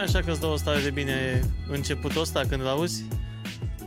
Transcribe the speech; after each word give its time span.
e 0.00 0.02
așa 0.02 0.20
că 0.20 0.30
îți 0.30 0.40
dă 0.40 0.46
o 0.46 0.56
stare 0.56 0.80
de 0.80 0.90
bine 0.90 1.40
începutul 1.70 2.20
ăsta 2.20 2.40
când 2.48 2.60
îl 2.60 2.66
auzi? 2.66 3.04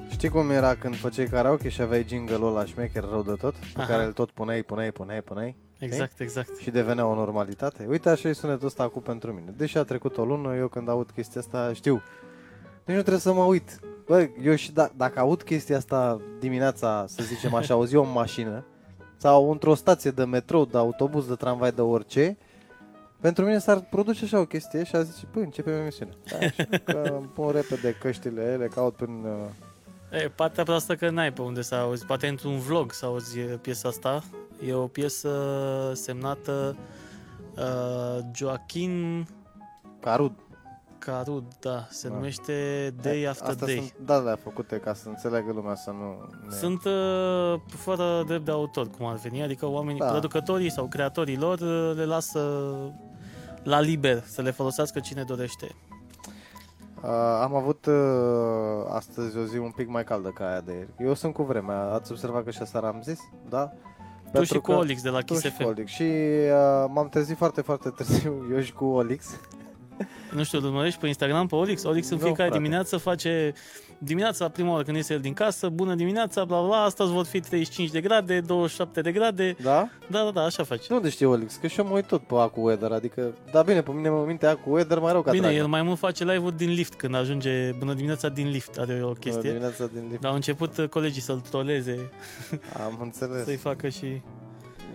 Știi 0.09 0.29
cum 0.29 0.49
era 0.49 0.75
când 0.75 0.95
făceai 0.95 1.25
karaoke 1.25 1.69
și 1.69 1.81
aveai 1.81 2.05
jingle-ul 2.07 2.47
ăla 2.47 2.65
șmecher 2.65 3.03
rău 3.03 3.23
de 3.23 3.33
tot? 3.33 3.53
Pe 3.53 3.81
Aha. 3.81 3.87
care 3.87 4.03
îl 4.03 4.11
tot 4.11 4.31
puneai, 4.31 4.63
puneai, 4.63 4.91
puneai, 4.91 5.21
puneai? 5.21 5.55
Exact, 5.79 6.19
exact. 6.19 6.57
Și 6.57 6.69
devenea 6.69 7.05
o 7.05 7.15
normalitate? 7.15 7.85
Uite 7.89 8.09
așa 8.09 8.29
e 8.29 8.33
sunetul 8.33 8.67
ăsta 8.67 8.83
acum 8.83 9.01
pentru 9.01 9.31
mine. 9.31 9.53
Deși 9.57 9.77
a 9.77 9.83
trecut 9.83 10.17
o 10.17 10.25
lună, 10.25 10.55
eu 10.55 10.67
când 10.67 10.89
aud 10.89 11.11
chestia 11.11 11.41
asta 11.41 11.71
știu. 11.73 12.01
Deci 12.85 12.95
nu 12.95 13.01
trebuie 13.01 13.21
să 13.21 13.33
mă 13.33 13.43
uit. 13.43 13.79
Bă, 14.05 14.29
eu 14.43 14.55
și 14.55 14.71
da, 14.71 14.91
dacă 14.95 15.19
aud 15.19 15.41
chestia 15.41 15.77
asta 15.77 16.21
dimineața, 16.39 17.05
să 17.07 17.23
zicem 17.23 17.53
așa, 17.53 17.75
o 17.75 17.85
zi 17.85 17.95
în 17.95 18.11
mașină, 18.13 18.65
sau 19.17 19.51
într-o 19.51 19.73
stație 19.73 20.11
de 20.11 20.23
metrou, 20.23 20.65
de 20.65 20.77
autobuz, 20.77 21.27
de 21.27 21.35
tramvai, 21.35 21.71
de 21.71 21.81
orice, 21.81 22.37
pentru 23.23 23.45
mine 23.45 23.57
s-ar 23.59 23.79
produce 23.89 24.23
așa 24.23 24.39
o 24.39 24.45
chestie 24.45 24.83
și 24.83 24.95
a 24.95 25.01
zice, 25.01 25.25
păi, 25.25 25.41
începem 25.43 25.73
emisiunea. 25.73 26.13
Da, 26.31 26.37
așa, 26.37 26.63
că 26.83 27.15
îmi 27.17 27.27
pun 27.33 27.51
repede 27.51 27.91
căștile, 28.01 28.55
le 28.55 28.67
caut 28.67 28.95
prin... 28.95 29.23
uh, 29.25 30.19
E, 30.21 30.31
partea 30.35 30.63
proastă 30.63 30.95
că 30.95 31.09
n-ai 31.09 31.33
pe 31.33 31.41
unde 31.41 31.61
să 31.61 31.75
auzi. 31.75 32.05
Poate 32.05 32.27
într-un 32.27 32.59
vlog 32.59 32.91
să 32.91 33.05
auzi 33.05 33.39
e, 33.39 33.43
piesa 33.43 33.87
asta. 33.89 34.23
E 34.67 34.73
o 34.73 34.87
piesă 34.87 35.29
semnată 35.93 36.75
uh, 37.57 38.19
Joaquin 38.35 39.25
Carud. 39.99 40.31
Carud, 40.97 41.43
da, 41.59 41.87
se 41.89 42.07
Da. 42.07 42.13
numește 42.13 42.53
Day 43.01 43.23
After 43.23 43.49
Astea 43.49 43.67
Day. 43.67 43.75
sunt 43.75 43.93
datele 44.05 44.35
făcute 44.43 44.75
ca 44.77 44.93
să 44.93 45.07
înțeleagă 45.09 45.51
lumea 45.51 45.75
să 45.75 45.89
nu... 45.89 46.29
Ne... 46.49 46.55
Sunt 46.55 46.85
uh, 46.85 47.59
fără 47.67 48.23
drept 48.27 48.45
de 48.45 48.51
autor, 48.51 48.89
cum 48.97 49.05
ar 49.05 49.15
veni, 49.15 49.41
adică 49.43 49.65
oamenii, 49.67 49.99
Da. 49.99 50.05
producătorii 50.09 50.71
sau 50.71 50.85
creatorii 50.87 51.37
lor 51.37 51.59
uh, 51.59 51.91
le 51.95 52.05
lasă 52.05 52.39
la 53.63 53.79
liber 53.79 54.23
să 54.25 54.41
le 54.41 54.51
folosească 54.51 54.99
cine 54.99 55.23
dorește. 55.23 55.75
Uh, 57.03 57.09
am 57.41 57.55
avut 57.55 57.85
uh, 57.85 58.85
astăzi 58.89 59.37
o 59.37 59.43
zi 59.43 59.57
un 59.57 59.71
pic 59.71 59.87
mai 59.87 60.03
caldă 60.03 60.29
ca 60.29 60.47
aia 60.47 60.61
de 60.61 60.71
ieri. 60.73 60.89
Eu 60.99 61.13
sunt 61.13 61.33
cu 61.33 61.43
vremea. 61.43 61.81
Ați 61.81 62.11
observat 62.11 62.43
că 62.43 62.51
și 62.51 62.61
asta 62.61 62.79
am 62.79 63.01
zis? 63.03 63.19
Da? 63.49 63.71
Tu 64.33 64.43
și 64.43 64.53
cu 64.53 64.59
că- 64.59 64.71
Olix 64.71 65.01
de 65.01 65.09
la 65.09 65.19
Tu 65.19 65.25
Kiss 65.33 65.41
și 65.45 65.49
cu 65.51 65.55
FM. 65.61 65.67
Olix. 65.67 65.91
Și 65.91 66.01
uh, 66.03 66.85
m-am 66.93 67.09
trezit 67.09 67.37
foarte, 67.37 67.61
foarte 67.61 67.89
târziu, 67.89 68.33
eu 68.53 68.59
și 68.61 68.73
cu 68.73 68.85
Olix. 68.85 69.39
Nu 70.31 70.43
știu, 70.43 70.57
îl 70.59 70.65
urmărești 70.65 70.99
pe 70.99 71.07
Instagram 71.07 71.47
pe 71.47 71.55
Olix? 71.55 71.83
Olix 71.83 72.09
în 72.09 72.17
Nu, 72.17 72.23
fiecare 72.23 72.47
frate. 72.49 72.63
dimineață 72.63 72.97
face 72.97 73.53
dimineața, 73.97 74.49
prima 74.49 74.71
oară 74.71 74.83
când 74.83 74.97
iese 74.97 75.13
el 75.13 75.19
din 75.19 75.33
casă, 75.33 75.69
bună 75.69 75.95
dimineața, 75.95 76.45
bla 76.45 76.57
bla, 76.59 76.67
bla, 76.67 76.83
astăzi 76.83 77.11
vor 77.11 77.25
fi 77.25 77.39
35 77.39 77.89
de 77.89 78.01
grade, 78.01 78.39
27 78.39 79.01
de 79.01 79.11
grade. 79.11 79.55
Da? 79.61 79.89
Da, 80.07 80.23
da, 80.23 80.31
da, 80.31 80.41
așa 80.41 80.63
face. 80.63 80.81
Și 80.81 80.87
de 80.87 80.93
unde 80.93 81.09
știi 81.09 81.25
Olix? 81.25 81.55
Că 81.55 81.67
și 81.67 81.79
eu 81.79 81.85
mă 81.85 81.93
uit 81.93 82.05
tot 82.05 82.21
pe 82.23 82.35
Acu 82.37 82.61
Weather, 82.61 82.91
adică... 82.91 83.33
Da, 83.51 83.61
bine, 83.61 83.81
pe 83.81 83.91
mine 83.91 84.09
mă 84.09 84.23
minte 84.27 84.45
Acu 84.45 84.69
Weather 84.71 84.99
mai 84.99 85.11
rău 85.11 85.21
ca 85.21 85.31
Bine, 85.31 85.43
dragă. 85.43 85.57
el 85.57 85.67
mai 85.67 85.81
mult 85.81 85.97
face 85.99 86.23
live-uri 86.23 86.57
din 86.57 86.69
lift 86.73 86.93
când 86.93 87.15
ajunge, 87.15 87.71
bună 87.79 87.93
dimineața 87.93 88.29
din 88.29 88.49
lift, 88.49 88.77
are 88.77 88.93
o 88.93 88.97
Bună 89.01 89.13
chestie. 89.19 89.49
dimineața 89.49 89.85
din 89.93 90.05
lift. 90.09 90.21
Dar 90.21 90.29
au 90.29 90.35
început 90.35 90.77
uh, 90.77 90.87
colegii 90.87 91.21
să-l 91.21 91.39
troleze, 91.49 92.09
Am 92.85 92.99
înțeles. 93.01 93.43
să-i 93.43 93.55
facă 93.55 93.89
și... 93.89 94.21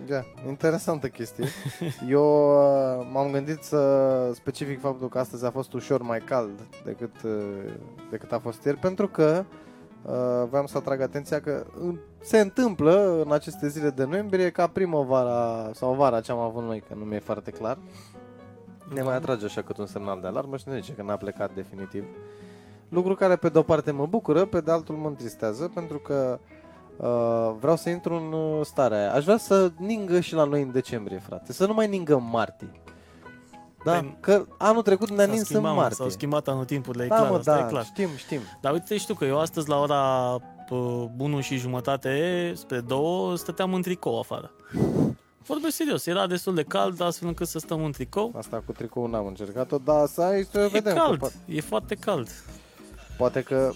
Da, 0.09 0.23
interesantă 0.47 1.07
chestie. 1.07 1.45
Eu 2.09 2.49
uh, 2.49 3.07
m-am 3.11 3.31
gândit 3.31 3.63
să 3.63 4.31
specific 4.33 4.79
faptul 4.79 5.09
că 5.09 5.19
astăzi 5.19 5.45
a 5.45 5.51
fost 5.51 5.73
ușor 5.73 6.01
mai 6.01 6.19
cald 6.19 6.67
decât, 6.85 7.21
uh, 7.23 7.31
decât 8.09 8.31
a 8.31 8.39
fost 8.39 8.63
ieri, 8.63 8.77
pentru 8.77 9.07
că 9.07 9.45
uh, 10.01 10.47
vreau 10.49 10.67
să 10.67 10.77
atrag 10.77 11.01
atenția 11.01 11.41
că 11.41 11.65
uh, 11.83 11.95
se 12.21 12.39
întâmplă 12.39 13.23
în 13.25 13.31
aceste 13.31 13.67
zile 13.67 13.89
de 13.89 14.03
noiembrie 14.03 14.49
ca 14.49 14.67
primăvara 14.67 15.69
sau 15.73 15.93
vara 15.93 16.21
ce 16.21 16.31
am 16.31 16.39
avut 16.39 16.63
noi, 16.63 16.83
că 16.87 16.93
nu 16.97 17.03
mi-e 17.03 17.19
foarte 17.19 17.51
clar. 17.51 17.77
Ne 18.93 19.01
mai 19.01 19.15
atrage 19.15 19.45
așa 19.45 19.61
cât 19.61 19.77
un 19.77 19.85
semnal 19.85 20.21
de 20.21 20.27
alarmă 20.27 20.57
și 20.57 20.69
ne 20.69 20.79
zice 20.79 20.93
că 20.93 21.01
n-a 21.01 21.15
plecat 21.15 21.53
definitiv. 21.53 22.03
Lucru 22.89 23.15
care 23.15 23.35
pe 23.35 23.49
de-o 23.49 23.61
parte 23.61 23.91
mă 23.91 24.05
bucură, 24.05 24.45
pe 24.45 24.61
de 24.61 24.71
altul 24.71 24.95
mă 24.95 25.07
întristează, 25.07 25.71
pentru 25.73 25.99
că 25.99 26.39
uh, 26.41 26.58
vreau 27.59 27.75
să 27.75 27.89
intru 27.89 28.13
în 28.15 28.31
uh, 28.33 28.65
starea 28.65 28.97
aia. 28.97 29.13
Aș 29.13 29.23
vrea 29.23 29.37
să 29.37 29.71
ningă 29.77 30.19
și 30.19 30.33
la 30.33 30.43
noi 30.43 30.61
în 30.61 30.71
decembrie, 30.71 31.17
frate. 31.27 31.53
Să 31.53 31.65
nu 31.65 31.73
mai 31.73 31.87
ningă 31.87 32.13
în 32.15 32.29
martie. 32.31 32.71
Da? 33.85 33.91
Păi, 33.91 34.17
că 34.19 34.45
anul 34.57 34.81
trecut 34.81 35.09
ne-a 35.09 35.25
S-a 35.25 35.31
nins 35.31 35.39
în 35.39 35.45
schimbat, 35.45 35.71
mă, 35.71 35.77
martie. 35.77 35.95
S-au 35.95 36.09
schimbat 36.09 36.47
anul 36.47 36.65
timpurile, 36.65 37.03
e 37.03 37.07
da, 37.07 37.15
clar, 37.15 37.29
mă, 37.29 37.35
asta 37.37 37.55
da, 37.57 37.65
e 37.65 37.69
clar. 37.69 37.83
știm, 37.85 38.09
știm. 38.17 38.39
Dar 38.61 38.73
uite, 38.73 38.97
știu 38.97 39.13
că 39.13 39.25
eu 39.25 39.39
astăzi 39.39 39.69
la 39.69 39.79
ora 39.79 40.35
pă, 40.69 40.75
1 41.17 41.39
și 41.41 41.57
jumătate 41.57 42.51
spre 42.55 42.79
2 42.79 43.37
stăteam 43.37 43.73
în 43.73 43.81
tricou 43.81 44.19
afară. 44.19 44.51
Vorbesc 45.45 45.75
serios, 45.75 46.05
era 46.05 46.27
destul 46.27 46.55
de 46.55 46.63
cald, 46.63 47.01
astfel 47.01 47.27
încât 47.27 47.47
să 47.47 47.59
stăm 47.59 47.83
în 47.83 47.91
tricou. 47.91 48.33
Asta 48.37 48.63
cu 48.65 48.71
tricoul 48.71 49.09
n-am 49.09 49.25
încercat-o, 49.27 49.77
dar 49.77 50.07
să 50.07 50.21
ai 50.21 50.43
să 50.51 50.59
E 50.59 50.67
vedem. 50.67 50.93
că 50.93 50.99
cald, 50.99 51.27
po- 51.29 51.33
e 51.45 51.61
foarte 51.61 51.95
cald. 51.95 52.27
poate 53.17 53.41
că 53.41 53.71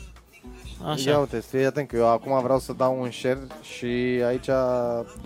Așa. 0.85 1.09
Ia 1.09 1.19
uite, 1.19 1.39
fii 1.39 1.65
atent 1.65 1.87
că 1.87 1.95
eu 1.95 2.07
acum 2.07 2.41
vreau 2.43 2.59
să 2.59 2.73
dau 2.77 3.01
un 3.01 3.11
share 3.11 3.47
și 3.61 3.85
aici 4.27 4.49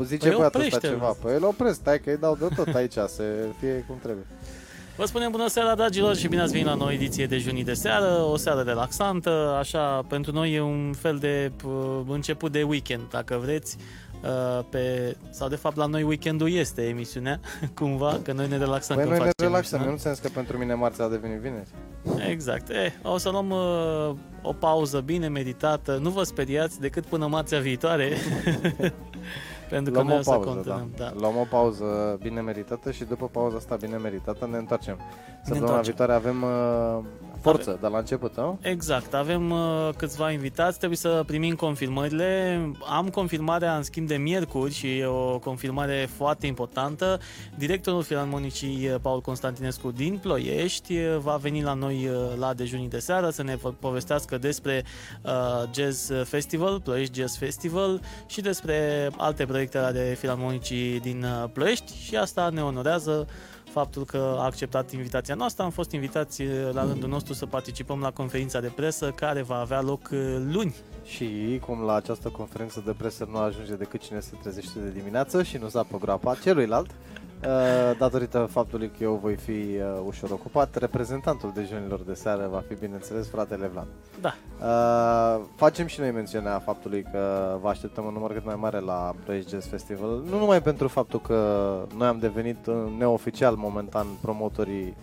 zice 0.04 0.28
Păi 0.28 0.36
băiatul 0.38 0.44
ăsta 0.44 0.48
oprește-l. 0.58 0.90
ceva. 0.90 1.16
Păi 1.22 1.36
îl 1.36 1.44
opresc, 1.44 1.76
stai 1.76 2.00
că 2.00 2.10
îi 2.10 2.18
dau 2.18 2.36
de 2.40 2.48
tot 2.56 2.76
aici, 2.76 2.94
să 2.94 3.24
fie 3.60 3.84
cum 3.88 3.98
trebuie. 4.02 4.26
Vă 4.96 5.06
spunem 5.06 5.32
bună 5.32 5.48
seara, 5.48 5.76
dragilor, 5.76 6.16
și 6.16 6.28
bine 6.28 6.42
ați 6.42 6.52
venit 6.52 6.68
la 6.68 6.78
o 6.86 6.92
ediție 6.92 7.26
de 7.26 7.38
Junii 7.38 7.64
de 7.64 7.74
seară, 7.74 8.22
o 8.32 8.38
seară 8.38 8.62
relaxantă, 8.62 9.56
așa, 9.60 10.06
pentru 10.08 10.32
noi 10.32 10.54
e 10.54 10.62
un 10.62 10.94
fel 11.00 11.18
de 11.18 11.52
p- 11.58 12.08
început 12.08 12.52
de 12.52 12.64
weekend, 12.64 13.02
dacă 13.12 13.38
vreți, 13.42 13.78
uh, 14.24 14.66
pe, 14.70 15.16
sau 15.30 15.48
de 15.48 15.56
fapt 15.56 15.76
la 15.76 15.86
noi 15.86 16.04
weekendul 16.04 16.52
este 16.52 16.82
emisiunea, 16.88 17.40
cumva, 17.80 18.20
că 18.24 18.32
noi 18.32 18.48
ne 18.48 18.58
relaxăm 18.58 18.96
Păi 18.96 19.06
când 19.06 19.18
noi 19.18 19.26
ne 19.26 19.32
facem 19.34 19.48
relaxăm, 19.52 19.80
emisiunea. 19.80 19.86
nu 19.86 19.92
în 19.92 19.98
sens 19.98 20.20
că 20.20 20.28
pentru 20.34 20.58
mine 20.58 20.74
marțea 20.74 21.06
a 21.06 21.10
devenit 21.10 21.38
vineri. 21.40 21.68
Exact. 22.30 22.70
Eh, 22.70 22.94
o 23.04 23.18
să 23.18 23.30
luăm 23.30 23.50
uh, 23.50 24.16
o 24.42 24.54
pauză 24.54 25.00
bine 25.00 25.28
meditată. 25.28 26.00
Nu 26.02 26.10
vă 26.10 26.24
speriați 26.24 26.80
decât 26.80 27.06
până 27.06 27.28
marțea 27.28 27.60
viitoare. 27.60 28.12
Pentru 29.70 29.92
că 29.94 29.98
Luăm 29.98 30.08
noi 30.08 30.16
o 30.16 30.20
o 30.20 30.22
să 30.22 30.30
pauză, 30.30 30.46
da. 30.46 30.54
continuăm. 30.54 30.92
Da. 30.96 31.14
Luăm 31.20 31.38
o 31.38 31.46
pauză 31.50 32.18
bine 32.22 32.42
meritată 32.42 32.92
și 32.92 33.04
după 33.04 33.28
pauza 33.28 33.56
asta 33.58 33.76
bine 33.76 33.98
meritată 33.98 34.48
ne 34.52 34.58
întoarcem. 34.58 34.98
Săptămâna 35.36 35.66
întoarcem. 35.66 35.94
viitoare 35.96 36.14
avem 36.14 36.44
uh, 36.44 37.04
forță 37.52 37.78
de 37.82 37.88
la 37.88 37.98
început, 37.98 38.36
nu? 38.36 38.60
Exact, 38.62 39.14
avem 39.14 39.52
uh, 39.52 39.90
câțiva 39.98 40.32
invitați, 40.32 40.78
trebuie 40.78 40.98
să 40.98 41.24
primim 41.26 41.56
confirmările. 41.56 42.62
Am 42.90 43.10
confirmarea 43.10 43.76
în 43.76 43.84
schimb 43.84 44.08
de 44.08 44.16
miercuri 44.16 44.74
și 44.74 44.98
e 44.98 45.06
o 45.06 45.40
confirmare 45.40 46.10
foarte 46.16 46.48
importantă. 46.48 47.20
Directorul 47.58 48.04
Filarmonicii 48.04 48.90
uh, 48.90 48.96
Paul 49.02 49.22
Constantinescu 49.22 49.92
din 49.92 50.18
Ploiești 50.22 50.94
uh, 50.94 51.18
va 51.18 51.36
veni 51.36 51.62
la 51.62 51.74
noi 51.74 52.10
uh, 52.10 52.38
la 52.40 52.54
dejunii 52.54 52.90
de 52.90 53.00
seară 53.00 53.30
să 53.30 53.44
ne 53.44 53.56
po- 53.56 53.80
povestească 53.80 54.38
despre 54.38 54.84
uh, 55.22 55.32
Jazz 55.74 56.12
Festival, 56.24 56.82
Ploiești 56.82 57.20
Jazz 57.20 57.38
Festival 57.38 58.02
și 58.28 58.42
despre 58.42 59.10
alte 59.18 59.46
proiecte 59.46 59.78
ale 59.78 60.16
Filarmonicii 60.20 61.00
din 61.00 61.24
uh, 61.24 61.50
Ploiești 61.54 61.94
și 62.04 62.16
asta 62.16 62.50
ne 62.50 62.64
onorează 62.64 63.28
faptul 63.78 64.06
că 64.06 64.36
a 64.38 64.44
acceptat 64.44 64.92
invitația 64.92 65.36
noastră. 65.36 65.64
Am 65.64 65.70
fost 65.70 65.92
invitați 65.92 66.42
uh, 66.42 66.70
la 66.72 66.84
rândul 66.86 67.10
nostru 67.10 67.34
să 67.34 67.46
participăm 67.46 68.00
la 68.00 68.12
conferința 68.12 68.60
de 68.60 68.72
presă 68.76 69.12
care 69.16 69.42
va 69.42 69.60
avea 69.60 69.82
loc 69.82 70.10
uh, 70.12 70.20
luni. 70.52 70.76
Și 71.04 71.60
cum 71.66 71.82
la 71.82 71.94
această 71.94 72.30
conferință 72.30 72.84
de 72.86 72.94
presă 72.98 73.28
nu 73.32 73.38
ajunge 73.38 73.76
decât 73.76 74.02
cine 74.02 74.20
se 74.20 74.32
trezește 74.42 74.80
de 74.80 74.90
dimineață 74.90 75.44
și 75.44 75.58
nu 75.58 75.68
zapă 75.68 75.98
groapa 75.98 76.36
celuilalt, 76.44 76.90
uh, 76.90 77.27
datorită 77.98 78.48
faptului 78.52 78.88
că 78.98 79.04
eu 79.04 79.20
voi 79.22 79.36
fi 79.36 79.52
uh, 79.52 80.02
ușor 80.06 80.32
ocupat, 80.32 80.76
reprezentantul 80.76 81.52
dejunilor 81.56 82.00
de 82.00 82.14
seară 82.14 82.48
va 82.52 82.64
fi, 82.68 82.76
bineînțeles, 82.76 83.30
fratele 83.30 83.68
Vlad. 83.68 83.88
Da, 84.22 84.34
Uh, 84.62 85.44
facem 85.56 85.86
și 85.86 86.00
noi 86.00 86.12
mențiunea 86.12 86.60
faptului 86.60 87.06
că 87.12 87.58
vă 87.62 87.70
așteptăm 87.70 88.06
un 88.06 88.14
număr 88.14 88.34
cât 88.34 88.46
mai 88.46 88.56
mare 88.56 88.80
la 88.80 89.16
Ploiești 89.24 89.50
Jazz 89.50 89.68
Festival, 89.68 90.24
nu 90.30 90.38
numai 90.38 90.62
pentru 90.62 90.88
faptul 90.88 91.22
că 91.22 91.38
noi 91.98 92.08
am 92.08 92.20
devenit 92.20 92.66
uh, 92.66 92.76
neoficial 92.98 93.56
momentan 93.56 94.08
promotorii 94.22 94.96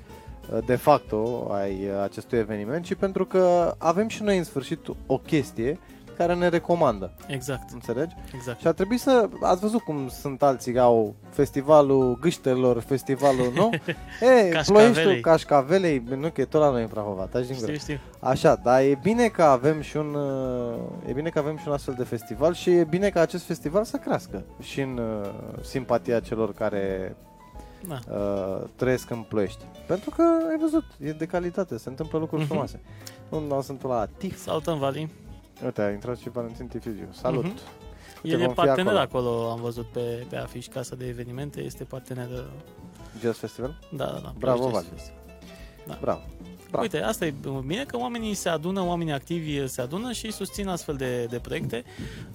uh, 0.53 0.59
de 0.67 0.77
facto 0.77 1.49
ai 1.53 1.73
uh, 1.73 2.03
acestui 2.03 2.39
eveniment, 2.39 2.85
ci 2.85 2.95
pentru 2.95 3.25
că 3.25 3.75
avem 3.79 4.09
și 4.09 4.23
noi 4.23 4.39
în 4.39 4.45
sfârșit 4.45 4.79
o 5.07 5.19
chestie 5.19 5.79
care 6.17 6.35
ne 6.35 6.49
recomandă, 6.49 7.11
exact, 7.27 7.71
înțelegi? 7.73 8.15
exact. 8.35 8.61
Și 8.61 8.67
a 8.67 8.73
trebuit 8.73 9.01
să, 9.01 9.29
ați 9.43 9.61
văzut 9.61 9.81
cum 9.81 10.09
sunt 10.09 10.43
alții 10.43 10.73
că 10.73 10.81
au 10.81 11.15
festivalul 11.31 12.19
gâștelor, 12.21 12.81
festivalul, 12.81 13.53
nu? 13.55 13.71
E, 14.21 14.49
Cașcavelei. 14.49 14.93
Ploieștiul 14.93 15.21
Cașcavelei, 15.21 16.03
nu 16.17 16.31
că 16.31 16.41
e 16.41 16.45
tot 16.45 16.61
la 16.61 16.71
noi 16.71 16.83
în 16.83 16.89
Prahova, 16.89 17.23
taci 17.23 17.47
din 17.47 17.57
gură. 17.61 17.73
Știu, 17.73 17.83
știu. 17.95 17.99
Așa, 18.21 18.55
dar 18.63 18.81
e 18.81 18.99
bine 19.03 19.27
că 19.29 19.43
avem 19.43 19.81
și 19.81 19.97
un 19.97 20.15
uh, 20.15 21.09
e 21.09 21.13
bine 21.13 21.29
că 21.29 21.39
avem 21.39 21.57
și 21.57 21.65
un 21.67 21.73
astfel 21.73 21.95
de 21.99 22.05
festival 22.05 22.55
și 22.55 22.71
e 22.71 22.85
bine 22.85 23.09
ca 23.09 23.21
acest 23.21 23.45
festival 23.45 23.85
să 23.85 23.97
crească 23.97 24.43
și 24.61 24.81
în 24.81 24.99
uh, 24.99 25.31
simpatia 25.63 26.21
celor 26.21 26.53
care 26.53 27.17
Da. 27.89 27.99
uh, 28.15 28.63
trăiesc 28.77 29.11
în 29.11 29.25
Ploiești. 29.29 29.65
Pentru 29.87 30.11
că 30.11 30.23
ai 30.23 30.57
văzut, 30.61 30.85
e 31.05 31.11
de 31.13 31.25
calitate, 31.27 31.79
se 31.79 31.89
întâmplă 31.89 32.19
lucruri 32.19 32.41
Mhm. 32.41 32.51
frumoase. 32.51 32.81
Un 33.29 33.43
nou 33.49 33.63
sunt 33.63 33.83
la 33.83 34.07
TIF. 34.17 34.39
Salutăm, 34.43 34.79
Vali. 34.79 35.11
Uite, 35.65 35.83
a 35.83 35.91
intrat 35.91 36.19
și 36.19 36.29
Valentin 36.31 36.67
Tifigiu. 36.67 37.09
Salut. 37.13 37.45
Mhm. 37.45 37.53
Uite, 38.23 38.37
El 38.37 38.41
e 38.41 38.45
vom 38.45 38.55
fi 38.55 38.61
partener 38.61 38.97
acolo. 38.97 39.29
acolo. 39.29 39.51
am 39.51 39.61
văzut 39.61 39.87
pe, 39.87 40.27
pe 40.29 40.37
afiș, 40.37 40.67
casa 40.67 40.97
de 40.97 41.07
evenimente, 41.07 41.61
este 41.61 41.85
partener. 41.85 42.29
uh, 42.31 42.45
Jazz 43.21 43.39
Festival? 43.39 43.79
Da, 43.93 44.05
da, 44.05 44.19
da. 44.23 44.33
Bravo, 44.39 44.57
Ploiești 44.67 44.73
Vali. 44.73 44.87
Jazz 44.89 44.93
Festival. 44.99 45.99
Bravo. 46.01 46.21
Bravo. 46.75 46.89
Uite, 46.93 47.07
asta 47.07 47.27
e 47.27 47.35
bine 47.67 47.85
că 47.85 47.97
oamenii 47.97 48.35
se 48.35 48.49
adună, 48.49 48.83
oamenii 48.83 49.13
activi 49.13 49.69
se 49.69 49.81
adună 49.81 50.13
și 50.13 50.33
susțin 50.33 50.69
astfel 50.69 50.95
de, 50.95 51.25
de 51.25 51.39
proiecte. 51.39 51.85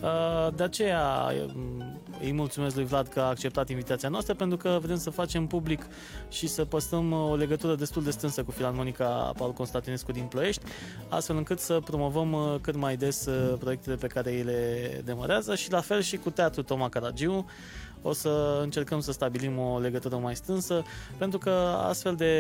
Uh, 0.02 0.54
De 0.56 0.64
aceea 0.64 1.32
um, 1.56 2.00
îi 2.22 2.32
mulțumesc 2.32 2.76
lui 2.76 2.86
Vlad 2.86 3.08
că 3.08 3.20
a 3.20 3.24
acceptat 3.24 3.70
invitația 3.70 4.10
noastră 4.10 4.34
pentru 4.34 4.58
că 4.58 4.80
vrem 4.82 4.98
să 4.98 5.10
facem 5.10 5.48
public 5.48 5.86
și 6.30 6.48
să 6.48 6.66
păstrăm 6.66 7.12
uh, 7.12 7.30
o 7.30 7.36
legătură 7.36 7.76
destul 7.76 8.04
de 8.04 8.12
strânsă 8.12 8.44
cu 8.44 8.52
Filarmonica 8.52 9.34
Paul 9.38 9.54
Constantinescu 9.54 10.12
din 10.12 10.24
Ploiești, 10.24 10.62
astfel 11.10 11.38
încât 11.38 11.60
să 11.60 11.80
promovăm 11.86 12.34
uh, 12.34 12.56
cât 12.62 12.76
mai 12.76 12.96
des 12.96 13.26
uh, 13.26 13.58
proiectele 13.60 13.96
pe 13.96 14.08
care 14.08 14.32
ei 14.32 14.44
le 14.44 15.02
demarează 15.06 15.56
și 15.56 15.72
la 15.72 15.82
fel 15.82 16.02
și 16.02 16.18
cu 16.18 16.30
Teatrul 16.30 16.64
Toma 16.64 16.90
Caragiu. 16.90 17.46
O 18.02 18.14
să 18.14 18.60
încercăm 18.62 19.00
să 19.00 19.12
stabilim 19.12 19.60
o 19.60 19.80
legătură 19.80 20.16
mai 20.16 20.36
strânsă, 20.36 20.84
pentru 21.18 21.40
că 21.40 21.50
astfel 21.88 22.16
de 22.16 22.34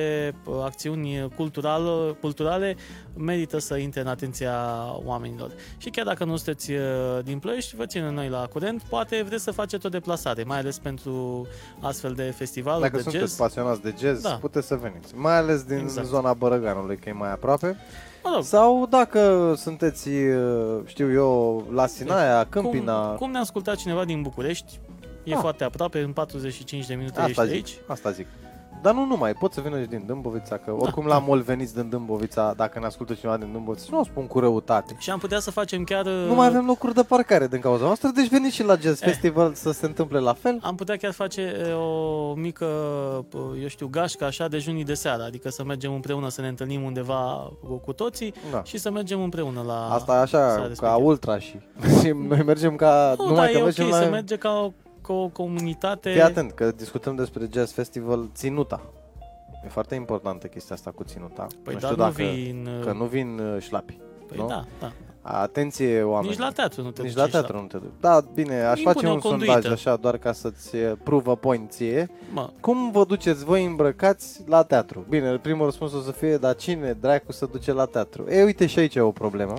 uh, 0.46 0.54
acțiuni 0.64 1.30
culturale, 1.36 2.12
culturale 2.22 2.76
merită 3.18 3.60
să 3.60 3.76
intre 3.76 4.02
în 4.02 4.08
atenția 4.08 4.56
oamenilor. 5.06 5.52
Și 5.78 5.90
chiar 5.90 6.06
dacă 6.06 6.24
nu 6.26 6.36
sunteți 6.36 6.72
uh, 6.72 6.80
din 7.24 7.40
Ploiești, 7.40 7.76
vă 7.76 7.86
ținem 7.86 8.14
noi 8.14 8.30
la 8.30 8.48
curent, 8.52 8.82
poate 8.90 9.24
vreți 9.28 9.44
să 9.44 9.52
faceți 9.52 9.86
o 9.86 9.90
deplasare, 9.90 10.44
mai 10.44 10.58
ales 10.58 10.80
pentru 10.80 11.48
astfel 11.80 12.14
de 12.14 12.24
festivaluri 12.24 12.82
Dacă 12.84 12.96
de 12.96 13.02
sunteți 13.02 13.24
jazz. 13.24 13.38
pasionați 13.38 13.82
de 13.82 13.94
jazz, 14.00 14.22
Da. 14.22 14.30
puteți 14.42 14.68
să 14.68 14.76
veniți. 14.76 15.16
Mai 15.16 15.38
ales 15.38 15.64
din 15.64 15.78
Exact. 15.78 16.08
zona 16.08 16.34
Bărăganului, 16.34 16.98
că 16.98 17.10
e 17.10 17.14
mai 17.14 17.32
aproape. 17.32 17.78
Mă 18.24 18.32
rog, 18.34 18.44
Sau 18.44 18.86
dacă 18.90 19.54
sunteți, 19.58 20.10
uh, 20.10 20.80
știu 20.86 21.12
eu, 21.12 21.66
la 21.72 21.88
Sinaia, 21.88 22.46
Câmpina... 22.50 23.08
cum, 23.08 23.16
cum 23.18 23.32
ne-a 23.32 23.42
ascultat 23.42 23.76
cineva 23.76 24.06
din 24.06 24.22
București, 24.22 24.80
e 25.30 25.34
Ah. 25.34 25.40
foarte 25.42 25.64
aproape, 25.64 26.00
în 26.00 26.12
45 26.12 26.86
de 26.86 26.94
minute 26.96 27.20
Asta 27.20 27.30
ești 27.30 27.44
zic, 27.44 27.54
aici. 27.66 27.78
asta 27.88 28.12
zic. 28.12 28.28
Dar 28.82 28.94
nu 28.94 29.06
numai, 29.06 29.34
pot 29.34 29.54
să 29.54 29.62
vină 29.62 29.80
și 29.82 29.88
din 29.88 30.04
Dâmbovița, 30.06 30.58
că 30.58 30.72
oricum 30.78 31.06
la 31.06 31.20
mol 31.20 31.40
veniți 31.42 31.74
din 31.76 31.90
Dâmbovița, 31.90 32.54
dacă 32.58 32.80
ne 32.80 32.86
ascultă 32.86 33.14
cineva 33.14 33.38
din 33.38 33.52
Dâmbovița, 33.52 33.88
nu 33.92 34.00
o 34.00 34.04
spun 34.04 34.28
cu 34.28 34.40
răutate. 34.40 34.96
Și 35.00 35.10
am 35.10 35.20
putea 35.20 35.40
să 35.40 35.52
facem 35.52 35.84
chiar... 35.84 36.06
uh, 36.06 36.26
Nu 36.28 36.34
mai 36.36 36.48
avem 36.48 36.66
locuri 36.66 36.94
de 36.94 37.04
parcare 37.04 37.48
din 37.48 37.60
cauza 37.60 37.84
noastră, 37.86 38.10
deci 38.16 38.30
veniți 38.30 38.56
și 38.56 38.64
la 38.64 38.76
Jazz 38.76 39.02
Eh. 39.02 39.08
Festival 39.08 39.54
să 39.54 39.72
se 39.72 39.86
întâmple 39.86 40.20
la 40.20 40.34
fel. 40.34 40.60
Am 40.62 40.76
putea 40.76 40.96
chiar 40.96 41.12
face 41.12 41.42
e, 41.42 41.72
o 41.74 42.34
mică, 42.34 42.66
eu 43.62 43.68
știu, 43.68 43.88
gașcă 43.88 44.26
așa 44.26 44.48
de 44.48 44.58
junii 44.58 44.84
de 44.84 44.94
seară, 44.94 45.24
adică 45.24 45.50
să 45.50 45.64
mergem 45.64 45.94
împreună 45.94 46.30
să 46.30 46.42
ne 46.42 46.48
întâlnim 46.48 46.82
undeva 46.84 47.52
cu, 47.68 47.74
cu 47.74 47.94
toții 47.94 48.34
Da. 48.52 48.64
și 48.64 48.78
să 48.78 48.92
mergem 48.92 49.22
împreună 49.22 49.64
la... 49.68 49.88
Asta 49.94 50.14
e 50.14 50.18
așa, 50.18 50.28
seara 50.38 50.56
ca 50.56 50.68
respectivă. 50.68 51.02
ultra 51.04 51.40
și 51.40 51.56
și 52.02 52.08
noi 52.28 52.44
mergem 52.46 52.76
ca... 52.76 53.16
Nu, 53.18 53.26
numai 53.28 53.40
dar 53.42 53.52
că 53.52 53.58
e 53.58 53.60
ok 53.60 53.64
mergem 53.66 53.92
să 53.92 54.00
la... 54.04 54.10
merge 54.10 54.36
ca 54.36 54.50
o, 54.66 54.72
ca 55.10 55.16
o 55.16 55.28
comunitate... 55.28 56.12
Fii 56.12 56.22
atent, 56.22 56.52
că 56.52 56.72
discutăm 56.72 57.16
despre 57.16 57.48
Jazz 57.52 57.72
Festival 57.72 58.30
ținuta. 58.34 58.82
E 59.66 59.68
foarte 59.68 59.96
importantă 59.96 60.48
chestia 60.48 60.76
asta 60.76 60.92
cu 60.92 61.04
ținuta. 61.04 61.48
Păi 61.64 61.74
nu 61.74 61.80
dar 61.80 61.92
știu 61.92 62.04
nu 62.04 62.10
dacă... 62.10 62.24
vin... 62.24 62.70
Că 62.84 62.92
nu 62.92 63.06
vin 63.06 63.40
uh, 63.40 63.62
șlapi. 63.62 63.98
Păi 64.28 64.38
nu? 64.38 64.48
da, 64.48 64.66
da. 64.80 64.92
Atenție, 65.22 66.04
oameni. 66.04 66.30
Nici 66.30 66.38
la 66.40 66.52
teatru 66.52 66.82
nu 66.82 66.92
te 66.92 67.02
Nici 67.02 67.14
duci 67.14 67.22
la 67.22 67.28
teatru 67.28 67.56
la... 67.56 67.62
nu 67.62 67.68
te 67.68 67.78
duci. 67.78 67.92
Da, 68.00 68.20
bine, 68.34 68.62
aș 68.62 68.78
Impune 68.78 68.94
face 68.94 69.08
o 69.08 69.14
un 69.14 69.20
conduită. 69.20 69.52
sondaj 69.52 69.72
așa, 69.72 69.96
doar 69.96 70.18
ca 70.18 70.32
să-ți 70.32 70.76
uh, 70.76 70.92
pruvă 71.04 71.36
point 71.36 71.72
ție. 71.72 72.10
Mă, 72.34 72.50
Cum 72.60 72.92
vă 72.92 73.06
duceți 73.06 73.44
voi 73.44 73.66
îmbrăcați 73.66 74.42
la 74.48 74.64
teatru? 74.64 75.06
Bine, 75.10 75.38
primul 75.38 75.66
răspuns 75.66 75.94
o 75.94 76.02
să 76.02 76.12
fie, 76.12 76.38
dar 76.38 76.56
cine 76.56 76.98
dracu 77.02 77.32
să 77.32 77.46
duce 77.46 77.72
la 77.74 77.86
teatru? 77.86 78.26
E, 78.30 78.44
uite 78.44 78.66
și 78.66 78.80
aici 78.80 78.96
e 78.96 79.02
o 79.02 79.12
problemă. 79.12 79.54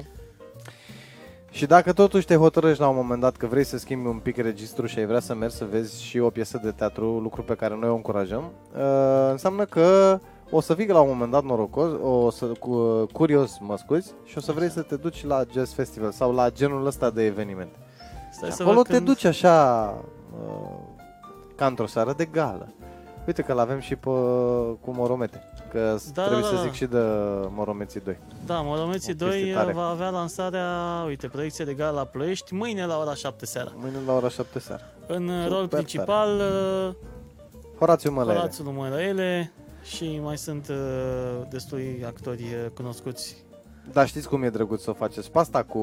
Și 1.51 1.67
dacă 1.67 1.93
totuși 1.93 2.27
te 2.27 2.35
hotărăști 2.35 2.81
la 2.81 2.89
un 2.89 2.97
moment 2.97 3.21
dat 3.21 3.37
că 3.37 3.47
vrei 3.47 3.65
să 3.65 3.79
schimbi 3.79 4.09
un 4.09 4.19
pic 4.19 4.37
registru 4.37 4.87
și 4.87 4.99
ai 4.99 5.07
vrea 5.07 5.21
să 5.21 5.35
mergi 5.35 5.57
să 5.57 5.67
vezi 5.71 6.03
și 6.03 6.19
o 6.19 6.31
piesă 6.31 6.61
de 6.63 6.71
teatru, 6.71 7.19
lucru 7.19 7.43
pe 7.43 7.55
care 7.55 7.77
noi 7.77 7.89
o 7.89 7.95
încurajăm, 7.95 8.43
uh, 8.77 9.31
înseamnă 9.31 9.65
că 9.65 10.19
o 10.51 10.61
să 10.61 10.75
fii 10.75 10.89
la 10.89 11.01
un 11.01 11.09
moment 11.09 11.31
dat 11.31 11.45
norocos, 11.45 11.91
o 12.03 12.31
să, 12.31 12.47
cu, 12.47 13.07
curios, 13.13 13.59
mă 13.61 13.77
scuzi, 13.77 14.13
și 14.25 14.39
o 14.39 14.41
să 14.41 14.53
vrei 14.53 14.71
să 14.71 14.83
te 14.83 14.97
duci 14.97 15.25
la 15.25 15.43
Jazz 15.53 15.73
Festival 15.73 16.11
sau 16.11 16.35
la 16.35 16.51
genul 16.51 16.87
ăsta 16.87 17.11
de 17.11 17.25
eveniment. 17.25 17.71
stai 18.33 18.51
să 18.51 18.63
Acolo 18.63 18.77
văd 18.77 18.87
te 18.87 18.93
când... 18.93 19.07
duci 19.07 19.25
așa 19.25 19.95
uh, 20.43 20.77
ca 21.57 21.67
într-o 21.67 21.87
seară 21.87 22.13
de 22.17 22.25
gală. 22.25 22.69
Uite 23.27 23.43
că 23.43 23.53
l-avem 23.53 23.81
și 23.81 23.97
pe 23.97 24.09
cu 24.81 24.91
Moromete. 24.91 25.43
Că 25.71 25.97
Da, 26.15 26.23
trebuie 26.23 26.43
da, 26.43 26.49
să 26.49 26.55
da. 26.55 26.61
zic 26.61 26.73
și 26.73 26.85
de 26.87 26.99
Moromeții 27.49 28.01
2. 28.01 28.19
Da, 28.47 28.61
Moromeții 28.61 29.13
O 29.21 29.25
chestie 29.25 29.43
2 29.45 29.53
tare. 29.55 29.73
va 29.73 29.87
avea 29.87 30.09
lansarea, 30.11 30.69
uite, 31.07 31.29
proiecție 31.29 31.65
de 31.65 31.75
gala 31.75 31.91
la 31.91 32.05
Ploiești, 32.05 32.55
mâine 32.55 32.87
la 32.87 32.99
ora 32.99 33.15
7 33.15 33.47
seara. 33.47 33.73
Mâine 33.77 33.97
la 34.07 34.13
ora 34.13 34.29
7 34.29 34.59
seara. 34.59 34.83
În 35.07 35.27
Super 35.29 35.49
rol 35.49 35.67
tare. 35.67 35.83
principal, 35.83 36.39
uh, 36.39 36.95
Horațiu 37.79 38.11
Mălăile. 38.13 38.39
Horațiu 38.41 38.65
Lumărăele 38.65 39.53
și 39.83 40.19
mai 40.23 40.39
sunt 40.39 40.69
uh, 40.69 40.77
destui 41.51 42.03
actori 42.07 42.43
uh, 42.43 42.71
cunoscuți. 42.75 43.45
Dar 43.93 44.07
știți 44.07 44.29
cum 44.29 44.43
e 44.43 44.51
drăguț 44.51 44.83
să 44.83 44.91
o 44.91 44.93
faceți? 44.93 45.31
Pe 45.31 45.39
asta 45.39 45.63
cu... 45.63 45.79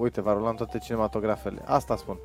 Uite, 0.00 0.20
va 0.20 0.32
rula 0.32 0.48
în 0.48 0.56
toate 0.56 0.78
cinematografele. 0.78 1.62
Asta 1.64 1.96
spun. 1.96 2.18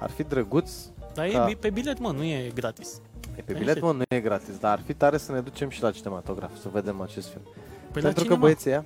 Ar 0.00 0.10
fi 0.10 0.22
drăguț 0.22 0.70
Dar 1.14 1.28
Da. 1.32 1.42
e 1.42 1.54
bi- 1.54 1.58
pe 1.60 1.70
bilet, 1.70 1.98
mă, 1.98 2.10
nu 2.10 2.22
e 2.22 2.50
gratis. 2.54 3.00
E 3.36 3.40
pe 3.42 3.52
Păi 3.52 3.60
bilet, 3.60 3.74
știu. 3.74 3.86
mă, 3.86 3.92
nu 3.92 4.02
e 4.16 4.20
gratis, 4.20 4.58
dar 4.58 4.72
ar 4.72 4.80
fi 4.86 4.94
tare 4.94 5.16
să 5.18 5.32
ne 5.32 5.40
ducem 5.40 5.68
și 5.68 5.82
la 5.82 5.90
cinematograf, 5.90 6.50
să 6.60 6.68
vedem 6.72 7.00
acest 7.00 7.28
film. 7.28 7.42
Păi 7.42 8.02
Pentru 8.02 8.08
la 8.10 8.12
că 8.14 8.20
cinema, 8.22 8.40
băieții 8.40 8.70
ăia, 8.70 8.84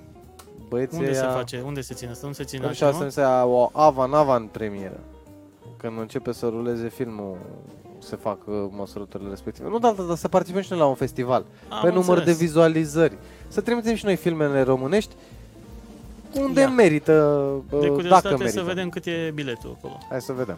băieții 0.69 0.97
unde 0.97 1.13
se 1.13 1.25
ăia- 1.25 1.31
face? 1.33 1.61
Unde 1.65 1.81
se 1.81 1.93
ține? 1.93 2.13
Să 2.13 2.25
nu 2.25 2.31
se 2.31 2.43
ține 2.43 2.61
la 2.61 2.67
În 2.67 2.73
șase 2.73 2.91
cinema? 2.93 3.09
se 3.09 3.21
o 3.45 3.69
avan-avan 3.73 4.45
premieră. 4.45 4.99
Când 5.77 5.99
începe 5.99 6.31
să 6.31 6.45
ruleze 6.47 6.89
filmul, 6.89 7.37
se 7.99 8.15
fac 8.15 8.37
uh, 8.47 8.55
măsurătorile 8.69 9.29
respective. 9.29 9.67
Nu, 9.69 9.79
dar, 9.79 9.91
dar 9.93 10.15
să 10.17 10.27
participăm 10.27 10.61
și 10.61 10.67
noi 10.71 10.79
la 10.79 10.85
un 10.85 10.95
festival. 10.95 11.45
Am 11.69 11.81
pe 11.81 11.87
număr 11.89 12.05
de 12.05 12.13
înțeles. 12.13 12.37
vizualizări. 12.37 13.17
Să 13.47 13.61
trimitem 13.61 13.95
și 13.95 14.05
noi 14.05 14.15
filmele 14.15 14.61
românești 14.61 15.13
unde 16.35 16.59
Ia. 16.59 16.69
merită, 16.69 17.13
uh, 17.55 17.61
De 17.69 17.75
dacă 17.79 17.91
curiozitate 17.93 18.27
merită. 18.29 18.49
să 18.49 18.61
vedem 18.63 18.89
cât 18.89 19.05
e 19.05 19.31
biletul 19.33 19.75
acolo. 19.77 19.97
Hai 20.09 20.21
să 20.21 20.33
vedem. 20.33 20.57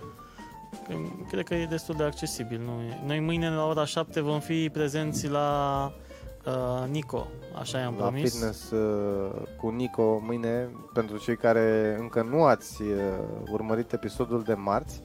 Că 0.88 0.94
Cred 1.30 1.46
că 1.46 1.54
e 1.54 1.66
destul 1.66 1.96
de 1.96 2.04
accesibil. 2.04 2.60
Nu? 2.66 2.72
e- 2.82 3.02
Noi 3.06 3.20
mâine 3.20 3.50
la 3.50 3.66
ora 3.66 3.86
7 3.86 4.20
vom 4.22 4.40
fi 4.40 4.70
prezenți 4.70 5.28
la 5.28 5.92
uh, 6.46 6.90
Nico, 6.90 7.28
așa 7.60 7.80
i-am 7.80 7.96
La 7.98 8.02
promis. 8.06 8.32
fitness 8.34 8.72
uh, 8.72 9.32
cu 9.62 9.70
Nico 9.70 10.20
mâine, 10.26 10.70
pentru 10.94 11.18
cei 11.18 11.38
care 11.38 11.98
încă 12.00 12.22
nu 12.30 12.44
ați 12.44 12.82
uh, 12.82 12.88
urmărit 13.52 13.92
episodul 13.94 14.44
de 14.44 14.54
marți, 14.54 15.02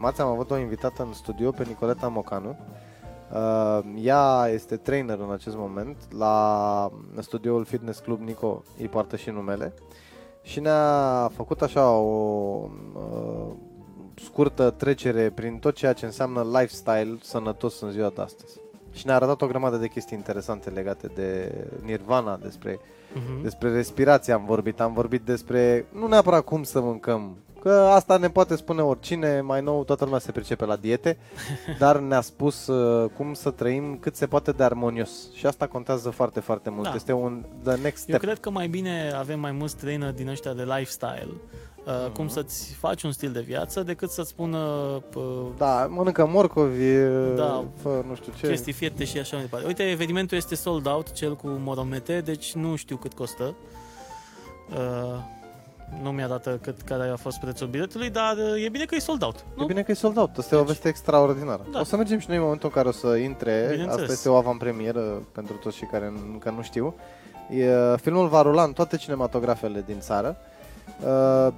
marți 0.00 0.20
am 0.20 0.28
avut 0.28 0.50
o 0.50 0.58
invitată 0.58 1.02
în 1.02 1.12
studio 1.12 1.50
pe 1.50 1.64
Nicoleta 1.66 2.08
Mocanu. 2.08 2.56
Uh, 3.32 3.80
ea 4.02 4.48
este 4.52 4.76
trainer 4.76 5.18
în 5.18 5.32
acest 5.32 5.56
moment 5.56 5.96
la 6.18 6.90
studioul 7.20 7.64
Fitness 7.64 7.98
Club 7.98 8.20
Nico, 8.20 8.62
îi 8.78 8.88
poartă 8.88 9.16
și 9.16 9.30
numele. 9.30 9.74
Și 10.42 10.60
ne-a 10.60 11.28
făcut 11.34 11.62
așa 11.62 11.90
o 11.90 12.68
uh, 12.94 13.52
scurtă 14.24 14.70
trecere 14.70 15.30
prin 15.34 15.58
tot 15.58 15.74
ceea 15.74 15.92
ce 15.92 16.04
înseamnă 16.04 16.42
lifestyle 16.42 17.18
sănătos 17.22 17.80
în 17.80 17.90
ziua 17.90 18.12
de 18.14 18.20
astăzi. 18.22 18.60
Și 18.92 19.06
ne-a 19.06 19.14
arătat 19.14 19.42
o 19.42 19.46
grămadă 19.46 19.76
de 19.76 19.88
chestii 19.88 20.16
interesante 20.16 20.70
legate 20.70 21.10
de 21.14 21.54
nirvana, 21.84 22.36
despre 22.42 22.78
Mhm. 23.14 23.42
despre 23.42 23.72
respirație 23.72 24.32
am 24.32 24.44
vorbit, 24.46 24.80
am 24.80 24.92
vorbit 24.92 25.22
despre 25.22 25.86
nu 25.92 26.06
neapărat 26.06 26.44
cum 26.44 26.62
să 26.62 26.80
mâncăm, 26.80 27.36
că 27.60 27.70
asta 27.70 28.16
ne 28.16 28.30
poate 28.30 28.56
spune 28.56 28.82
oricine, 28.82 29.40
mai 29.40 29.62
nou 29.62 29.84
toată 29.84 30.04
lumea 30.04 30.18
se 30.18 30.32
pricepe 30.32 30.64
la 30.64 30.76
diete, 30.76 31.16
dar 31.78 31.98
ne-a 31.98 32.20
spus 32.20 32.66
uh, 32.66 33.10
cum 33.16 33.34
să 33.34 33.50
trăim 33.50 33.96
cât 34.00 34.16
se 34.16 34.26
poate 34.26 34.52
de 34.52 34.62
armonios 34.62 35.32
și 35.32 35.46
asta 35.46 35.66
contează 35.66 36.10
foarte, 36.10 36.40
foarte 36.40 36.70
mult. 36.70 36.88
Da. 36.88 36.94
Este 36.94 37.12
un 37.12 37.44
the 37.62 37.72
next 37.76 38.08
Eu 38.08 38.14
step. 38.16 38.20
cred 38.20 38.38
că 38.40 38.50
mai 38.50 38.66
bine 38.68 39.12
avem 39.18 39.40
mai 39.40 39.52
mulți 39.52 39.76
trainer 39.76 40.12
din 40.12 40.28
ăștia 40.28 40.52
de 40.52 40.62
lifestyle, 40.62 41.28
uh, 41.86 41.92
Mhm. 42.04 42.12
cum 42.12 42.28
să-ți 42.28 42.72
faci 42.74 43.02
un 43.02 43.12
stil 43.12 43.32
de 43.32 43.40
viață, 43.40 43.82
decât 43.82 44.10
să-ți 44.10 44.28
spună 44.28 44.58
uh, 45.16 45.22
Da, 45.56 45.86
mănâncă 45.90 46.26
morcovi, 46.26 46.96
uh, 46.96 47.34
Da. 47.36 47.64
fă 47.82 48.02
nu 48.08 48.14
știu 48.14 48.32
ce. 48.40 48.46
chestii 48.46 48.72
fierte 48.72 49.04
și 49.04 49.18
așa 49.18 49.34
mai 49.36 49.44
departe. 49.44 49.66
Uite, 49.66 49.82
evenimentul 49.82 50.36
este 50.36 50.54
sold 50.54 50.86
out, 50.86 51.12
cel 51.12 51.36
cu 51.36 51.46
moromete, 51.48 52.20
deci 52.20 52.52
nu 52.54 52.76
știu 52.76 52.96
cât 52.96 53.12
costă. 53.14 53.54
Uh, 54.70 55.18
nu 56.02 56.10
mi-a 56.10 56.28
dat 56.28 56.58
cât 56.60 56.80
care 56.80 57.08
a 57.08 57.16
fost 57.16 57.38
prețul 57.40 57.66
biletului, 57.66 58.10
dar 58.10 58.36
uh, 58.36 58.64
e 58.64 58.68
bine 58.68 58.84
că 58.84 58.94
e 58.94 58.98
sold 58.98 59.22
out. 59.22 59.36
E 59.38 59.42
Nu? 59.56 59.66
bine 59.66 59.82
că 59.82 59.90
e 59.90 59.94
sold 59.94 60.16
out, 60.16 60.36
asta 60.38 60.54
e 60.54 60.58
o 60.58 60.60
Deci- 60.60 60.68
veste 60.70 60.88
extraordinară. 60.88 61.66
Da. 61.72 61.80
O 61.80 61.84
să 61.84 61.96
mergem 61.96 62.18
și 62.18 62.26
noi 62.28 62.36
în 62.36 62.42
momentul 62.42 62.68
în 62.68 62.74
care 62.74 62.88
o 62.88 62.92
să 62.92 63.16
intre, 63.16 63.66
Bineînțeles. 63.70 64.00
asta 64.00 64.12
este 64.12 64.28
o 64.28 64.34
avantpremieră 64.34 65.22
pentru 65.32 65.54
toți 65.56 65.76
cei 65.76 65.88
care 65.90 66.12
încă 66.32 66.50
nu 66.50 66.62
știu. 66.62 66.94
E, 67.50 67.96
filmul 67.96 68.28
va 68.28 68.42
rula 68.42 68.62
în 68.62 68.72
toate 68.72 68.96
cinematografele 68.96 69.82
din 69.86 70.00
țară. 70.00 70.36
Uh, 70.40 70.54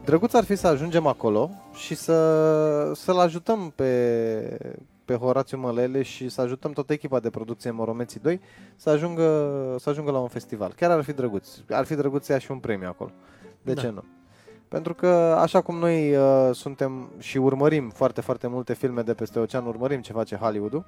drăguț 0.05 0.33
ar 0.33 0.45
fi 0.45 0.57
să 0.57 0.67
ajungem 0.67 1.07
acolo 1.07 1.51
și 1.75 1.95
să, 1.95 2.93
să-l 2.95 3.19
ajutăm 3.19 3.73
pe, 3.75 4.59
pe 5.05 5.15
Horațiu 5.15 5.59
Mălele 5.59 6.03
și 6.03 6.29
să 6.29 6.41
ajutăm 6.41 6.73
toată 6.73 6.93
echipa 6.93 7.21
de 7.21 7.31
producție 7.31 7.71
Moromeții 7.71 8.21
2 8.21 8.41
să 8.77 8.91
ajungă, 8.91 9.55
să 9.79 9.91
ajungă 9.91 10.11
la 10.11 10.19
un 10.19 10.29
festival. 10.29 10.73
Chiar 10.77 10.91
ar 10.91 11.03
fi 11.03 11.13
drăguț. 11.13 11.49
Ar 11.71 11.85
fi 11.85 11.95
drăguț 11.95 12.25
să 12.25 12.33
ia 12.33 12.39
și 12.39 12.51
un 12.51 12.59
premiu 12.59 12.89
acolo. 12.89 13.11
De 13.63 13.73
Da. 13.73 13.81
ce 13.81 13.89
nu? 13.89 14.05
Pentru 14.69 14.95
că 14.95 15.07
așa 15.41 15.61
cum 15.61 15.79
noi 15.79 16.17
uh, 16.17 16.51
suntem 16.53 17.09
și 17.19 17.39
urmărim 17.39 17.91
foarte, 17.91 18.21
foarte 18.21 18.47
multe 18.47 18.75
filme 18.75 19.03
de 19.03 19.15
peste 19.15 19.39
ocean, 19.39 19.67
urmărim 19.67 20.01
ce 20.01 20.13
face 20.13 20.37
Hollywood-ul, 20.37 20.85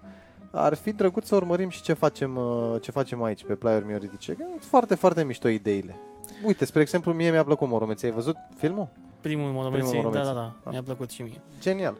ar 0.50 0.75
fi 0.75 0.92
drăguț 0.92 1.26
să 1.26 1.35
urmărim 1.35 1.68
și 1.68 1.82
ce 1.82 1.92
facem, 1.92 2.37
uh, 2.37 2.80
ce 2.80 2.90
facem 2.90 3.23
aici 3.23 3.44
pe 3.44 3.54
plaiuri 3.54 3.87
mioritice. 3.87 4.32
Că 4.32 4.44
sunt 4.49 4.62
foarte, 4.64 4.94
foarte 4.94 5.25
mișto 5.25 5.49
ideile. 5.49 5.97
Uite, 6.44 6.64
spre 6.64 6.80
exemplu, 6.80 7.12
mie 7.12 7.30
mi-a 7.30 7.44
plăcut 7.44 7.68
Moromeții. 7.68 8.06
Ai 8.09 8.14
văzut 8.14 8.37
filmul? 8.56 8.88
Primul 9.20 9.50
Moromeții, 9.50 9.90
Primul 9.90 10.12
da, 10.12 10.18
da, 10.18 10.25
Moromeții. 10.25 10.56
da, 10.64 10.70
mi-a 10.70 10.82
plăcut 10.82 11.11
și 11.11 11.23
mie. 11.23 11.40
Genial. 11.61 11.94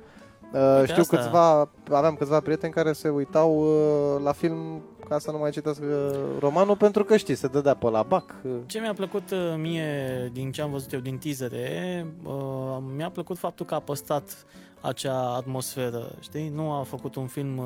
Uh, 0.53 0.83
știu 0.87 1.01
asta- 1.01 1.17
câțiva, 1.17 1.71
aveam 1.99 2.15
câțiva 2.15 2.41
prieteni 2.41 2.73
care 2.73 2.93
se 2.93 3.09
uitau 3.09 3.57
uh, 3.61 4.23
la 4.25 4.33
film 4.33 4.83
ca 5.09 5.19
să 5.19 5.31
nu 5.31 5.39
mai 5.39 5.51
citească 5.51 6.17
romanul 6.39 6.77
pentru 6.77 7.05
că 7.05 7.17
știi, 7.17 7.35
se 7.35 7.47
dădea 7.47 7.75
pe 7.75 7.89
la 7.91 8.03
bac. 8.03 8.35
Uh, 8.45 8.51
Ce 8.67 8.79
mi-a 8.81 8.93
plăcut 8.95 9.31
uh, 9.31 9.55
mie 9.57 9.85
din 10.33 10.53
ce 10.53 10.63
am 10.63 10.71
văzut 10.71 10.93
eu 10.93 11.01
din 11.01 11.19
teasere, 11.19 12.07
uh, 12.25 12.79
mi-a 12.97 13.11
plăcut 13.11 13.39
faptul 13.39 13.67
că 13.67 13.75
a 13.75 13.81
păstrat 13.81 14.45
acea 14.81 15.35
atmosferă, 15.35 16.11
știi? 16.21 16.49
Nu 16.55 16.71
a 16.73 16.83
făcut 16.83 17.15
un 17.15 17.27
film 17.27 17.59
uh, 17.59 17.65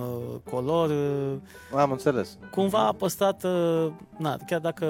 color, 0.50 0.88
uh, 0.90 1.78
Am 1.80 1.90
înțeles. 1.90 2.38
cumva 2.50 2.86
a 2.86 2.92
păstrat, 2.92 3.44
uh, 3.44 3.86
na, 4.16 4.36
chiar 4.46 4.60
dacă 4.60 4.86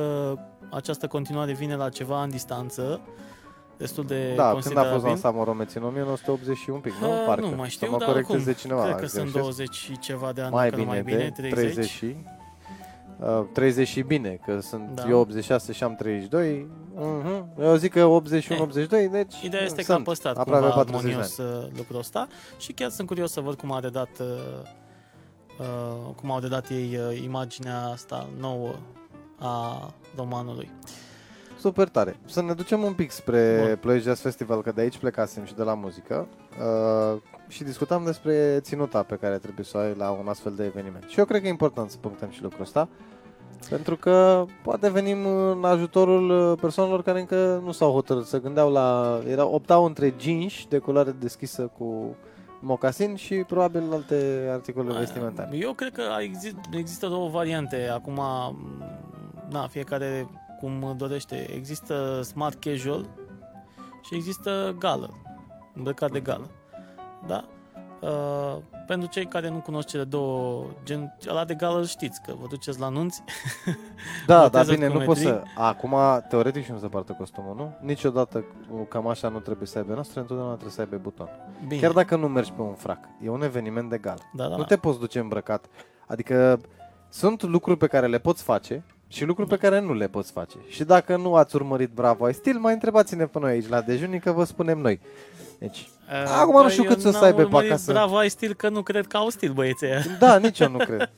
această 0.71 1.07
continuare 1.07 1.53
vine 1.53 1.77
la 1.77 1.89
ceva 1.89 2.23
în 2.23 2.31
distanță, 2.31 3.01
destul 3.77 4.05
de 4.05 4.15
Da, 4.15 4.31
când 4.31 4.39
a 4.41 4.53
considerabil. 4.53 4.93
fost 4.93 5.05
lansat 5.05 5.35
Moromeții? 5.35 5.81
În 5.81 5.87
1980 5.87 6.57
și 6.57 6.71
un 6.71 6.81
pic, 6.81 6.93
nu? 7.01 7.09
Uh, 7.09 7.23
Parcă. 7.27 7.47
nu 7.47 7.57
mai 7.57 7.69
știu, 7.69 7.87
Să 7.87 7.93
mă 7.93 7.99
dar 7.99 8.09
corecteze 8.09 8.37
oricum, 8.39 8.55
cineva. 8.63 8.81
Cred 8.83 8.95
că 8.95 9.01
dacă 9.01 9.11
sunt 9.11 9.23
greșesc. 9.33 9.43
20 9.57 9.75
și 9.75 9.99
ceva 9.99 10.33
de 10.33 10.41
ani, 10.41 10.53
mai 10.55 10.71
dacă 10.71 10.83
nu 10.83 10.89
bine, 10.89 11.03
mai 11.03 11.03
bine, 11.03 11.33
de 11.37 11.49
30. 11.49 11.73
30 11.73 11.89
și... 11.91 12.17
Uh, 13.21 13.45
30 13.53 13.89
și 13.89 14.01
bine, 14.03 14.39
că 14.47 14.61
sunt 14.61 14.91
Da. 14.95 15.09
eu 15.09 15.19
86 15.21 15.73
și 15.73 15.85
am 15.85 15.95
32. 15.95 16.69
Uh-huh. 16.99 17.45
Eu 17.61 17.75
zic 17.75 17.93
că 17.93 18.21
81-82, 18.23 19.11
deci 19.11 19.43
Ideea 19.43 19.63
este 19.63 19.83
că 19.83 19.93
a 19.93 19.95
sunt 19.95 20.05
păstrat 20.07 20.37
aproape 20.37 20.67
cumva 20.67 20.75
40 20.85 21.03
de 21.03 21.09
armonios 21.09 21.37
uh, 21.37 21.69
lucrul 21.77 21.99
ăsta 21.99 22.27
și 22.59 22.73
chiar 22.73 22.91
sunt 22.91 23.07
curios 23.07 23.33
să 23.33 23.41
văd 23.41 23.55
cum 23.55 23.73
a 23.73 23.79
redat 23.79 24.09
uh, 24.21 24.27
uh, 25.61 26.15
cum 26.17 26.31
au 26.31 26.39
redat 26.39 26.71
ei 26.71 26.99
uh, 27.11 27.23
imaginea 27.25 27.85
asta 27.93 28.29
nouă 28.41 28.75
a 29.39 29.91
romanului. 30.17 30.71
Super 31.59 31.89
tare. 31.89 32.17
Să 32.27 32.43
ne 32.43 32.53
ducem 32.53 32.83
un 32.83 32.93
pic 32.93 33.11
spre 33.11 33.65
Bun. 33.67 33.77
Ploiești 33.81 34.07
Jazz 34.07 34.21
Festival, 34.21 34.63
că 34.63 34.73
de 34.73 34.81
aici 34.81 34.99
plecasem 34.99 35.45
și 35.45 35.55
de 35.55 35.63
la 35.63 35.75
muzică. 35.75 36.27
Uh, 36.59 37.21
și 37.49 37.65
discutam 37.65 38.05
despre 38.05 38.59
ținuta 38.61 39.03
pe 39.03 39.15
care 39.15 39.39
trebuie 39.39 39.65
să 39.65 39.77
o 39.77 39.81
ai 39.81 39.95
la 39.95 40.11
un 40.11 40.29
astfel 40.29 40.55
de 40.55 40.65
eveniment. 40.65 41.05
Și 41.09 41.19
eu 41.19 41.25
cred 41.25 41.41
că 41.41 41.47
e 41.47 41.51
important 41.51 41.91
să 41.91 41.97
punctăm 42.01 42.31
și 42.31 42.43
lucrul 42.43 42.63
ăsta. 42.63 42.89
Pentru 43.69 43.97
că 43.97 44.45
poate 44.63 44.91
venim 44.91 45.27
în 45.27 45.65
ajutorul 45.65 46.51
uh, 46.51 46.59
persoanelor 46.61 47.03
care 47.03 47.21
încă 47.21 47.61
nu 47.65 47.73
s-au 47.73 47.93
hotărât, 47.93 48.27
să 48.27 48.41
gândeau 48.41 48.73
la... 48.73 49.21
Era, 49.27 49.47
optau 49.47 49.85
între 49.85 50.15
jeans 50.19 50.53
de 50.69 50.79
culoare 50.79 51.11
deschisă 51.11 51.71
cu 51.79 52.17
mocasin 52.61 53.15
și 53.15 53.35
probabil 53.35 53.93
alte 53.93 54.49
articole 54.53 54.99
vestimentare. 54.99 55.57
Eu 55.57 55.73
cred 55.73 55.93
că 55.93 56.03
exist, 56.21 56.57
există 56.73 57.07
două 57.07 57.29
variante. 57.29 57.89
Acum, 57.93 58.15
m, 58.15 58.85
na, 59.55 59.67
fiecare 59.67 60.29
cum 60.59 60.95
dorește. 60.97 61.51
Există 61.55 62.21
smart 62.23 62.61
casual 62.61 63.07
și 64.03 64.15
există 64.15 64.75
gală, 64.79 65.11
îmbrăcat 65.75 66.11
de 66.11 66.21
gală. 66.21 66.51
Da? 67.27 67.45
Uh, 68.01 68.57
pentru 68.87 69.09
cei 69.09 69.27
care 69.27 69.49
nu 69.49 69.59
cunosc 69.59 69.89
cele 69.89 70.05
două, 70.05 70.65
gen, 70.85 71.17
ăla 71.29 71.45
de 71.45 71.55
gală 71.55 71.79
îl 71.79 71.85
știți, 71.85 72.21
că 72.27 72.35
vă 72.41 72.47
duceți 72.49 72.81
la 72.81 72.89
nunți. 72.89 73.23
Da, 74.27 74.35
dar 74.39 74.51
Boteză 74.51 74.73
bine, 74.73 74.89
cu 74.89 74.99
nu 74.99 75.05
poți 75.05 75.21
să... 75.21 75.29
metrii. 75.29 75.53
Acum, 75.57 75.97
teoretic 76.29 76.65
și 76.65 76.73
nu 76.73 76.79
se 76.79 76.87
poartă 76.87 77.13
costumul, 77.13 77.55
nu? 77.57 77.75
Niciodată 77.81 78.45
cam 78.89 79.07
așa 79.09 79.29
nu 79.29 79.39
trebuie 79.39 79.67
să 79.67 79.79
aibă 79.79 79.93
noastră, 79.95 80.21
întotdeauna 80.21 80.53
trebuie 80.53 80.75
să 80.75 80.81
aibă 80.81 80.97
buton. 80.97 81.29
Bine. 81.69 81.81
Chiar 81.81 81.93
dacă 81.93 82.17
nu 82.17 82.29
mergi 82.29 82.53
pe 82.53 82.63
un 82.63 82.75
frac, 82.75 82.99
e 83.23 83.29
un 83.29 83.43
eveniment 83.43 83.91
de 83.91 83.99
gal. 83.99 84.19
da, 84.33 84.45
da, 84.49 84.57
Nu 84.57 84.63
da. 84.63 84.65
te 84.65 84.77
poți 84.77 84.99
duce 84.99 85.19
îmbrăcat. 85.19 85.67
Adică 86.07 86.61
sunt 87.09 87.43
lucruri 87.43 87.79
pe 87.79 87.87
care 87.87 88.07
le 88.07 88.19
poți 88.19 88.43
face 88.43 88.85
și 89.15 89.25
lucruri 89.25 89.49
pe 89.49 89.57
care 89.57 89.81
nu 89.81 89.95
le 89.95 90.07
poți 90.07 90.33
face. 90.33 90.57
Și 90.69 90.85
dacă 90.85 91.17
nu 91.17 91.35
ați 91.35 91.57
urmărit 91.57 91.91
Bravo 91.91 92.25
ai 92.25 92.35
Stil, 92.35 92.59
mai 92.59 92.73
întrebați-ne 92.73 93.27
pe 93.27 93.39
noi 93.39 93.51
aici 93.51 93.69
la 93.69 93.81
dejunii 93.81 94.21
că 94.21 94.33
vă 94.33 94.45
spunem 94.45 94.79
noi. 94.79 95.01
Deci, 95.59 95.89
Uh, 96.09 96.35
Acum 96.41 96.57
nu 96.57 96.63
bă, 96.63 96.69
știu 96.69 96.83
eu 96.83 96.89
cât 96.89 97.01
să 97.01 97.11
n-am 97.11 97.23
aibă 97.23 97.37
pe 97.37 97.43
urmărit 97.43 97.71
acasă. 97.71 97.93
Bravo, 97.93 98.17
ai 98.17 98.29
stil 98.29 98.55
că 98.55 98.69
nu 98.69 98.83
cred 98.83 99.07
că 99.07 99.17
au 99.17 99.29
stil 99.29 99.53
băieții 99.53 99.87
ăia. 99.87 100.01
da, 100.19 100.37
nici 100.39 100.59
eu 100.61 100.71
nu 100.71 100.77
cred. 100.79 101.11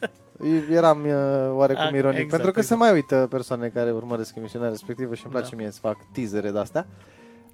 Eram 0.71 1.05
uh, 1.05 1.13
oarecum 1.53 1.85
Ah, 1.85 1.93
ironic, 1.93 2.19
exact, 2.19 2.31
pentru 2.43 2.51
că 2.51 2.61
se 2.61 2.73
exact. 2.73 2.81
mai 2.81 2.93
uită 2.93 3.27
persoane 3.31 3.69
care 3.69 3.91
urmăresc 3.91 4.37
emisiunea 4.37 4.69
respectivă 4.69 5.15
și 5.15 5.23
îmi 5.25 5.33
place 5.33 5.51
Da. 5.51 5.57
mie 5.57 5.71
să 5.71 5.79
fac 5.83 5.97
teasere 6.13 6.51
de-astea. 6.51 6.87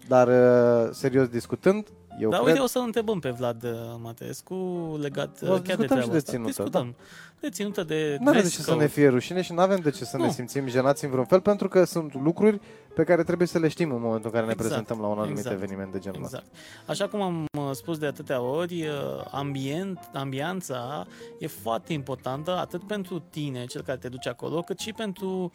Dar, 0.08 0.28
uh, 0.28 0.88
serios 0.92 1.28
discutând, 1.28 1.86
eu 2.20 2.30
Dar 2.30 2.38
cred... 2.40 2.52
uite, 2.52 2.64
o 2.64 2.66
să 2.66 2.78
întrebăm 2.78 3.18
pe 3.18 3.30
Vlad 3.30 3.62
uh, 3.64 3.70
Matescu 4.02 4.54
legat 5.00 5.38
O 5.42 5.46
uh, 5.46 5.54
să 5.54 5.60
chiar 5.62 5.76
de 5.76 5.86
discutăm 5.86 5.86
și 5.86 5.86
treaba 5.86 6.10
de 6.12 6.16
asta. 6.16 6.30
ținută, 6.30 6.48
Discutăm. 6.48 6.94
De 7.40 7.48
ținută 7.50 7.82
de 7.84 8.16
Nu 8.20 8.28
are 8.28 8.36
de 8.36 8.40
dress 8.42 8.54
ce 8.56 8.62
să 8.62 8.70
code. 8.70 8.82
ne 8.82 8.88
fie 8.88 9.08
rușine 9.08 9.42
și 9.42 9.52
nu 9.52 9.60
avem 9.60 9.78
de 9.78 9.90
ce 9.90 10.04
să 10.04 10.16
ne 10.16 10.24
Nu. 10.24 10.30
simțim 10.30 10.66
jenați 10.66 11.04
în 11.04 11.10
vreun 11.10 11.24
fel, 11.26 11.40
pentru 11.40 11.68
că 11.68 11.84
sunt 11.84 12.14
lucruri 12.14 12.60
pe 12.94 13.04
care 13.04 13.22
trebuie 13.24 13.46
să 13.46 13.58
le 13.58 13.68
știm 13.68 13.90
în 13.92 14.00
momentul 14.00 14.24
în 14.24 14.30
care 14.32 14.46
ne 14.46 14.52
Exact, 14.52 14.68
prezentăm 14.68 15.00
la 15.00 15.06
un 15.06 15.18
anumit 15.18 15.38
exact, 15.38 15.56
eveniment 15.56 15.92
de 15.92 15.98
genul 15.98 16.24
ăsta. 16.24 16.36
Exact. 16.36 16.56
Așa 16.86 17.08
cum 17.08 17.20
am 17.20 17.44
uh, 17.58 17.70
spus 17.72 17.98
de 17.98 18.06
atâtea 18.06 18.40
ori, 18.40 18.82
uh, 18.82 18.90
ambient, 19.30 19.98
ambianța 20.14 21.06
e 21.38 21.46
foarte 21.46 21.92
importantă 21.92 22.56
atât 22.58 22.86
pentru 22.86 23.18
tine, 23.30 23.64
cel 23.64 23.82
care 23.82 23.98
te 23.98 24.08
duce 24.08 24.28
acolo, 24.28 24.60
cât 24.60 24.78
și 24.78 24.92
pentru 24.92 25.26
uh, 25.28 25.50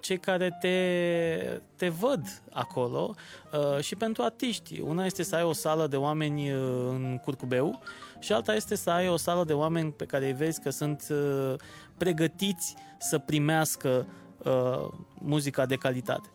cei 0.00 0.18
care 0.18 0.56
te, 0.60 1.60
te 1.76 1.88
văd 1.88 2.42
acolo 2.50 3.14
uh, 3.52 3.82
și 3.82 3.96
pentru 3.96 4.22
artiști. 4.22 4.80
Una 4.80 5.04
este 5.04 5.22
să 5.22 5.36
ai 5.36 5.42
o 5.42 5.52
sală 5.52 5.86
de 5.86 5.96
oameni 5.96 6.52
uh, 6.52 6.58
în 6.88 7.18
curcubeu 7.22 7.82
și 8.18 8.32
alta 8.32 8.54
este 8.54 8.74
să 8.74 8.90
ai 8.90 9.08
o 9.08 9.16
sală 9.16 9.44
de 9.44 9.52
oameni 9.52 9.92
pe 9.92 10.04
care 10.04 10.26
îi 10.26 10.32
vezi 10.32 10.60
că 10.60 10.70
sunt 10.70 11.06
uh, 11.10 11.54
pregătiți 11.96 12.74
să 12.98 13.18
primească 13.18 14.06
uh, 14.44 14.88
muzica 15.14 15.66
de 15.66 15.76
calitate. 15.76 16.28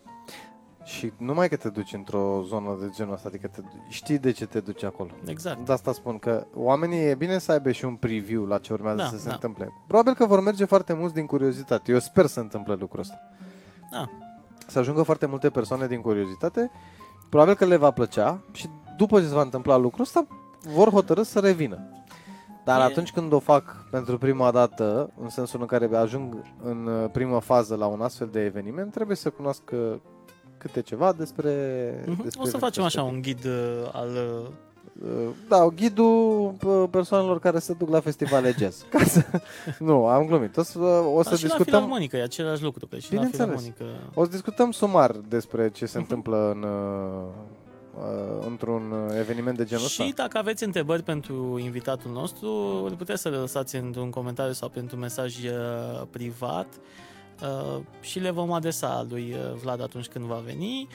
Și 0.88 1.12
numai 1.18 1.50
că 1.50 1.56
te 1.56 1.70
duci 1.70 1.94
într-o 1.94 2.42
zonă 2.46 2.78
de 2.80 2.90
genul 2.96 3.14
ăsta, 3.14 3.28
adică 3.28 3.48
te, 3.48 3.62
știi 3.90 4.18
de 4.18 4.32
ce 4.32 4.46
te 4.46 4.60
duci 4.60 4.84
acolo. 4.84 5.10
Exact. 5.26 5.66
De 5.66 5.72
asta 5.72 5.92
spun 5.94 6.18
că 6.20 6.46
oamenii 6.54 7.00
e 7.00 7.16
bine 7.16 7.38
să 7.38 7.52
aibă 7.52 7.72
și 7.72 7.86
un 7.86 7.96
preview 7.96 8.46
la 8.46 8.58
ce 8.58 8.74
urmează 8.74 8.98
Da, 8.98 9.06
să 9.08 9.18
se 9.18 9.28
da. 9.28 9.34
întâmple. 9.34 9.74
Probabil 9.88 10.14
că 10.14 10.26
vor 10.26 10.40
merge 10.42 10.66
foarte 10.66 10.94
mulți 10.94 11.14
din 11.14 11.26
curiozitate. 11.26 11.92
Eu 11.92 12.00
sper 12.00 12.26
să 12.26 12.40
întâmple 12.40 12.74
lucrul 12.80 13.00
ăsta. 13.00 13.20
Da. 13.92 14.10
Să 14.68 14.80
ajungă 14.80 15.02
foarte 15.04 15.26
multe 15.26 15.50
persoane 15.50 15.88
din 15.88 16.02
curiozitate. 16.02 16.72
Probabil 17.30 17.54
că 17.56 17.66
le 17.66 17.76
va 17.76 17.92
plăcea 17.92 18.42
și 18.52 18.70
după 18.98 19.20
ce 19.20 19.28
se 19.28 19.34
va 19.34 19.42
întâmpla 19.42 19.76
lucrul 19.78 20.02
ăsta, 20.04 20.28
vor 20.74 20.90
hotărâ 20.90 21.24
să 21.24 21.40
revină. 21.40 21.80
Dar 22.66 22.80
E- 22.80 22.84
atunci 22.84 23.12
când 23.12 23.32
o 23.34 23.40
fac 23.40 23.86
pentru 23.92 24.18
prima 24.18 24.52
dată, 24.52 25.10
în 25.22 25.30
sensul 25.30 25.62
în 25.62 25.66
care 25.68 25.96
ajung 25.96 26.42
în 26.64 26.86
uh, 26.88 27.10
prima 27.12 27.40
fază 27.40 27.76
la 27.76 27.86
un 27.86 28.02
astfel 28.02 28.28
de 28.32 28.44
eveniment, 28.44 28.92
trebuie 28.92 29.16
să 29.16 29.30
cunoască 29.30 30.02
câte 30.58 30.82
ceva 30.82 31.14
despre... 31.14 31.52
Mhm. 32.08 32.24
despre 32.24 32.42
O 32.44 32.46
să 32.46 32.58
facem 32.58 32.84
așa 32.84 33.02
respectiv. 33.02 33.16
un 33.16 33.22
ghid 33.22 33.46
uh, 33.46 33.90
al... 33.92 34.10
uh, 34.44 34.48
Uh, 35.04 35.28
Da, 35.48 35.68
ghidul 35.76 36.54
uh, 36.66 36.84
persoanelor 36.90 37.40
care 37.40 37.60
se 37.60 37.74
duc 37.74 37.90
la 37.90 38.00
festivale 38.00 38.56
jazz. 38.60 38.86
Ca 38.90 39.04
să... 39.04 39.24
Nu, 39.80 40.06
am 40.08 40.26
glumit. 40.26 40.58
O 40.58 40.64
să, 40.64 40.78
o 41.14 41.24
să 41.24 41.30
Dar 41.30 41.38
și 41.38 41.44
la 41.44 41.48
discutăm... 41.50 41.64
filarmonică, 41.64 42.18
e 42.18 42.24
același 42.24 42.64
lucru, 42.64 42.88
că 42.88 42.98
și 42.98 43.14
la 43.14 43.22
Bineînțeles. 43.22 43.60
filarmonică... 43.62 44.10
O 44.14 44.24
să 44.24 44.30
discutăm 44.30 44.72
sumar 44.72 45.12
despre 45.28 45.70
ce 45.70 45.84
Mhm. 45.84 45.92
se 45.92 45.98
întâmplă 45.98 46.52
în, 46.56 46.64
uh, 46.64 47.24
uh, 48.40 48.46
într-un 48.48 48.94
eveniment 49.20 49.58
de 49.58 49.64
genul 49.66 49.86
ăsta. 49.86 50.04
Și 50.04 50.14
dacă 50.14 50.38
aveți 50.38 50.64
întrebări 50.64 51.04
pentru 51.04 51.58
invitatul 51.64 52.12
nostru, 52.12 52.50
îl 52.86 52.96
puteți 52.98 53.22
să 53.22 53.30
le 53.30 53.38
lăsați 53.38 53.76
într-un 53.76 54.10
comentariu 54.10 54.54
sau 54.54 54.70
pentru 54.70 54.98
mesaj 54.98 55.44
uh, 55.44 55.52
privat 56.10 56.68
uh, 56.68 56.82
și 58.02 58.20
le 58.20 58.30
vom 58.30 58.52
adresa 58.52 59.06
lui 59.10 59.34
uh, 59.34 59.60
Vlad 59.62 59.82
atunci 59.82 60.08
când 60.08 60.26
va 60.26 60.42
veni. 60.46 60.88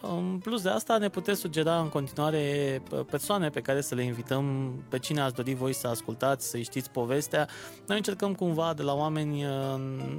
În 0.00 0.38
plus 0.42 0.62
de 0.62 0.68
asta, 0.68 0.98
ne 0.98 1.08
puteți 1.08 1.40
sugera 1.40 1.78
în 1.78 1.88
continuare 1.88 2.82
uh, 2.92 3.00
persoane 3.10 3.48
pe 3.48 3.60
care 3.60 3.80
să 3.80 3.94
le 3.94 4.02
invităm, 4.02 4.72
pe 4.88 4.98
cine 4.98 5.20
ați 5.20 5.34
dori 5.34 5.54
voi 5.54 5.72
să 5.72 5.86
ascultați, 5.86 6.48
să-i 6.48 6.62
știți 6.62 6.90
povestea. 6.90 7.48
Noi 7.86 7.96
încercăm 7.96 8.34
cumva 8.34 8.74
de 8.74 8.82
la 8.82 8.94
oameni 8.94 9.44
uh, 9.44 9.50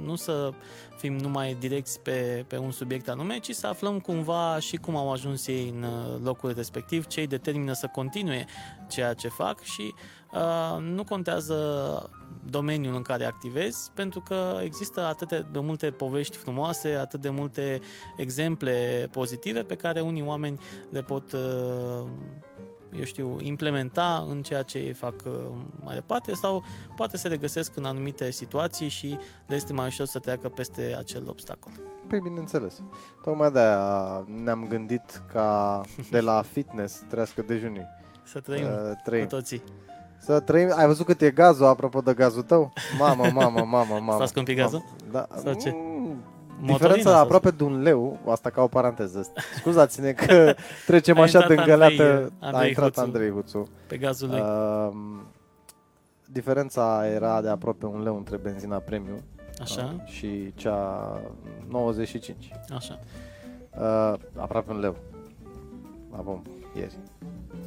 nu 0.04 0.14
să 0.14 0.50
fim 0.96 1.16
numai 1.16 1.56
direcți 1.60 2.00
pe, 2.00 2.44
pe 2.48 2.58
un 2.58 2.70
subiect 2.70 3.08
anume, 3.08 3.38
ci 3.38 3.50
să 3.50 3.66
aflăm 3.66 3.98
cumva 3.98 4.58
și 4.58 4.76
cum 4.76 4.96
au 4.96 5.12
ajuns 5.12 5.46
ei 5.46 5.72
în 5.76 5.82
uh, 5.82 6.20
locul 6.22 6.52
respectiv, 6.56 7.06
ce 7.06 7.20
îi 7.20 7.26
determină 7.26 7.72
să 7.72 7.86
continue 7.86 8.46
ceea 8.88 9.14
ce 9.14 9.28
fac 9.28 9.62
și 9.62 9.94
uh, 10.32 10.80
nu 10.80 11.04
contează 11.04 11.54
domeniul 12.50 12.94
în 12.94 13.02
care 13.02 13.24
activezi, 13.24 13.90
pentru 13.94 14.20
că 14.20 14.58
există 14.62 15.00
atât 15.00 15.28
de 15.52 15.58
multe 15.58 15.90
povești 15.90 16.36
frumoase, 16.36 16.88
atât 16.88 17.20
de 17.20 17.30
multe 17.30 17.80
exemple 18.16 19.08
pozitive 19.10 19.62
pe 19.62 19.74
care 19.74 20.00
unii 20.00 20.22
oameni 20.22 20.60
le 20.90 21.02
pot 21.02 21.32
uh, 21.32 22.06
eu 22.98 23.04
știu, 23.04 23.36
implementa 23.40 24.26
în 24.28 24.42
ceea 24.42 24.62
ce 24.62 24.78
ei 24.78 24.92
fac 24.92 25.14
uh, 25.26 25.32
mai 25.84 25.94
departe 25.94 26.34
sau 26.34 26.64
poate 26.96 27.16
se 27.16 27.28
regăsesc 27.28 27.76
în 27.76 27.84
anumite 27.84 28.30
situații 28.30 28.88
și 28.88 29.18
le 29.46 29.54
este 29.54 29.72
mai 29.72 29.86
ușor 29.86 30.06
să 30.06 30.18
treacă 30.18 30.48
peste 30.48 30.94
acel 30.98 31.28
obstacol. 31.28 31.72
Păi 32.08 32.20
bineînțeles. 32.20 32.82
Tocmai 33.22 33.50
de-aia 33.50 34.24
ne-am 34.42 34.66
gândit 34.68 35.22
ca 35.32 35.80
de 36.10 36.20
la 36.20 36.42
fitness 36.52 37.02
trăiască 37.08 37.42
dejunii. 37.42 37.86
Să 38.24 38.40
trăim 38.40 38.64
Uh, 38.64 38.70
cu 38.72 39.00
trăim. 39.04 39.26
toții. 39.26 39.62
Să 40.20 40.40
trăim. 40.40 40.72
Ai 40.76 40.86
văzut 40.86 41.06
cât 41.06 41.20
e 41.20 41.30
gazul, 41.30 41.66
apropo 41.66 42.00
de 42.00 42.14
gazul 42.14 42.42
tău? 42.42 42.72
Mamă, 42.98 43.24
mamă, 43.32 43.64
mamă, 43.64 43.84
mamă. 44.00 44.12
Stați 44.14 44.32
cu 44.32 44.38
un 44.38 44.44
pic 44.44 44.56
gazul? 44.56 44.84
Da. 45.12 45.26
Sau 45.42 45.52
ce? 45.52 45.70
Mm, 45.74 46.16
Motorina 46.62 46.76
Diferența 46.78 47.10
sau- 47.10 47.20
aproape 47.22 47.50
de 47.50 47.64
un 47.64 47.82
leu, 47.82 48.18
asta 48.28 48.50
ca 48.50 48.62
o 48.62 48.66
paranteză. 48.66 49.32
Scuzați-ne 49.58 50.12
că 50.12 50.54
trecem 50.86 51.18
A 51.18 51.22
așa 51.22 51.38
de 51.38 51.44
intrat 51.54 51.58
îngăleată. 51.58 52.02
Andrei- 52.02 52.32
A 52.40 52.46
Andrei 52.46 52.68
intrat 52.68 52.86
Huțu. 52.88 53.00
Andrei 53.00 53.30
Huțu. 53.30 53.68
Pe 53.86 53.96
gazul 53.96 54.28
lui. 54.28 54.40
Uh, 54.40 54.90
diferența 56.26 57.06
era 57.14 57.40
de 57.40 57.48
aproape 57.48 57.86
un 57.86 58.02
leu 58.02 58.16
între 58.16 58.36
benzina 58.36 58.76
premium 58.76 59.22
Așa, 59.60 59.94
uh, 59.96 60.08
și 60.10 60.52
cea 60.54 61.20
95. 61.68 62.50
așa. 62.74 62.98
Uh, 63.80 64.14
aproape 64.36 64.70
un 64.72 64.78
leu. 64.80 64.96
La 66.12 66.18
pompă, 66.18 66.48
ieri. 66.76 66.98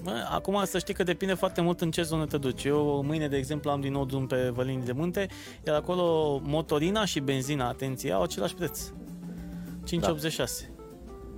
Bă, 0.03 0.11
acum 0.31 0.61
să 0.65 0.77
știi 0.79 0.93
că 0.93 1.03
depinde 1.03 1.33
foarte 1.33 1.61
mult 1.61 1.81
în 1.81 1.91
ce 1.91 2.01
zonă 2.01 2.25
te 2.25 2.37
duci. 2.37 2.63
Eu 2.63 3.03
mâine, 3.05 3.27
de 3.27 3.37
exemplu, 3.37 3.69
am 3.71 3.81
din 3.81 3.91
nou 3.91 4.05
drum 4.05 4.27
pe 4.27 4.51
Vălini 4.53 4.83
de 4.85 4.91
Munte, 4.91 5.27
iar 5.67 5.75
acolo 5.75 6.39
motorina 6.43 7.05
și 7.05 7.19
benzina, 7.19 7.67
atenție, 7.67 8.11
au 8.11 8.21
același 8.21 8.55
preț. 8.55 8.81
5,86. 9.83 10.69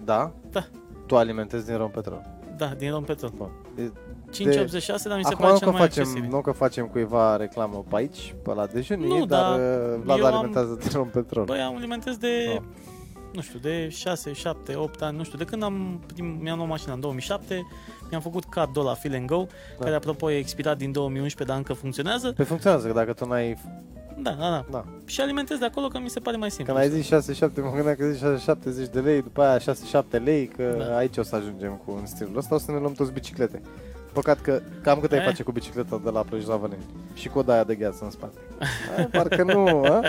Da? 0.03 0.31
Da. 0.51 0.65
Tu 1.05 1.17
alimentezi 1.17 1.65
din 1.65 1.77
rompetrol. 1.77 2.21
Da, 2.57 2.65
din 2.77 2.91
Rom 2.91 3.03
Petrol. 3.03 3.31
Bun. 3.35 3.49
E- 3.77 3.91
5,86, 4.31 5.07
dar 5.07 5.17
mi 5.17 5.23
se 5.23 5.33
Acum 5.33 5.37
pare 5.37 5.51
nu 5.51 5.57
cel 5.57 5.67
că, 5.67 5.71
mai 5.71 5.79
facem, 5.81 6.03
accesibil. 6.03 6.29
nu 6.29 6.41
că 6.41 6.51
facem 6.51 6.85
cuiva 6.87 7.35
reclamă 7.35 7.83
pe 7.89 7.95
aici, 7.95 8.35
pe 8.43 8.53
la 8.53 8.65
dejunii, 8.65 9.07
Nu, 9.07 9.25
dar 9.25 9.41
dar 9.41 9.59
uh, 9.59 9.99
Vlad 10.03 10.17
eu 10.19 10.25
am- 10.25 10.33
alimentează 10.33 10.77
din 10.81 10.89
rompetrol. 10.93 11.45
Băi, 11.45 11.59
am 11.59 11.75
alimentez 11.75 12.17
de, 12.17 12.27
Ah. 12.55 12.61
Nu 13.35 13.41
știu, 13.41 13.59
de 13.59 13.89
6, 13.89 14.33
7, 14.33 14.75
8 14.75 15.01
ani, 15.01 15.17
nu 15.17 15.23
știu, 15.23 15.37
de 15.37 15.43
când 15.43 15.63
am, 15.63 16.03
prim, 16.13 16.25
mi-am 16.41 16.57
luat 16.57 16.69
mașina 16.69 16.93
în 16.93 16.99
2007, 16.99 17.67
mi-am 18.09 18.21
făcut 18.21 18.43
cardul 18.49 18.83
la 18.83 18.93
Feel 18.93 19.15
and 19.15 19.27
Go, 19.27 19.45
Da. 19.77 19.83
care 19.83 19.95
apropo 19.95 20.31
e 20.31 20.37
expirat 20.37 20.77
din 20.77 20.91
2011, 20.91 21.43
dar 21.43 21.57
încă 21.57 21.73
funcționează. 21.73 22.31
Pe 22.31 22.43
funcționează, 22.43 22.87
că 22.87 22.93
dacă 22.93 23.13
tu 23.13 23.25
n-ai... 23.25 23.57
Da, 24.17 24.31
da, 24.31 24.49
da. 24.49 24.65
Da. 24.71 24.85
Și 25.05 25.21
alimentez 25.21 25.57
de 25.57 25.65
acolo 25.65 25.87
că 25.87 25.99
mi 25.99 26.09
se 26.09 26.19
pare 26.19 26.37
mai 26.37 26.51
simplu. 26.51 26.73
Când 26.73 26.85
ai 26.85 27.01
zis 27.01 27.37
6-7, 27.37 27.39
mă 27.55 27.71
gândeam 27.73 27.95
că 27.95 28.05
zici 28.09 28.41
70 28.41 28.87
de 28.87 28.99
lei, 28.99 29.21
după 29.21 29.41
aia 29.41 29.57
6-7 29.59 30.23
lei, 30.23 30.47
că 30.47 30.75
Da. 30.77 30.95
aici 30.97 31.17
o 31.17 31.23
să 31.23 31.35
ajungem 31.35 31.81
cu 31.85 31.91
un 31.91 32.05
stilul 32.05 32.37
ăsta, 32.37 32.55
o 32.55 32.57
să 32.57 32.71
ne 32.71 32.77
luăm 32.79 32.93
toți 32.93 33.11
biciclete. 33.11 33.61
Păcat 34.15 34.41
că 34.41 34.61
cam 34.81 34.99
cât 34.99 35.11
ai 35.11 35.17
Eh. 35.17 35.25
face 35.25 35.43
cu 35.43 35.51
bicicleta 35.51 36.01
de 36.03 36.09
la 36.09 36.21
Plăj 36.21 36.45
la 36.45 36.55
Văleni 36.55 36.83
și 37.13 37.29
cu 37.29 37.39
odaia 37.39 37.63
de 37.63 37.75
gheață 37.75 38.03
în 38.03 38.09
spate. 38.11 38.37
A, 38.97 39.07
parcă 39.17 39.43
nu, 39.43 39.67
a? 39.83 40.01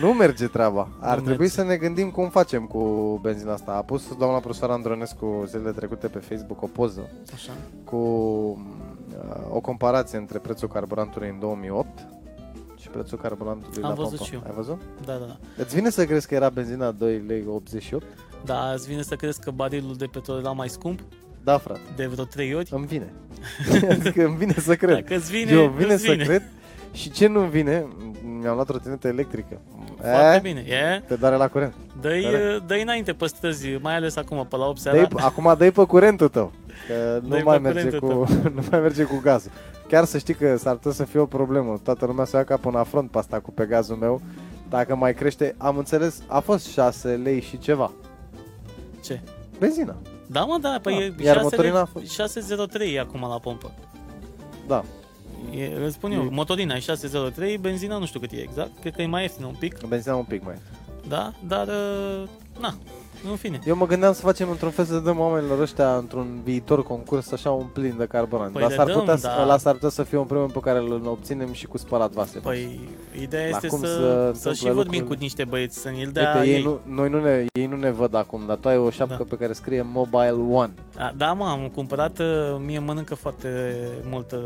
nu 0.00 0.12
merge 0.12 0.46
treaba. 0.46 0.88
Ar 1.00 1.16
Nu 1.18 1.24
trebui 1.24 1.38
merge. 1.46 1.54
să 1.54 1.62
ne 1.62 1.76
gândim 1.76 2.10
cum 2.10 2.28
facem 2.28 2.64
cu 2.66 2.78
benzina 3.22 3.52
asta. 3.52 3.72
A 3.72 3.82
pus 3.82 4.16
doamna 4.18 4.38
profesoară 4.38 4.72
Andronescu 4.72 5.44
zilele 5.46 5.70
trecute 5.70 6.06
pe 6.08 6.18
Facebook 6.18 6.62
o 6.62 6.66
poză 6.66 7.08
Așa. 7.34 7.52
cu 7.84 7.96
uh, 7.96 9.46
o 9.50 9.60
comparație 9.60 10.18
între 10.18 10.38
prețul 10.38 10.68
carburantului 10.68 11.28
în 11.28 11.38
2008 11.38 11.88
și 12.76 12.88
prețul 12.88 13.18
carburantului 13.18 13.82
Am 13.82 13.88
la 13.88 13.94
văzut 13.94 14.08
pompă. 14.10 14.24
și 14.24 14.34
eu. 14.34 14.40
Ai 14.46 14.52
văzut? 14.54 14.80
Da, 15.04 15.12
da, 15.12 15.24
da. 15.24 15.36
Îți 15.56 15.74
vine 15.74 15.90
să 15.90 16.04
crezi 16.04 16.26
că 16.28 16.34
era 16.34 16.48
benzina 16.48 16.90
2 16.90 17.22
lei 17.26 17.44
88? 17.48 18.04
Da, 18.44 18.72
îți 18.74 18.86
vine 18.88 19.02
să 19.02 19.14
crezi 19.16 19.40
că 19.40 19.50
barilul 19.50 19.94
de 19.96 20.06
petrol 20.06 20.38
era 20.38 20.50
mai 20.52 20.68
scump 20.68 21.00
Da, 21.48 21.58
frate, 21.58 21.80
de 21.96 22.06
vreo 22.06 22.24
3 22.24 22.54
ori? 22.54 22.68
îmi 22.70 22.86
vine. 22.86 23.12
adică 23.90 24.24
îmi 24.24 24.36
vine 24.36 24.54
să 24.58 24.74
cred. 24.74 24.94
Dacă 24.94 25.14
îți 25.14 25.30
vine, 25.30 25.50
Eu 25.52 25.64
îmi 25.64 25.76
vine 25.76 25.92
îți 25.92 26.04
să 26.04 26.16
cred. 26.16 26.42
Și 26.92 27.10
ce 27.10 27.26
nu 27.26 27.40
vine, 27.40 27.86
mi-am 28.40 28.54
luat 28.54 28.66
trotinetă 28.66 29.08
electrică. 29.08 29.60
Foarte 30.00 30.36
E, 30.36 30.52
bine. 30.52 30.64
E? 30.66 31.00
Pe 31.06 31.14
dare 31.14 31.36
la 31.36 31.48
curent. 31.48 31.74
Dă-i, 32.00 32.22
Care? 32.22 32.58
dă 32.66 32.74
înainte 32.74 33.12
pe 33.12 33.26
străzi, 33.26 33.68
mai 33.80 33.94
ales 33.96 34.16
acum, 34.16 34.46
pe 34.50 34.56
la 34.56 34.66
8 34.66 34.78
seara. 34.78 34.98
Dă-i, 34.98 35.20
acum 35.22 35.54
dă-i 35.58 35.70
pe 35.70 35.84
curentul 35.84 36.28
tău. 36.28 36.52
Că 36.88 37.18
nu 37.22 37.28
Dă-i 37.28 37.42
mai, 37.42 37.60
pe 37.60 37.72
merge 37.72 37.96
cu, 37.96 38.06
curentul 38.06 38.52
nu 38.56 38.62
mai 38.70 38.80
merge 38.80 39.02
cu 39.02 39.20
gazul. 39.22 39.50
Chiar 39.88 40.04
să 40.04 40.18
știi 40.18 40.34
că 40.34 40.56
s-ar 40.56 40.74
putea 40.74 40.92
să 40.92 41.04
fie 41.04 41.20
o 41.20 41.26
problemă. 41.26 41.80
Toată 41.82 42.06
lumea 42.06 42.24
să 42.24 42.36
ia 42.36 42.44
ca 42.44 42.56
până 42.56 42.78
afront 42.78 43.10
pe 43.10 43.18
asta 43.18 43.40
cu 43.40 43.50
pe 43.50 43.64
gazul 43.64 43.96
meu. 43.96 44.20
Dacă 44.68 44.94
mai 44.96 45.14
crește, 45.14 45.54
am 45.58 45.76
înțeles, 45.76 46.22
a 46.26 46.40
fost 46.40 46.66
6 46.66 47.08
lei 47.08 47.40
și 47.40 47.58
ceva. 47.58 47.92
Ce? 49.04 49.20
Benzina. 49.58 49.96
Da, 50.30 50.44
mă, 50.44 50.58
da, 50.60 50.78
păi 50.82 50.94
Da. 50.94 51.00
e 51.00 51.24
Iar 51.26 51.34
6 51.36 51.42
motorina 51.42 51.80
a 51.80 51.84
fost- 51.84 52.10
603 52.10 52.94
e 52.94 53.00
acum 53.00 53.20
la 53.20 53.38
pompă. 53.38 53.72
Da. 54.66 54.84
E, 55.54 55.72
îți 55.84 55.94
spun 55.94 56.12
eu, 56.12 56.22
E- 56.24 56.28
motorina 56.30 56.74
e 56.74 56.78
603, 56.78 57.58
benzina 57.58 57.98
nu 57.98 58.06
știu 58.06 58.20
cât 58.20 58.30
e 58.32 58.36
exact, 58.40 58.70
cred 58.80 58.94
că 58.94 59.02
e 59.02 59.06
mai 59.06 59.22
ieftină 59.22 59.46
un 59.46 59.54
pic, 59.58 59.86
Benzina 59.86 60.14
un 60.14 60.24
pic 60.24 60.44
mai. 60.44 60.54
da, 61.08 61.32
dar, 61.46 61.66
uh, 61.66 62.28
na, 62.60 62.74
în 63.30 63.36
fine. 63.36 63.58
Eu 63.66 63.76
mă 63.76 63.86
gândeam 63.86 64.12
să 64.12 64.20
facem 64.20 64.50
într-un 64.50 64.70
fel 64.70 64.84
să 64.84 64.98
dăm 64.98 65.18
oamenilor 65.18 65.60
ăștia 65.60 65.96
într-un 65.96 66.40
viitor 66.44 66.82
concurs 66.82 67.32
așa 67.32 67.50
un 67.50 67.66
plin 67.72 67.94
de 67.98 68.04
carburant. 68.06 68.52
Păi 68.52 68.60
dar 68.60 68.70
le 68.70 68.76
s-ar 68.76 68.86
dăm, 68.86 68.98
putea, 68.98 69.16
să, 69.16 69.26
da. 69.36 69.42
ăla 69.42 69.58
s-ar 69.58 69.72
putea 69.74 69.88
să 69.88 70.02
fie 70.02 70.18
un 70.18 70.24
premiu 70.24 70.46
pe 70.46 70.58
care 70.60 70.78
îl 70.78 71.02
obținem 71.06 71.52
și 71.52 71.66
cu 71.66 71.78
spălat 71.78 72.12
vase. 72.12 72.38
Păi, 72.38 72.80
ideea 73.20 73.42
La 73.42 73.48
este 73.48 73.66
cum 73.66 73.78
să, 73.78 73.86
se 73.86 73.92
să, 73.92 73.98
întâmplă 73.98 74.52
și 74.52 74.62
vorbim 74.62 74.76
lucrurile. 74.82 75.04
cu 75.14 75.16
niște 75.20 75.44
băieți, 75.44 75.78
să 75.78 75.90
ne-l 75.90 76.10
dea 76.12 76.34
Uite, 76.34 76.48
ei 76.48 76.54
ei. 76.54 76.62
nu, 76.62 76.78
noi 76.94 77.08
nu 77.10 77.20
ne, 77.22 77.44
ei 77.52 77.66
nu 77.66 77.76
ne 77.76 77.90
văd 77.90 78.14
acum, 78.14 78.42
dar 78.46 78.56
tu 78.56 78.68
ai 78.68 78.76
o 78.76 78.90
șapcă 78.90 79.16
Da. 79.18 79.24
pe 79.28 79.36
care 79.36 79.52
scrie 79.52 79.82
Mobile 79.92 80.36
One. 80.52 80.72
Da, 80.96 81.12
da, 81.16 81.32
mă, 81.32 81.44
am 81.44 81.70
cumpărat, 81.74 82.18
uh, 82.18 82.26
mie 82.64 82.78
mănâncă 82.78 83.14
foarte 83.14 83.48
mult 84.10 84.32
uh, 84.32 84.38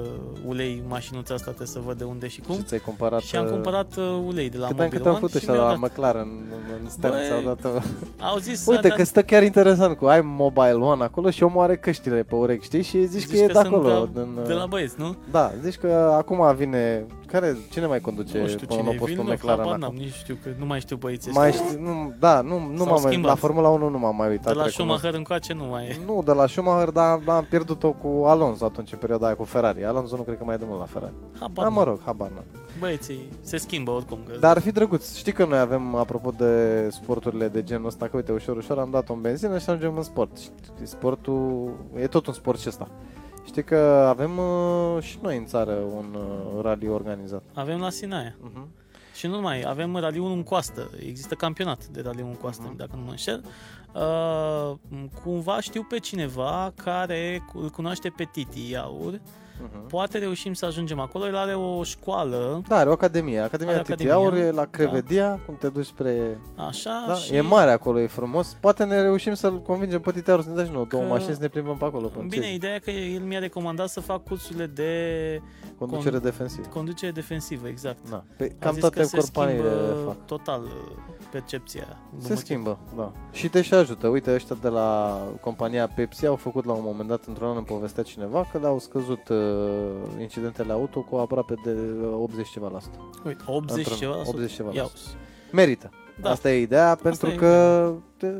ulei 0.46 0.82
mașinuța 0.88 1.34
asta, 1.34 1.46
trebuie 1.46 1.66
să 1.68 1.80
văd 1.86 1.98
de 1.98 2.04
unde 2.04 2.28
și 2.28 2.40
cum. 2.40 2.54
Și 2.56 2.62
ți-ai 2.62 2.80
cumpărat... 2.80 3.20
Și 3.20 3.36
am 3.36 3.44
uh, 3.44 3.50
cumpărat 3.50 3.96
uh, 3.96 4.22
ulei 4.26 4.50
de 4.50 4.56
la 4.58 4.66
Cât 4.66 4.78
ani 4.78 4.84
Mobil 4.90 4.98
cât 4.98 5.06
am 5.06 5.12
One 5.12 5.20
făcut 5.20 5.30
și 5.30 5.36
ăștia 5.36 5.52
mi-au 5.52 5.64
la 5.66 5.70
dat. 5.70 5.90
McLaren 5.90 6.28
în, 6.50 6.80
în 6.82 6.90
Stern, 6.90 7.14
Băi, 7.14 7.26
ți-au 7.26 7.54
dat 7.54 7.74
uh, 7.74 7.82
Au 8.20 8.38
zis, 8.38 8.61
Uite 8.70 8.88
da, 8.88 8.94
că 8.94 9.04
stă 9.04 9.22
chiar 9.22 9.42
interesant 9.42 9.96
cu 9.96 10.06
ai 10.06 10.20
Mobile 10.24 10.72
One 10.72 11.02
acolo 11.02 11.30
și 11.30 11.42
omul 11.42 11.62
are 11.62 11.76
căștile 11.76 12.22
pe 12.22 12.34
urechi, 12.34 12.64
știi? 12.64 12.82
Și 12.82 13.04
zici, 13.06 13.26
că 13.30 13.36
e 13.36 13.46
de 13.46 13.52
sunt 13.52 13.66
acolo. 13.66 13.88
la- 13.88 14.08
din, 14.12 14.28
uh, 14.40 14.46
de 14.46 14.52
la 14.52 14.66
băieți, 14.66 14.94
nu? 14.98 15.16
Da, 15.30 15.52
zici 15.62 15.76
că 15.76 16.12
acum 16.16 16.54
vine... 16.56 17.06
Care, 17.26 17.56
cine 17.70 17.86
mai 17.86 18.00
conduce 18.00 18.38
nu 18.38 18.46
știu 18.46 18.66
până 18.66 18.78
cine 18.78 18.88
la 18.88 18.94
e 18.94 18.98
postul 18.98 19.06
Villeneuve, 19.06 19.34
McLaren 19.42 19.64
habar 19.64 19.74
acum? 19.82 19.96
n-am, 19.96 20.04
nici 20.04 20.14
știu 20.14 20.36
că 20.42 20.48
nu 20.58 20.66
mai 20.66 20.80
știu 20.80 20.96
băieții 20.96 21.32
Mai 21.32 21.48
ăștia. 21.48 21.64
știu, 21.66 21.80
nu, 21.80 22.12
da, 22.18 22.40
nu, 22.40 22.58
nu 22.70 22.76
S-au 22.76 22.86
m-am 22.86 23.00
mai, 23.02 23.10
schimbat. 23.12 23.30
la 23.30 23.36
Formula 23.36 23.68
1 23.68 23.88
nu 23.88 23.98
m-am 23.98 24.16
mai 24.16 24.28
uitat. 24.28 24.44
De 24.52 24.58
la 24.58 24.64
recunosc. 24.64 24.74
Schumacher 24.74 25.14
încoace 25.14 25.52
nu 25.52 25.64
mai 25.64 25.84
e. 25.84 25.96
Nu, 26.06 26.22
de 26.24 26.32
la 26.32 26.46
Schumacher, 26.46 26.88
dar 26.90 27.20
am 27.26 27.46
pierdut-o 27.48 27.90
cu 27.92 28.24
Alonso 28.26 28.64
atunci, 28.64 28.92
în 28.92 28.98
perioada 28.98 29.26
aia 29.26 29.34
cu 29.34 29.44
Ferrari. 29.44 29.84
Alonso 29.84 30.16
nu 30.16 30.22
cred 30.22 30.38
că 30.38 30.44
mai 30.44 30.54
e 30.54 30.58
de 30.58 30.64
mult 30.68 30.78
la 30.80 30.86
Ferrari. 30.86 31.12
Habar 31.40 31.54
Da, 31.54 31.62
n-am. 31.62 31.72
mă 31.72 31.84
rog, 31.84 32.00
habar 32.04 32.28
n-am. 32.34 32.44
Băieții 32.82 33.28
se 33.40 33.56
schimbă 33.56 33.90
oricum. 33.90 34.18
Că 34.26 34.36
Dar 34.40 34.56
ar 34.56 34.62
fi 34.62 34.70
drăguț. 34.72 35.16
Știi 35.16 35.32
că 35.32 35.44
noi 35.44 35.58
avem, 35.58 35.94
apropo 35.94 36.30
de 36.30 36.88
sporturile 36.90 37.48
de 37.48 37.62
genul 37.62 37.86
ăsta, 37.86 38.08
că 38.08 38.16
uite, 38.16 38.32
ușor, 38.32 38.56
ușor 38.56 38.78
am 38.78 38.90
dat-o 38.90 39.12
în 39.12 39.20
benzină 39.20 39.58
și 39.58 39.68
ajungem 39.70 39.96
în 39.96 40.02
sport. 40.02 40.38
Știi, 40.38 40.86
Sportul, 40.86 41.74
e 41.96 42.06
tot 42.06 42.26
un 42.26 42.32
sport 42.32 42.60
și 42.60 42.68
ăsta. 42.68 42.88
Știi 43.46 43.64
că 43.64 43.76
avem 44.08 44.38
uh, 44.38 45.02
și 45.02 45.18
noi 45.22 45.36
în 45.36 45.44
țară 45.46 45.72
un 45.72 46.16
uh, 46.16 46.62
rally 46.62 46.88
organizat. 46.88 47.42
Avem 47.54 47.80
la 47.80 47.90
Sinaia. 47.90 48.34
Uh-huh. 48.36 48.66
Și 49.14 49.26
nu 49.26 49.34
numai, 49.34 49.62
avem 49.66 49.96
Rally 49.96 50.18
1 50.18 50.32
în 50.32 50.42
coastă. 50.42 50.90
Există 51.06 51.34
campionat 51.34 51.86
de 51.86 52.00
Rally 52.00 52.20
1 52.22 52.28
în 52.30 52.36
coastă, 52.36 52.62
Mhm. 52.66 52.76
dacă 52.76 52.90
nu 52.96 53.02
mă 53.02 53.10
înșel. 53.10 53.44
Uh, 53.94 54.76
cumva 55.22 55.60
știu 55.60 55.82
pe 55.88 55.98
cineva 55.98 56.72
care 56.84 57.42
îl 57.54 57.68
cunoaște 57.70 58.12
pe 58.16 58.28
Titi 58.32 58.70
Iaur. 58.70 59.20
Uh-huh. 59.52 59.88
Poate 59.88 60.18
reușim 60.18 60.52
să 60.52 60.66
ajungem 60.66 60.98
acolo. 61.00 61.26
El 61.26 61.36
are 61.36 61.54
o 61.54 61.82
școală, 61.82 62.62
Da, 62.68 62.76
are 62.76 62.88
o 62.88 62.92
academie. 62.92 63.38
Academia 63.38 63.72
Are 63.72 63.82
Titi 63.82 63.92
academie, 63.92 64.12
Aur 64.12 64.34
e 64.34 64.50
la 64.50 64.64
Crevedia, 64.64 65.40
cum 65.46 65.56
te 65.56 65.68
duci 65.68 65.84
spre... 65.86 66.38
așa, 66.68 67.04
Da, 67.06 67.14
și... 67.14 67.34
e 67.34 67.40
mare 67.40 67.70
acolo, 67.70 68.00
e 68.00 68.06
frumos. 68.06 68.56
Poate 68.60 68.84
ne 68.84 69.00
reușim 69.00 69.34
să-l 69.34 69.60
convingem 69.62 70.00
pe 70.00 70.10
Titi 70.12 70.30
Aur 70.30 70.42
să 70.42 70.48
ne 70.48 70.54
dea 70.54 70.64
și 70.64 70.70
nouă 70.70 70.84
două 70.88 71.02
Că- 71.02 71.08
mașini 71.08 71.34
să 71.34 71.40
ne 71.40 71.48
plimbăm 71.48 71.76
pe 71.76 71.84
acolo. 71.84 72.06
Pe 72.06 72.18
Bine, 72.28 72.42
Țevi. 72.42 72.54
ideea 72.54 72.74
e 72.74 72.78
că 72.78 72.90
el 72.90 73.20
mi-a 73.22 73.38
recomandat 73.38 73.88
să 73.88 74.00
fac 74.00 74.24
cursurile 74.24 74.66
de 74.66 74.90
Conducere 75.78 76.18
con- 76.18 76.22
defensivă. 76.22 76.66
conducere 76.68 77.10
defensivă, 77.12 77.68
exact. 77.68 78.10
Da. 78.10 78.24
Pe, 78.36 78.52
A 78.60 78.64
cam 78.64 78.72
zis 78.72 78.80
toate 78.80 79.00
că 79.00 79.04
se 79.06 79.18
companiile 79.18 79.68
schimbă 79.70 80.02
fac. 80.06 80.26
total 80.26 80.62
uh, 80.62 80.70
percepția. 81.30 81.86
Se 82.18 82.34
schimbă, 82.34 82.78
da. 82.96 83.12
Și 83.32 83.48
te 83.48 83.62
și 83.62 83.74
ajută. 83.74 84.06
Uite, 84.08 84.34
ăștia 84.34 84.56
de 84.60 84.68
la 84.68 85.18
compania 85.40 85.86
Pepsi 85.88 86.26
au 86.26 86.36
făcut 86.36 86.64
la 86.64 86.72
un 86.72 86.82
moment 86.84 87.08
dat, 87.08 87.24
într-un 87.26 87.48
an 87.48 87.56
îmi 87.56 87.64
povestea 87.64 88.02
cineva, 88.02 88.46
că 88.52 88.58
le-au 88.58 88.78
scăzut 88.78 89.28
uh, 89.28 89.36
incidentele 90.20 90.72
auto 90.72 91.00
cu 91.00 91.16
aproape 91.16 91.54
de 91.64 91.70
uh, 92.02 92.12
80 92.22 92.48
ceva 92.48 92.68
la 92.72 92.80
sută. 92.80 92.96
Uite, 93.26 93.42
80 93.46 93.76
Într-un- 93.78 93.96
ceva 93.98 94.14
la 94.16 94.24
sută. 94.24 94.36
80 94.36 94.52
ceva 94.52 94.68
la 94.68 94.74
Ia 94.74 94.82
sută. 94.82 94.98
uzi. 95.04 95.14
Merită. 95.52 95.90
Da. 96.20 96.30
Asta 96.30 96.50
e 96.52 96.60
ideea, 96.60 96.98
pentru 97.02 97.30
e 97.30 97.34
că 97.34 97.92
te, 98.16 98.32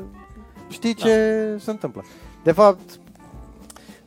știi 0.69 0.93
Da. 0.93 1.03
ce 1.05 1.55
se 1.59 1.69
întâmplă. 1.71 2.03
De 2.43 2.51
fapt, 2.51 2.99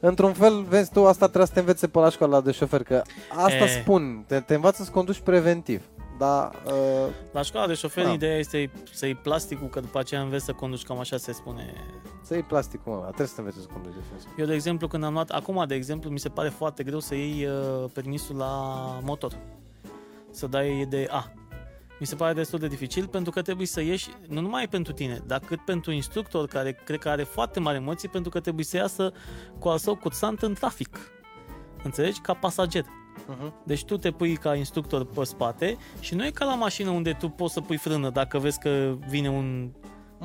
într-un 0.01 0.33
fel, 0.33 0.63
vezi 0.63 0.93
tu, 0.93 1.07
asta 1.07 1.25
trebuie 1.27 1.47
să 1.47 1.53
te 1.53 1.59
învețe 1.61 1.87
pe 1.89 1.99
la 1.99 2.11
școala 2.11 2.41
de 2.41 2.51
șofer, 2.51 2.83
că 2.83 3.03
asta 3.37 3.65
E. 3.65 3.81
spun, 3.81 4.25
te, 4.27 4.41
te 4.41 4.55
învață 4.55 4.83
să 4.83 4.91
conduci 4.91 5.19
preventiv. 5.21 5.83
Dar 6.19 6.63
uh, 6.67 7.13
La 7.33 7.43
școala 7.43 7.67
de 7.67 7.75
șofer, 7.75 8.05
Da. 8.05 8.13
ideea 8.13 8.39
este 8.39 8.71
să-i 8.93 9.15
plasticul, 9.15 9.69
că 9.69 9.81
după 9.81 9.99
aceea 9.99 10.21
înveți 10.21 10.45
să 10.45 10.53
conduci, 10.53 10.83
cam 10.83 10.99
așa 10.99 11.17
se 11.17 11.33
spune. 11.33 11.75
să 12.23 12.35
iei 12.35 12.43
plasticul, 12.43 12.93
mă, 12.93 13.01
trebuie 13.05 13.27
să 13.27 13.35
te 13.35 13.41
înveți 13.41 13.61
să 13.61 13.67
conduci 13.73 13.95
defensiv. 13.95 14.31
Eu, 14.39 14.47
de 14.47 14.55
exemplu, 14.55 14.89
când 14.89 15.05
am 15.05 15.13
luat, 15.13 15.31
acum, 15.31 15.65
de 15.67 15.75
exemplu, 15.75 16.11
mi 16.11 16.19
se 16.19 16.29
pare 16.29 16.49
foarte 16.49 16.83
greu 16.83 17.01
să 17.01 17.15
iei 17.15 17.47
uh, 17.47 17.91
permisul 17.93 18.37
la 18.37 18.53
motor. 19.03 19.33
Să 20.31 20.47
dai 20.47 20.87
de 20.89 21.07
A. 21.11 21.33
Mi 22.01 22.07
se 22.07 22.15
pare 22.15 22.33
destul 22.33 22.59
de 22.59 22.67
dificil 22.67 23.07
pentru 23.07 23.33
că 23.33 23.43
trebuie 23.43 23.67
să 23.67 23.81
ieși, 23.81 24.09
nu 24.29 24.41
numai 24.41 24.69
pentru 24.69 24.93
tine, 24.93 25.23
dar 25.27 25.39
cât 25.39 25.65
pentru 25.65 25.91
instructor 25.93 26.47
care 26.47 26.73
cred 26.85 26.99
că 26.99 27.09
are 27.09 27.23
foarte 27.23 27.61
mari 27.61 27.77
emoții 27.77 28.09
pentru 28.09 28.31
că 28.31 28.41
trebuie 28.41 28.65
să 28.65 28.77
iasă 28.77 29.13
cu 29.59 29.69
al 29.69 29.79
său 29.79 29.97
cursant 29.97 30.43
în 30.43 30.55
trafic. 30.55 30.99
Înțelegi? 31.83 32.21
Ca 32.21 32.35
pasager. 32.35 32.85
Uh-huh. 33.17 33.53
Deci 33.65 33.85
tu 33.85 33.97
te 33.97 34.11
pui 34.11 34.37
ca 34.37 34.55
instructor 34.55 35.05
pe 35.05 35.25
spate 35.25 35.77
și 36.01 36.15
nu 36.15 36.25
e 36.25 36.31
ca 36.31 36.45
la 36.45 36.55
mașină 36.55 36.91
unde 36.91 37.13
tu 37.13 37.29
poți 37.29 37.53
să 37.53 37.61
pui 37.61 37.77
frână 37.77 38.11
dacă 38.11 38.39
vezi 38.39 38.59
că 38.59 38.95
vine 39.09 39.29
un... 39.31 39.71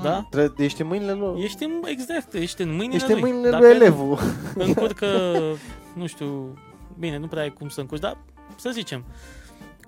Da? 0.01 0.27
Tre- 0.29 0.53
ești 0.57 0.81
în 0.81 0.87
mâinile 0.87 1.11
lor. 1.11 1.37
Ești 1.37 1.63
în, 1.63 1.71
exact, 1.85 2.33
ești 2.33 2.61
în 2.61 2.75
mâinile 2.75 2.95
Ești 2.95 3.11
în 3.11 3.19
lui. 3.19 3.29
mâinile 3.31 3.49
Dacă 3.49 3.63
lui 3.63 3.73
el 3.75 3.81
elevul. 3.81 4.17
încurcă, 4.55 5.07
nu 5.99 6.05
știu, 6.07 6.53
bine, 6.99 7.17
nu 7.17 7.27
prea 7.27 7.41
ai 7.41 7.53
cum 7.53 7.69
să 7.69 7.79
încurci, 7.79 8.01
dar 8.01 8.17
să 8.55 8.69
zicem 8.73 9.03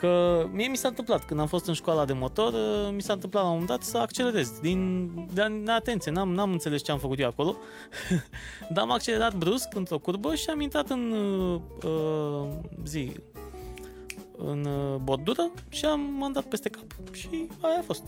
că 0.03 0.47
mie 0.51 0.67
mi 0.67 0.77
s-a 0.77 0.87
întâmplat, 0.87 1.25
când 1.25 1.39
am 1.39 1.47
fost 1.47 1.67
în 1.67 1.73
școala 1.73 2.05
de 2.05 2.13
motor, 2.13 2.53
uh, 2.53 2.93
mi 2.93 3.01
s-a 3.01 3.13
întâmplat 3.13 3.43
la 3.43 3.49
un 3.49 3.53
moment 3.53 3.77
dat 3.77 3.83
să 3.83 3.97
accelerez 3.97 4.59
din, 4.59 5.09
din 5.33 5.69
atenție, 5.69 6.11
n-am, 6.11 6.33
n-am 6.33 6.51
înțeles 6.51 6.81
ce 6.81 6.91
am 6.91 6.97
făcut 6.97 7.19
eu 7.19 7.27
acolo, 7.27 7.55
dar 8.73 8.83
am 8.83 8.91
accelerat 8.91 9.35
brusc 9.35 9.75
într-o 9.75 9.97
curbă 9.97 10.35
și 10.35 10.49
am 10.49 10.61
intrat 10.61 10.89
în 10.89 11.11
uh, 11.11 11.61
uh, 11.83 12.47
zi, 12.85 13.11
în 14.37 14.65
uh, 14.65 14.99
bordură 15.03 15.51
și 15.69 15.85
am 15.85 15.99
m-am 15.99 16.31
dat 16.31 16.43
peste 16.43 16.69
cap 16.69 17.13
și 17.13 17.47
aia 17.61 17.79
a 17.79 17.83
fost. 17.85 18.03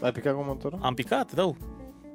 Ai 0.00 0.12
picat 0.12 0.34
cu 0.34 0.42
motorul? 0.42 0.78
Am 0.82 0.94
picat, 0.94 1.34
rău. 1.34 1.56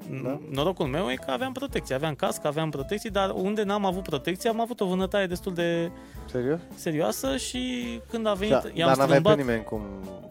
Da? 0.09 0.29
Da? 0.29 0.39
Norocul 0.49 0.85
meu 0.85 1.09
e 1.09 1.15
că 1.15 1.31
aveam 1.31 1.51
protecție, 1.51 1.95
aveam 1.95 2.15
cască, 2.15 2.47
aveam 2.47 2.69
protecție, 2.69 3.09
dar 3.09 3.29
unde 3.35 3.63
n-am 3.63 3.85
avut 3.85 4.03
protecție 4.03 4.49
am 4.49 4.61
avut 4.61 4.79
o 4.81 4.85
vânătaie 4.85 5.27
destul 5.27 5.53
de 5.53 5.91
Serios? 6.25 6.59
serioasă 6.75 7.37
și 7.37 8.01
când 8.09 8.27
a 8.27 8.33
venit, 8.33 8.53
Da, 8.53 8.61
i-am 8.73 8.87
dar 8.87 8.97
n-aveai 8.97 9.21
pe 9.21 9.29
strâmbat, 9.29 9.37
nimeni 9.37 9.63
cum... 9.63 9.81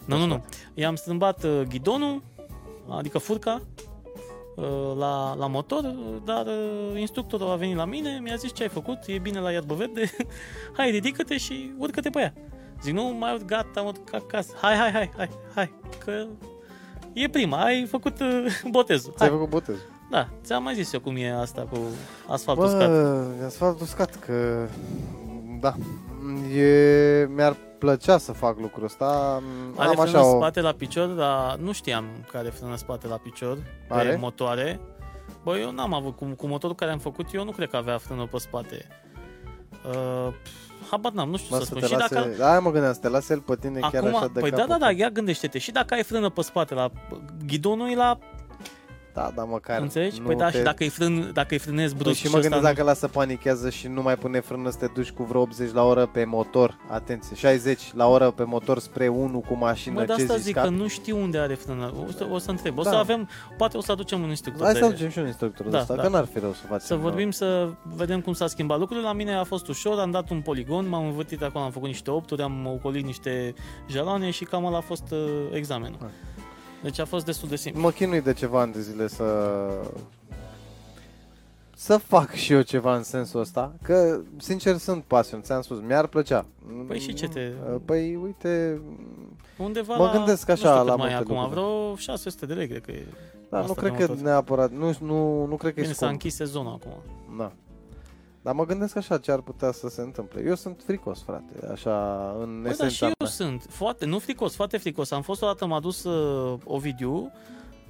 nu, 0.05 0.17
nu, 0.17 0.27
nu, 0.27 0.45
i-am 0.75 0.95
strâmbat 0.95 1.45
uh, 1.45 1.61
ghidonul, 1.69 2.23
adică 2.89 3.19
furca, 3.19 3.63
uh, 4.57 4.65
la, 4.99 5.35
la 5.35 5.47
motor, 5.47 5.83
dar 6.25 6.47
uh, 6.47 7.01
instructorul 7.01 7.51
a 7.51 7.55
venit 7.55 7.77
la 7.77 7.85
mine, 7.85 8.19
mi-a 8.23 8.35
zis 8.37 8.53
ce 8.53 8.63
ai 8.63 8.69
făcut, 8.69 8.99
e 9.07 9.19
bine 9.19 9.41
la 9.41 9.51
iarbă 9.51 9.75
verde, 9.75 10.11
hai 10.77 10.91
ridică-te 10.91 11.37
și 11.37 11.73
urcă-te 11.79 12.11
pe 12.11 12.21
ea. 12.21 12.35
Zic, 12.83 12.95
nu, 12.95 13.03
mai 13.03 13.33
urc, 13.35 13.45
gata, 13.45 13.81
am 13.81 13.87
urcat 13.87 14.21
acasă, 14.23 14.55
hai, 14.61 14.75
hai, 14.77 14.91
hai, 14.93 15.11
hai, 15.17 15.31
hai, 15.55 15.73
că 16.05 16.27
e 17.13 17.29
prima, 17.29 17.63
ai 17.65 17.87
făcut 17.87 18.21
uh, 18.21 18.61
botezul, 18.71 19.13
Ți-ai 19.17 19.29
hai. 19.29 19.39
făcut 19.39 19.51
botezul? 19.51 19.91
Da, 20.11 20.29
ți-am 20.45 20.63
mai 20.63 20.75
zis 20.75 20.93
eu 20.93 21.01
cum 21.01 21.17
e 21.17 21.33
asta 21.33 21.67
cu 21.71 21.79
asfaltul 22.27 22.65
uscat. 22.65 22.89
Bă, 22.89 23.45
asfalt 23.47 23.81
uscat, 23.81 24.17
că... 24.17 24.67
Da. 25.61 25.75
E... 26.57 27.27
Mi-ar 27.35 27.57
plăcea 27.79 28.19
să 28.19 28.33
fac 28.33 28.59
lucrul 28.61 28.85
ăsta. 28.85 29.43
Are 29.77 29.89
Am 29.89 29.95
frână 29.95 30.19
așa 30.19 30.27
o... 30.27 30.37
spate 30.37 30.61
la 30.61 30.73
picior, 30.73 31.07
dar 31.09 31.57
nu 31.57 31.73
știam 31.73 32.05
care 32.33 32.49
frână 32.49 32.77
spate 32.77 33.07
la 33.07 33.17
picior 33.17 33.57
pe 33.89 33.95
Are? 33.95 34.17
motoare. 34.21 34.81
Bă, 35.43 35.59
eu 35.59 35.71
n-am 35.71 35.95
avut, 35.95 36.17
cu, 36.17 36.25
cu 36.37 36.47
motorul 36.47 36.77
care 36.77 36.91
am 36.91 36.99
făcut 36.99 37.27
eu, 37.35 37.45
nu 37.45 37.51
cred 37.51 37.69
că 37.71 37.77
avea 37.77 37.99
frână 37.99 38.27
pe 38.27 38.39
spate. 38.39 38.87
Uh, 39.87 40.33
habar 40.93 41.13
n-am, 41.13 41.31
nu 41.31 41.37
știu 41.37 41.55
Mă, 41.57 41.61
să 41.61 41.65
să 41.65 41.71
spun. 41.71 41.81
te 41.81 41.87
Și 41.87 41.93
lase... 42.01 42.15
dacă, 42.15 42.29
Da, 42.39 42.59
mă 42.61 42.71
gândeam 42.71 42.93
să 42.93 43.01
te 43.01 43.09
lase 43.09 43.33
el 43.33 43.41
pe 43.41 43.57
tine 43.61 43.81
chiar 43.81 43.95
acum, 44.05 44.17
așa 44.17 44.27
de 44.35 44.41
păi 44.41 44.51
da, 44.51 44.57
capul. 44.57 44.73
da, 44.73 44.79
da, 44.87 44.91
ia 44.91 45.09
gândește-te. 45.11 45.59
Și 45.59 45.71
dacă 45.71 45.95
ai 45.95 46.03
frână 46.03 46.29
pe 46.31 46.43
spate 46.43 46.75
la 46.75 46.91
ghidonul 47.47 47.91
e 47.91 47.95
la, 47.95 48.19
Da, 49.15 49.33
da, 49.35 49.45
măcar 49.45 49.81
înțelegi? 49.81 50.21
nu 50.21 50.27
Păi 50.27 50.35
da, 50.37 50.51
te... 50.51 50.57
și 50.57 50.63
dacă 50.63 50.83
îi 50.83 50.89
frân, 50.89 51.31
dacă 51.33 51.49
îi 51.51 51.59
frânezi 51.59 51.95
Păi 51.95 52.03
brusc 52.03 52.19
și 52.19 52.27
mă 52.29 52.37
ăsta 52.37 52.41
gândesc 52.49 52.63
nu- 52.63 52.69
dacă 52.69 52.83
lasă 52.83 53.09
panichează 53.09 53.71
și 53.71 53.87
nu 53.89 54.03
mai 54.03 54.17
pune 54.17 54.41
frână 54.41 54.71
să 54.71 54.77
te 54.79 54.87
duci 54.95 55.11
cu 55.11 55.23
vreo 55.23 55.41
80 55.41 55.73
la 55.73 55.83
oră 55.85 56.07
pe 56.07 56.25
motor. 56.25 56.77
Atenție, 56.91 57.37
60 57.37 57.81
la 57.95 58.07
oră 58.09 58.31
pe 58.31 58.45
motor 58.45 58.79
spre 58.79 59.09
1 59.09 59.41
cu 59.41 59.55
mașină. 59.57 59.95
Mă, 59.95 60.01
de 60.01 60.07
ce 60.07 60.23
asta 60.23 60.35
zici, 60.35 60.43
zic 60.45 60.55
cap? 60.55 60.65
că 60.65 60.71
nu 60.71 60.87
știu 60.89 61.19
unde 61.23 61.39
are 61.39 61.55
frână. 61.55 61.93
O 62.09 62.11
să, 62.17 62.27
o 62.31 62.39
să 62.39 62.51
întreb. 62.51 62.79
O 62.79 62.83
Da. 62.83 62.91
să 62.91 62.97
avem, 62.97 63.29
poate 63.57 63.77
o 63.77 63.81
să 63.81 63.93
aducem 63.93 64.23
un 64.23 64.29
instructor. 64.29 64.65
Hai 64.65 64.73
de- 64.73 64.79
să 64.79 64.85
aducem 64.85 65.09
și 65.09 65.19
un 65.19 65.27
instructor 65.27 65.67
Da, 65.67 65.79
ăsta, 65.79 65.95
da. 65.95 66.03
că 66.03 66.09
n-ar 66.09 66.25
fi 66.33 66.39
rău 66.39 66.53
să 66.53 66.61
facem. 66.69 66.87
Să 66.87 66.95
vorbim, 66.95 67.31
să 67.31 67.69
vedem 67.83 68.21
cum 68.21 68.33
s-a 68.33 68.47
schimbat 68.47 68.79
lucrurile. 68.79 69.07
La 69.07 69.13
mine 69.13 69.35
a 69.35 69.45
fost 69.45 69.69
ușor, 69.69 69.99
am 69.99 70.11
dat 70.11 70.31
un 70.31 70.41
poligon, 70.41 70.89
m-am 70.89 71.05
învârtit 71.05 71.43
acolo, 71.43 71.65
am 71.65 71.71
făcut 71.71 71.89
niște 71.89 72.11
opturi, 72.11 72.43
am 72.43 72.67
ocolit 72.67 73.05
niște 73.05 73.55
jaloane 73.91 74.31
și 74.31 74.45
cam 74.45 74.65
ăla 74.65 74.77
a 74.77 74.81
fost 74.81 75.05
uh, 75.11 75.19
examenul. 75.53 75.97
Hai. 76.01 76.11
Deci 76.83 76.99
a 76.99 77.05
fost 77.05 77.25
destul 77.25 77.49
de 77.49 77.57
simplu. 77.57 77.81
Mă 77.83 77.91
chinui 77.91 78.21
de 78.21 78.33
ceva 78.33 78.61
ani 78.61 78.73
de 78.73 78.81
zile 78.81 79.09
să 79.09 79.25
să 81.77 81.97
fac 81.97 82.33
și 82.33 82.53
eu 82.53 82.61
ceva 82.63 82.97
în 82.97 83.03
sensul 83.03 83.41
ăsta, 83.41 83.73
că 83.83 84.21
sincer 84.39 84.77
sunt 84.77 85.05
pasion, 85.05 85.43
ți-am 85.43 85.63
spus, 85.63 85.79
mi-ar 85.87 86.07
plăcea. 86.07 86.47
Păi 86.87 86.99
și 87.01 87.13
ce 87.13 87.29
te- 87.29 87.53
Păi 87.85 88.17
uite, 88.17 88.81
Undeva 89.59 89.97
Mă 89.97 90.05
la, 90.05 90.13
gândesc 90.13 90.47
nu 90.47 90.53
așa 90.53 90.67
știu 90.69 90.79
cât 90.79 90.89
la 90.89 90.97
mai 90.97 91.11
e 91.11 91.15
multe 91.15 91.33
acum, 91.33 91.43
lucruri. 91.43 91.61
vreo 91.67 91.97
600 91.97 92.47
de 92.47 92.55
lei, 92.55 92.69
cred 92.69 92.85
că 92.85 92.91
e. 92.91 93.07
da, 93.51 93.57
nu 93.57 93.63
Asta 93.63 93.75
cred 93.75 93.91
pe 93.93 93.97
că 93.99 94.07
motor. 94.09 94.25
neapărat, 94.25 94.71
nu, 94.71 94.95
nu, 95.01 95.47
nu 95.47 95.57
cred 95.57 95.75
că 95.75 95.79
e 95.81 95.83
Bine, 95.83 95.95
s-a 95.95 95.99
scump. 95.99 96.13
închis 96.13 96.35
sezonul 96.35 96.73
acum. 96.83 96.93
Da. 98.43 98.51
Dar 98.51 98.55
mă 98.55 98.67
gândesc 98.67 98.97
așa 98.97 99.19
ce 99.19 99.33
ar 99.33 99.41
putea 99.41 99.73
să 99.73 99.89
se 99.89 100.01
întâmple. 100.01 100.43
Eu 100.47 100.55
sunt 100.55 100.83
fricos, 100.87 101.23
frate, 101.23 101.67
așa, 101.73 102.29
în 102.41 102.63
Bă, 102.63 102.69
da, 102.69 102.75
și 102.75 102.83
esența 102.85 103.07
eu 103.07 103.13
mea. 103.19 103.29
sunt 103.29 103.67
foarte, 103.69 104.05
nu 104.07 104.19
fricos, 104.19 104.55
foarte 104.55 104.77
fricos. 104.77 105.11
Am 105.11 105.23
fost 105.23 105.43
o 105.43 105.47
dată, 105.47 105.67
m-a 105.67 105.81
dus 105.81 106.05
uh, 106.05 106.59
Ovidiu 106.65 107.33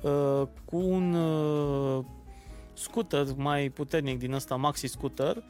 uh, 0.00 0.42
cu 0.64 0.76
un 0.76 1.14
uh, 1.14 2.04
scooter 2.74 3.26
mai 3.36 3.68
puternic 3.68 4.18
din 4.18 4.32
ăsta, 4.32 4.56
maxi 4.56 4.86
scooter, 4.86 5.42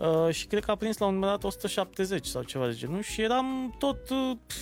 uh, 0.00 0.34
și 0.34 0.46
cred 0.46 0.64
că 0.64 0.70
a 0.70 0.74
prins 0.76 0.98
la 0.98 1.06
un 1.06 1.14
moment 1.14 1.32
dat 1.32 1.44
170 1.44 2.26
sau 2.26 2.42
ceva 2.42 2.66
de 2.66 2.72
genul 2.74 3.00
și 3.02 3.22
eram 3.22 3.74
tot 3.78 4.10
uh, 4.10 4.32
pf, 4.46 4.56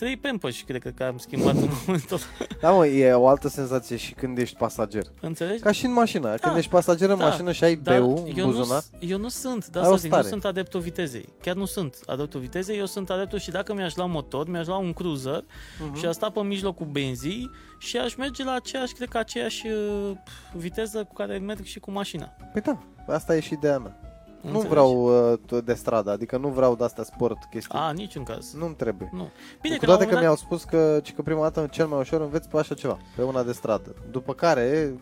trei 0.00 0.16
pempăși, 0.16 0.64
cred 0.64 0.82
că, 0.82 0.88
că 0.90 1.04
am 1.04 1.18
schimbat 1.18 1.54
în 1.54 1.68
momentul 1.86 2.18
ăla. 2.40 2.46
Da, 2.60 2.70
mă, 2.70 2.86
e 2.86 3.12
o 3.12 3.26
altă 3.28 3.48
senzație 3.48 3.96
și 3.96 4.12
când 4.14 4.38
ești 4.38 4.56
pasager. 4.56 5.02
Înțelegi? 5.20 5.62
Ca 5.62 5.72
și 5.72 5.84
în 5.84 5.92
mașină. 5.92 6.28
Când 6.28 6.52
Da, 6.52 6.58
ești 6.58 6.70
pasager 6.70 7.10
în 7.10 7.18
da, 7.18 7.24
mașină 7.24 7.52
și 7.52 7.64
ai 7.64 7.76
Dar 7.76 7.98
beu 7.98 8.24
în 8.26 8.32
eu 8.38 8.46
nu, 8.50 8.52
buzunar, 8.56 8.82
eu 8.98 9.18
nu 9.18 9.28
sunt, 9.28 9.66
de 9.66 9.78
Ai 9.78 9.82
asta 9.82 9.94
o 9.94 9.96
zic, 9.96 10.10
nu 10.10 10.16
stare. 10.16 10.28
sunt 10.28 10.44
adeptul 10.44 10.80
vitezei. 10.80 11.28
Chiar 11.42 11.54
nu 11.54 11.64
sunt 11.64 11.96
adeptul 12.06 12.40
vitezei, 12.40 12.78
eu 12.78 12.86
sunt 12.86 13.10
adeptul 13.10 13.38
și 13.38 13.50
dacă 13.50 13.74
mi-aș 13.74 13.94
lua 13.96 14.06
motor, 14.06 14.48
mi-aș 14.48 14.66
lua 14.66 14.76
un 14.76 14.92
cruiser 14.92 15.44
Mhm. 15.86 15.98
și 15.98 16.06
aș 16.06 16.14
sta 16.14 16.30
pe 16.30 16.40
mijlocul 16.40 16.86
benzii 16.86 17.50
și 17.78 17.96
aș 17.96 18.14
merge 18.14 18.44
la 18.44 18.52
aceeași, 18.52 18.92
cred 18.94 19.08
că 19.08 19.18
aceeași 19.18 19.66
uh, 19.66 20.10
viteză 20.52 21.04
cu 21.04 21.14
care 21.14 21.38
merg 21.38 21.64
și 21.64 21.78
cu 21.80 21.90
mașina. 21.90 22.26
Păi 22.52 22.60
da, 22.62 22.78
asta 23.14 23.36
e 23.36 23.40
și 23.40 23.52
ideea 23.52 23.78
mea. 23.78 23.96
Nu 24.40 24.48
Înțelegi? 24.48 24.68
vreau 24.68 25.22
uh, 25.50 25.62
de 25.64 25.74
stradă, 25.74 26.10
adică 26.10 26.36
nu 26.36 26.48
vreau 26.48 26.76
de 26.76 26.84
astea 26.84 27.04
sport 27.04 27.38
chestii. 27.50 27.78
A, 27.78 27.90
niciun 27.90 28.22
caz. 28.22 28.52
Nu-mi 28.52 28.74
trebuie. 28.74 29.10
Nu. 29.12 29.28
Bine, 29.60 29.74
cu 29.74 29.80
că 29.80 29.86
la 29.90 29.96
toate 29.96 30.04
un 30.04 30.10
că 30.10 30.16
moment 30.16 30.20
mi-au 30.20 30.36
spus 30.36 30.64
că, 30.64 31.00
ci 31.02 31.12
că 31.12 31.22
prima 31.22 31.40
dată 31.40 31.68
cel 31.70 31.86
mai 31.86 31.98
ușor 31.98 32.20
înveți 32.20 32.48
pe 32.48 32.58
așa 32.58 32.74
ceva, 32.74 32.98
pe 33.16 33.22
una 33.22 33.42
de 33.42 33.52
stradă. 33.52 33.94
După 34.10 34.34
care 34.34 34.94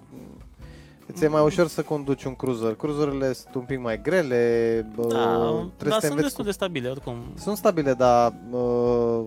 îți 1.06 1.24
e 1.24 1.28
mai 1.28 1.42
ușor 1.44 1.66
să 1.66 1.82
conduci 1.82 2.24
un 2.24 2.34
cruiser. 2.34 2.74
Cruiserele 2.74 3.32
sunt 3.32 3.54
un 3.54 3.62
pic 3.62 3.80
mai 3.80 4.02
grele, 4.02 4.86
bă, 4.94 5.02
dat, 5.02 5.10
da, 5.10 5.68
trebuie 5.76 5.88
dar 5.88 5.92
să 5.92 6.00
te 6.00 6.06
sunt 6.06 6.10
înveți 6.10 6.22
destul 6.22 6.44
cu... 6.44 6.50
de 6.50 6.50
stabile, 6.50 6.88
oricum. 6.88 7.16
Sunt 7.34 7.56
stabile, 7.56 7.92
dar 7.92 8.34
uh, 8.50 9.20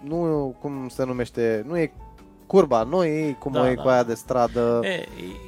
nu 0.00 0.56
cum 0.60 0.88
se 0.88 1.04
numește, 1.04 1.64
nu 1.66 1.78
e 1.78 1.92
curba, 2.48 2.82
nu 2.82 3.04
e 3.04 3.36
cum 3.38 3.52
Da, 3.52 3.70
e 3.70 3.74
da. 3.74 3.82
cu 3.82 3.88
aia 3.88 4.02
de 4.02 4.14
stradă. 4.14 4.80
E, 4.82 4.88
E, 4.88 5.06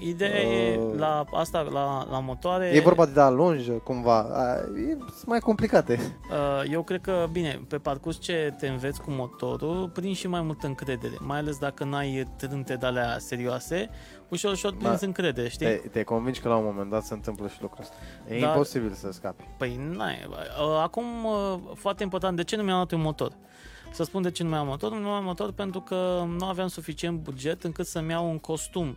ideea 0.08 0.40
e, 0.40 0.78
Uh. 0.78 0.98
la 0.98 1.24
asta, 1.32 1.60
la, 1.60 2.06
la 2.10 2.18
motoare... 2.20 2.66
e 2.74 2.80
vorba 2.80 3.06
de 3.06 3.12
da 3.12 3.30
lungă, 3.30 3.72
cumva. 3.84 4.18
A, 4.18 4.54
e, 4.56 4.96
sunt 4.98 5.26
mai 5.26 5.38
complicate. 5.38 5.98
Uh, 6.30 6.70
Eu 6.72 6.82
cred 6.82 7.00
că, 7.00 7.26
bine, 7.32 7.60
pe 7.68 7.76
parcurs 7.78 8.18
ce 8.20 8.54
te 8.58 8.68
înveți 8.68 9.00
cu 9.00 9.10
motorul, 9.10 9.88
prinzi 9.94 10.18
și 10.20 10.28
mai 10.28 10.40
multă 10.40 10.66
încredere, 10.66 11.12
mai 11.20 11.38
ales 11.38 11.58
dacă 11.58 11.84
n-ai 11.84 12.26
trânte 12.36 12.74
de 12.74 12.86
alea 12.86 13.16
serioase, 13.18 13.90
ușor, 14.28 14.52
ușor 14.52 14.74
prinzi 14.76 15.00
Da. 15.00 15.06
încredere, 15.06 15.48
știi? 15.48 15.66
Te, 15.66 15.72
te 15.92 16.02
convingi 16.02 16.40
că 16.40 16.48
la 16.48 16.56
un 16.56 16.64
moment 16.64 16.90
dat 16.90 17.02
se 17.04 17.14
întâmplă 17.14 17.48
și 17.48 17.56
lucrul 17.60 17.82
ăsta. 17.82 17.94
E 18.34 18.40
Dar- 18.40 18.48
imposibil 18.48 18.92
să 18.92 19.08
scapi. 19.12 19.44
Păi, 19.58 19.80
n-ai. 19.96 20.26
Uh, 20.28 20.80
Acum, 20.82 21.04
uh, 21.24 21.58
foarte 21.74 22.02
important, 22.02 22.36
de 22.36 22.44
ce 22.44 22.56
nu 22.56 22.62
mi-am 22.62 22.76
luat 22.76 22.92
un 22.92 23.00
motor? 23.00 23.32
Să 23.92 24.02
spun 24.04 24.22
de 24.22 24.30
ce 24.30 24.42
nu 24.42 24.48
mi-am 24.48 24.66
motor. 24.66 24.92
Nu 24.92 24.98
mi-am 24.98 25.24
motor 25.24 25.52
pentru 25.52 25.80
că 25.80 26.24
nu 26.38 26.46
aveam 26.46 26.68
suficient 26.68 27.18
buget 27.18 27.64
încât 27.64 27.86
să-mi 27.86 28.10
iau 28.10 28.30
un 28.30 28.38
costum 28.38 28.96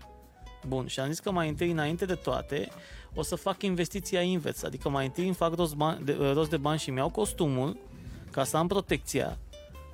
bun. 0.67 0.87
Și 0.87 0.99
am 0.99 1.07
zis 1.07 1.19
că 1.19 1.31
mai 1.31 1.49
întâi, 1.49 1.71
înainte 1.71 2.05
de 2.05 2.15
toate, 2.15 2.67
o 3.15 3.21
să 3.21 3.35
fac 3.35 3.61
investiția 3.61 4.21
invers. 4.21 4.63
Adică 4.63 4.89
mai 4.89 5.05
întâi 5.05 5.25
îmi 5.25 5.33
fac 5.33 5.55
rost, 5.55 5.75
bani, 5.75 6.05
de, 6.05 6.17
rost 6.33 6.49
de 6.49 6.57
bani 6.57 6.79
și 6.79 6.89
mi 6.89 6.97
iau 6.97 7.09
costumul 7.09 7.77
ca 8.31 8.43
să 8.43 8.57
am 8.57 8.67
protecția. 8.67 9.37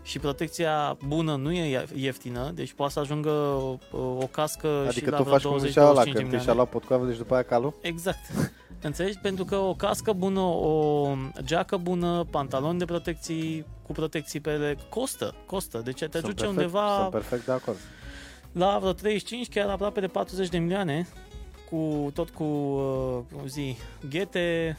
Și 0.03 0.19
protecția 0.19 0.97
bună 1.07 1.35
nu 1.35 1.51
e 1.51 1.85
ieftină, 1.95 2.51
deci 2.55 2.73
poate 2.73 2.93
să 2.93 2.99
ajungă 2.99 3.29
o, 3.29 3.97
o 3.97 4.27
cască 4.31 4.67
și 4.67 4.87
Adică 4.89 5.09
la 5.09 5.17
tu 5.17 5.23
vreo 5.23 5.33
faci 5.35 5.41
cum 5.41 5.49
20 5.51 5.69
zicea 5.69 5.81
ăla, 5.81 5.93
25 5.93 6.15
de 6.15 6.19
când 6.19 6.29
ți-a 6.29 6.37
milioane. 6.37 6.59
luat 6.59 6.69
potcoavele 6.69 7.11
și 7.11 7.17
după 7.17 7.33
aia 7.33 7.43
calul? 7.43 7.73
Exact. 7.81 8.19
Înțelegi? 8.81 9.17
Pentru 9.17 9.45
că 9.45 9.55
o 9.55 9.73
cască 9.73 10.13
bună, 10.13 10.39
o 10.39 11.15
geacă 11.41 11.77
bună, 11.77 12.25
pantaloni 12.29 12.79
de 12.79 12.85
protecții 12.85 13.65
cu 13.85 13.91
protecții 13.91 14.39
pe 14.39 14.49
ele 14.49 14.77
costă, 14.89 15.33
costă. 15.45 15.77
Deci 15.83 15.99
te 15.99 16.07
Sunt 16.11 16.23
duce 16.23 16.33
perfect, 16.33 16.49
undeva 16.57 16.97
Sunt 16.99 17.11
perfect 17.11 17.45
de 17.45 17.51
acord. 17.51 17.77
la 18.51 18.77
vreo 18.79 18.91
35, 18.93 19.49
chiar 19.49 19.69
aproape 19.69 19.99
de 19.99 20.07
40 20.07 20.49
de 20.49 20.57
milioane 20.57 21.07
cu 21.69 22.11
tot 22.13 22.29
cu 22.29 22.43
uh, 22.43 23.19
cum 23.35 23.47
zi, 23.47 23.77
ghete, 24.09 24.77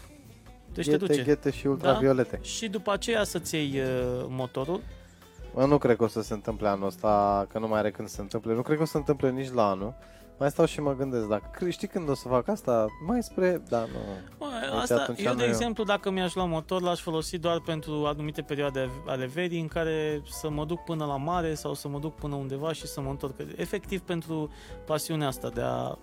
deci 0.74 0.84
te 0.84 0.90
ghete, 0.90 1.06
duce. 1.06 1.22
ghete 1.22 1.50
și 1.50 1.66
ultraviolete. 1.66 2.38
Și 2.42 2.68
după 2.68 2.92
aceea 2.92 3.24
să-ți 3.24 3.54
iei 3.54 3.80
uh, 3.80 4.24
motorul 4.28 4.80
Bă, 5.54 5.66
nu 5.66 5.78
cred 5.78 5.96
că 5.96 6.04
o 6.04 6.06
să 6.06 6.22
se 6.22 6.32
întâmple 6.34 6.68
anul 6.68 6.86
ăsta, 6.86 7.46
că 7.52 7.58
nu 7.58 7.68
mai 7.68 7.78
are 7.78 7.90
când 7.90 8.08
să 8.08 8.14
se 8.14 8.20
întâmple. 8.20 8.54
Nu 8.54 8.62
cred 8.62 8.76
că 8.76 8.82
o 8.82 8.84
să 8.84 8.90
se 8.90 8.98
întâmple 8.98 9.30
nici 9.30 9.52
la 9.52 9.68
anul. 9.70 9.94
Mai 10.40 10.50
stau 10.50 10.64
și 10.64 10.80
mă 10.80 10.94
gândesc, 10.94 11.28
dacă 11.28 11.68
știi 11.68 11.88
când 11.88 12.08
o 12.08 12.14
să 12.14 12.28
fac 12.28 12.48
asta? 12.48 12.86
Mai 13.06 13.22
spre... 13.22 13.62
Da, 13.68 13.78
nu. 13.78 13.98
Bă, 14.38 14.46
Deci 14.60 14.80
asta, 14.80 14.94
atunci 14.94 15.20
eu, 15.22 15.32
nu 15.32 15.38
de 15.38 15.42
eu. 15.42 15.48
exemplu, 15.48 15.84
dacă 15.84 16.10
mi-aș 16.10 16.34
lua 16.34 16.44
motor, 16.44 16.82
l-aș 16.82 17.00
folosi 17.00 17.38
doar 17.38 17.60
pentru 17.60 18.04
anumite 18.06 18.42
perioade 18.42 18.90
ale 19.06 19.26
verii 19.26 19.60
în 19.60 19.68
care 19.68 20.22
să 20.30 20.50
mă 20.50 20.64
duc 20.64 20.84
până 20.84 21.04
la 21.04 21.16
mare 21.16 21.54
sau 21.54 21.74
să 21.74 21.88
mă 21.88 21.98
duc 21.98 22.14
până 22.14 22.34
undeva 22.34 22.72
și 22.72 22.86
să 22.86 23.00
mă 23.00 23.10
întorc. 23.10 23.34
Efectiv 23.56 24.00
pentru 24.00 24.50
pasiunea 24.86 25.26
asta 25.26 25.48
de 25.48 25.60
a 25.60 25.98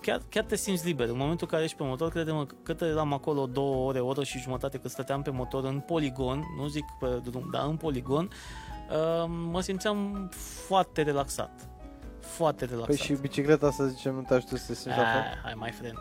Chiar, 0.00 0.22
chiar 0.28 0.44
te 0.44 0.56
simți 0.56 0.86
liber. 0.86 1.08
În 1.08 1.16
momentul 1.16 1.46
în 1.50 1.52
care 1.52 1.64
ești 1.64 1.76
pe 1.76 1.82
motor, 1.82 2.10
crede-mă, 2.10 2.44
că 2.44 2.54
cât 2.62 2.80
eram 2.80 3.12
acolo 3.12 3.46
două 3.46 3.86
ore, 3.86 4.00
o 4.00 4.06
oră 4.06 4.22
și 4.22 4.38
jumătate 4.38 4.78
cât 4.78 4.90
stăteam 4.90 5.22
pe 5.22 5.30
motor 5.30 5.64
în 5.64 5.80
poligon, 5.80 6.44
nu 6.56 6.66
zic 6.66 6.84
pe 6.98 7.20
drum, 7.24 7.48
dar 7.52 7.66
în 7.66 7.76
poligon, 7.76 8.30
uh, 8.90 9.30
mă 9.50 9.60
simțeam 9.60 10.28
foarte 10.66 11.02
relaxat. 11.02 11.68
Foarte 12.36 12.64
relaxat. 12.64 12.86
Păi 12.86 12.96
și 12.96 13.12
bicicleta, 13.12 13.70
să 13.70 13.84
zicem, 13.84 14.14
nu 14.14 14.22
te 14.22 14.34
ajută 14.34 14.56
să 14.56 14.66
te 14.66 14.74
simți 14.74 14.96
la 14.98 15.04
fel? 15.04 15.20
Ah, 15.20 15.38
hai, 15.42 15.54
my 15.56 15.70
friend. 15.70 15.98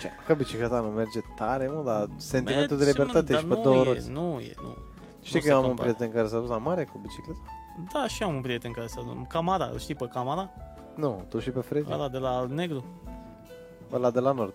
Ce? 0.00 0.10
Că 0.26 0.34
bicicleta 0.34 0.80
nu 0.80 0.88
merge 0.88 1.20
tare, 1.36 1.66
mă, 1.66 1.82
dar 1.84 2.08
sentimentul 2.16 2.76
de 2.76 2.84
Merge, 2.84 2.98
mă, 2.98 3.04
libertate 3.04 3.32
dar 3.32 3.40
și 3.40 3.46
pe 3.46 3.54
nu 3.54 3.62
două 3.62 3.80
e, 3.80 3.82
roți. 3.84 4.10
Nu 4.10 4.38
e, 4.40 4.52
nu. 4.62 4.76
Știi 5.22 5.34
nu 5.34 5.40
că 5.40 5.46
se 5.46 5.48
eu 5.50 5.56
am 5.56 5.62
un 5.62 5.68
compară. 5.68 5.92
prieten 5.92 6.14
care 6.14 6.28
s-a 6.28 6.38
dus 6.38 6.48
la 6.48 6.58
mare 6.58 6.84
cu 6.84 6.98
bicicleta? 6.98 7.38
Da, 7.92 8.06
și 8.06 8.22
am 8.22 8.34
un 8.34 8.40
prieten 8.40 8.72
care 8.72 8.86
s-a 8.86 9.02
dus. 9.02 9.14
Camara, 9.28 9.68
îl 9.72 9.78
știi 9.78 9.94
pe 9.94 10.08
Camara? 10.12 10.50
Nu, 10.94 11.24
tu 11.28 11.38
și 11.38 11.50
pe 11.50 11.60
Freddy? 11.60 11.92
Ăla 11.92 12.08
de 12.08 12.18
la 12.18 12.46
Negru? 12.48 12.84
Ăla 13.92 14.10
de 14.10 14.20
la 14.20 14.32
Nord. 14.32 14.54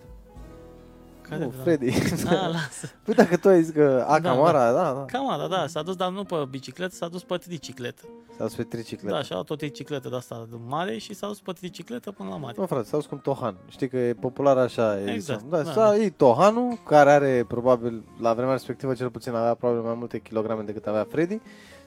Care 1.29 1.43
nu, 1.43 1.49
de 1.49 1.55
la- 1.57 1.63
Freddy. 1.63 2.23
Da, 2.23 2.47
lasă. 2.47 2.87
Păi 3.05 3.13
dacă 3.13 3.37
tu 3.37 3.47
ai 3.47 3.63
zis 3.63 3.73
că 3.73 4.05
a, 4.07 4.19
Da, 4.19 4.29
Camara, 4.29 4.71
da, 4.71 4.93
da. 4.93 5.05
Camara, 5.05 5.47
da, 5.47 5.67
s-a 5.67 5.81
dus, 5.81 5.95
dar 5.95 6.09
nu 6.11 6.23
pe 6.23 6.35
bicicletă, 6.49 6.95
s-a 6.95 7.07
dus 7.07 7.23
pe 7.23 7.37
tricicletă. 7.37 8.01
S-a 8.37 8.43
dus 8.43 8.55
pe 8.55 8.63
tricicletă. 8.63 9.15
Da, 9.15 9.21
și-a 9.23 9.35
luat 9.35 9.49
o 9.49 9.55
tricicletă 9.55 10.09
de 10.09 10.15
asta 10.15 10.47
de 10.49 10.55
mare 10.67 10.97
și 10.97 11.13
s-a 11.13 11.27
dus 11.27 11.39
pe 11.39 11.51
tricicletă 11.51 12.11
până 12.11 12.29
la 12.29 12.37
mare. 12.37 12.55
Nu, 12.57 12.65
frate, 12.65 12.85
s-au 12.87 13.01
cum 13.09 13.19
Tohan. 13.19 13.55
Știi 13.67 13.87
că 13.89 13.97
e 13.97 14.13
popular 14.13 14.57
așa. 14.57 14.99
e 15.01 15.11
Exact, 15.11 15.39
zis. 15.39 15.49
Da, 15.49 15.57
da, 15.57 15.63
da. 15.63 15.73
da. 15.73 15.95
e 15.95 16.09
Tohanul, 16.09 16.77
care 16.85 17.09
are 17.11 17.45
probabil, 17.47 18.03
la 18.19 18.33
vremea 18.33 18.51
respectivă 18.53 18.93
cel 18.93 19.09
puțin 19.09 19.33
avea 19.33 19.53
probabil 19.53 19.81
mai 19.83 19.95
multe 19.97 20.19
kilograme 20.19 20.61
decât 20.61 20.85
avea 20.87 21.07
Freddy. 21.09 21.33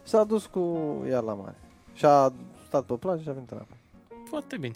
Și 0.02 0.08
s-a 0.10 0.24
dus 0.24 0.46
cu 0.46 0.78
ea 1.08 1.20
la 1.20 1.32
mare. 1.34 1.56
Și 1.92 2.04
a 2.04 2.32
stat 2.66 2.82
pe 2.84 2.94
plajă 2.94 3.22
și 3.22 3.28
a 3.28 3.32
venit 3.32 3.50
înapoi. 3.50 3.76
Foarte 4.28 4.56
bine. 4.56 4.74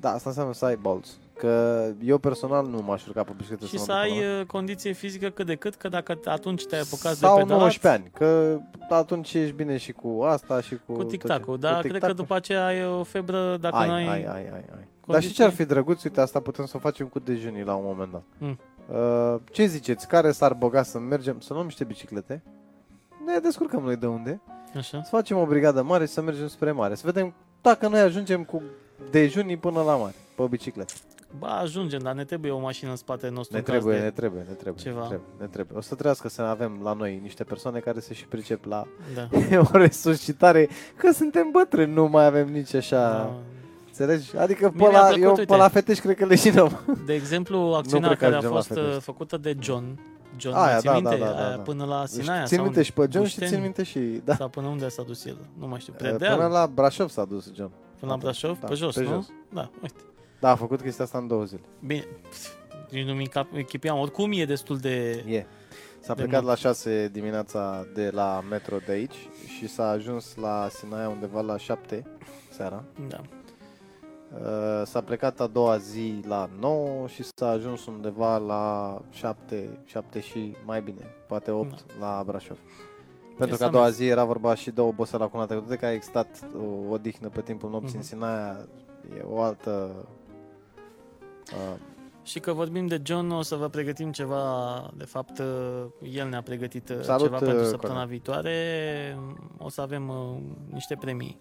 Da, 0.00 0.10
asta 0.12 0.28
înseamnă 0.28 0.52
să 0.54 0.64
ai 0.64 0.76
balls. 0.76 1.16
Că 1.38 1.84
eu 2.02 2.18
personal 2.18 2.66
nu 2.66 2.82
m-aș 2.86 3.06
urca 3.06 3.22
pe 3.22 3.32
bicicletă 3.36 3.64
Și 3.66 3.78
să, 3.78 3.84
să 3.84 3.92
mă 3.92 3.96
duc 3.98 4.02
ai 4.12 4.18
până 4.18 4.32
la- 4.34 4.40
uh, 4.40 4.46
condiție 4.46 4.92
fizică 4.92 5.28
cât 5.28 5.46
de 5.46 5.54
cât, 5.54 5.74
că 5.74 5.88
dacă 5.88 6.18
atunci 6.24 6.66
te-ai 6.66 6.80
apucat 6.80 7.12
de 7.12 7.18
Sau 7.18 7.36
pedalat, 7.36 7.58
19 7.58 7.88
ani, 7.88 8.10
că 8.14 8.58
atunci 8.94 9.34
ești 9.34 9.54
bine 9.54 9.76
și 9.76 9.92
cu 9.92 10.22
asta 10.22 10.60
și 10.60 10.78
cu... 10.86 10.92
cu 10.92 10.98
tot 10.98 11.08
tic-tac-ul, 11.08 11.54
ce- 11.54 11.60
dar 11.60 11.74
cu 11.74 11.78
cred 11.80 11.90
că 11.90 11.96
tic-tac-ul. 11.98 12.16
după 12.16 12.34
aceea 12.34 12.66
ai 12.66 12.86
o 12.86 13.02
febră 13.02 13.56
dacă 13.60 13.76
ai, 13.76 13.86
nu 13.88 13.92
ai... 13.92 14.02
ai, 14.04 14.24
ai, 14.24 14.24
ai, 14.34 14.64
ai. 14.76 14.86
Dar 15.06 15.22
și 15.22 15.32
ce 15.32 15.42
ar 15.44 15.50
fi 15.50 15.64
drăguț? 15.64 16.02
Uite, 16.04 16.20
asta 16.20 16.40
putem 16.40 16.66
să 16.66 16.72
o 16.76 16.80
facem 16.80 17.06
cu 17.06 17.18
dejunii 17.18 17.62
la 17.64 17.74
un 17.74 17.84
moment 17.86 18.10
dat. 18.12 18.22
Mm. 18.38 18.58
Uh, 18.88 19.40
ce 19.52 19.66
ziceți? 19.66 20.06
Care 20.08 20.30
s-ar 20.32 20.52
băga 20.54 20.82
să 20.82 20.98
mergem, 20.98 21.40
să 21.40 21.52
luăm 21.52 21.64
niște 21.64 21.84
biciclete? 21.84 22.42
Ne 23.26 23.38
descurcăm 23.38 23.82
noi 23.82 23.96
de 23.96 24.06
unde. 24.06 24.40
Așa. 24.76 25.02
Să 25.02 25.08
facem 25.10 25.36
o 25.38 25.46
brigadă 25.46 25.82
mare 25.82 26.06
și 26.06 26.12
să 26.12 26.20
mergem 26.20 26.46
spre 26.48 26.72
mare. 26.72 26.94
Să 26.94 27.02
vedem 27.04 27.34
dacă 27.62 27.88
noi 27.88 28.00
ajungem 28.00 28.44
cu 28.44 28.62
dejunii 29.10 29.56
până 29.56 29.82
la 29.82 29.96
mare, 29.96 30.14
pe 30.36 30.42
bicicletă. 30.50 30.92
Ba, 31.38 31.48
ajungem, 31.58 31.98
dar 32.00 32.14
ne 32.14 32.24
trebuie 32.24 32.50
o 32.50 32.58
mașină 32.58 32.90
în 32.90 32.96
spatele 32.96 33.32
nostru. 33.32 33.52
Ne 33.56 33.58
în 33.58 33.64
caz 33.64 33.74
trebuie, 33.74 33.98
de... 33.98 34.04
ne 34.04 34.10
trebuie, 34.10 34.44
ne 34.48 34.54
trebuie, 34.54 34.82
ceva. 34.82 35.00
ne 35.00 35.06
trebuie, 35.06 35.28
ne 35.38 35.46
trebuie. 35.46 35.78
O 35.78 35.80
să 35.80 35.92
trebuiască 35.92 36.28
să 36.28 36.42
avem 36.42 36.80
la 36.82 36.92
noi 36.92 37.18
niște 37.22 37.44
persoane 37.44 37.78
care 37.78 38.00
se 38.00 38.14
și 38.14 38.26
pricep 38.26 38.64
la 38.64 38.86
Da. 39.14 39.28
o 39.72 39.76
resuscitare, 39.76 40.68
că 40.96 41.12
suntem 41.12 41.48
bătrâni, 41.52 41.92
nu 41.92 42.06
mai 42.06 42.24
avem 42.26 42.48
nici 42.48 42.74
așa... 42.74 42.96
Da. 43.12 43.34
Înțelegi? 43.86 44.36
Adică 44.36 44.68
pe 44.68 44.76
Mie 44.76 44.88
mi-a 44.88 45.00
la, 45.00 45.06
plăcut, 45.06 45.22
eu 45.22 45.30
uite. 45.30 45.44
pe 45.44 45.56
la 45.56 45.68
fetești 45.68 46.02
cred 46.02 46.16
că 46.16 46.24
le 46.24 46.34
șinăm. 46.36 46.80
De 47.06 47.14
exemplu, 47.14 47.58
acțiunea 47.58 48.08
cred 48.08 48.18
că 48.18 48.24
care 48.24 48.34
a 48.34 48.36
ajungem 48.36 48.50
la 48.50 48.56
fost 48.56 48.68
Fetești. 48.68 48.96
uh, 48.96 49.02
făcută 49.02 49.36
de 49.36 49.56
John. 49.60 49.98
John, 50.36 50.54
Aia, 50.56 50.70
mai 50.70 50.78
ții 50.80 50.88
da, 50.88 50.94
minte? 50.94 51.16
da, 51.16 51.24
da, 51.24 51.30
da, 51.32 51.46
Aia 51.46 51.56
da. 51.56 51.62
Până 51.62 51.84
la 51.84 52.06
Sinaia. 52.06 52.44
țin 52.44 52.56
sau 52.56 52.64
minte 52.64 52.82
și 52.82 52.92
pe 52.92 53.00
John 53.00 53.12
și 53.12 53.18
Bușteni? 53.38 53.50
țin 53.50 53.60
minte 53.60 53.82
și... 53.82 53.98
Da. 54.24 54.34
Sau 54.34 54.48
până 54.48 54.66
unde 54.66 54.88
s-a 54.88 55.02
dus 55.02 55.24
el? 55.24 55.36
Nu 55.58 55.66
mai 55.66 55.80
știu. 55.80 55.92
Până 55.92 56.08
Predeal? 56.10 56.50
la 56.50 56.66
Brașov 56.74 57.08
s-a 57.08 57.24
dus 57.24 57.52
John. 57.54 57.70
Până 57.98 58.12
la 58.12 58.18
Brașov? 58.18 58.58
Da, 58.60 58.66
pe 58.66 58.74
jos, 58.74 58.94
pe 58.94 59.02
nu? 59.02 59.08
jos. 59.08 59.26
Da, 59.52 59.70
uite. 59.82 60.00
Da, 60.40 60.50
a 60.50 60.54
făcut 60.54 60.80
chestia 60.80 61.04
asta 61.04 61.18
în 61.18 61.26
două 61.26 61.44
zile. 61.44 61.60
Bine, 61.86 62.04
pf, 62.28 62.48
nici 62.90 63.04
nu 63.06 63.14
mi 63.14 63.28
închipiam. 63.52 63.98
Oricum 63.98 64.30
e 64.32 64.44
destul 64.44 64.76
de... 64.78 65.24
E. 65.28 65.44
S-a 66.00 66.14
De 66.14 66.22
plecat 66.22 66.42
mult. 66.42 66.52
la 66.52 66.68
6 66.68 67.08
dimineața 67.12 67.86
de 67.94 68.10
la 68.10 68.42
metro 68.50 68.76
de 68.86 68.92
aici 68.92 69.28
și 69.56 69.68
s-a 69.68 69.88
ajuns 69.88 70.34
la 70.36 70.68
Sinaia 70.70 71.08
undeva 71.08 71.40
la 71.40 71.56
7 71.56 72.04
seara. 72.50 72.84
Da. 73.08 73.20
Uh, 74.34 74.82
S-a 74.86 75.00
plecat 75.00 75.40
a 75.40 75.46
doua 75.46 75.76
zi 75.76 76.20
la 76.26 76.48
9 76.60 77.06
și 77.06 77.22
s-a 77.36 77.48
ajuns 77.48 77.86
undeva 77.86 78.36
la 78.38 78.98
7, 79.10 79.78
7 79.84 80.20
și 80.20 80.56
mai 80.64 80.82
bine, 80.82 81.04
poate 81.28 81.50
8 81.50 81.84
la 82.00 82.22
Brașov. 82.26 82.58
Pentru 83.38 83.56
că 83.56 83.62
a 83.62 83.66
Este 83.66 83.68
doua 83.68 83.84
mers. 83.84 83.96
zi 83.96 84.06
era 84.06 84.24
vorba 84.24 84.54
și 84.54 84.70
de 84.70 84.80
oboseală 84.80 85.28
cu 85.28 85.44
trecută, 85.44 85.68
de 85.68 85.76
că 85.76 85.86
a 85.86 85.92
existat 85.92 86.44
o 86.56 86.90
odihnă 86.92 87.28
pe 87.28 87.40
timpul 87.40 87.70
nopții 87.70 87.94
în 87.94 87.98
Mhm. 88.00 88.08
Sinaia, 88.08 88.68
e 89.18 89.20
o 89.22 89.40
altă... 89.40 89.90
Uh, 91.52 91.74
Și 92.22 92.40
că 92.40 92.52
vorbim 92.52 92.86
de 92.86 93.00
John, 93.04 93.30
o 93.30 93.42
să 93.42 93.54
vă 93.56 93.68
pregătim 93.68 94.12
ceva, 94.12 94.42
de 94.96 95.04
fapt, 95.04 95.38
uh, 95.38 95.84
el 96.12 96.28
ne-a 96.28 96.42
pregătit 96.42 96.88
uh, 96.88 97.00
Salut, 97.00 97.22
ceva 97.24 97.36
pentru 97.38 97.58
uh, 97.58 97.64
săptămâna 97.66 97.98
Cornel. 98.00 98.06
viitoare. 98.18 99.18
O 99.58 99.68
să 99.68 99.80
avem 99.80 100.08
uh, 100.08 100.36
niște 100.72 100.96
premii 101.00 101.40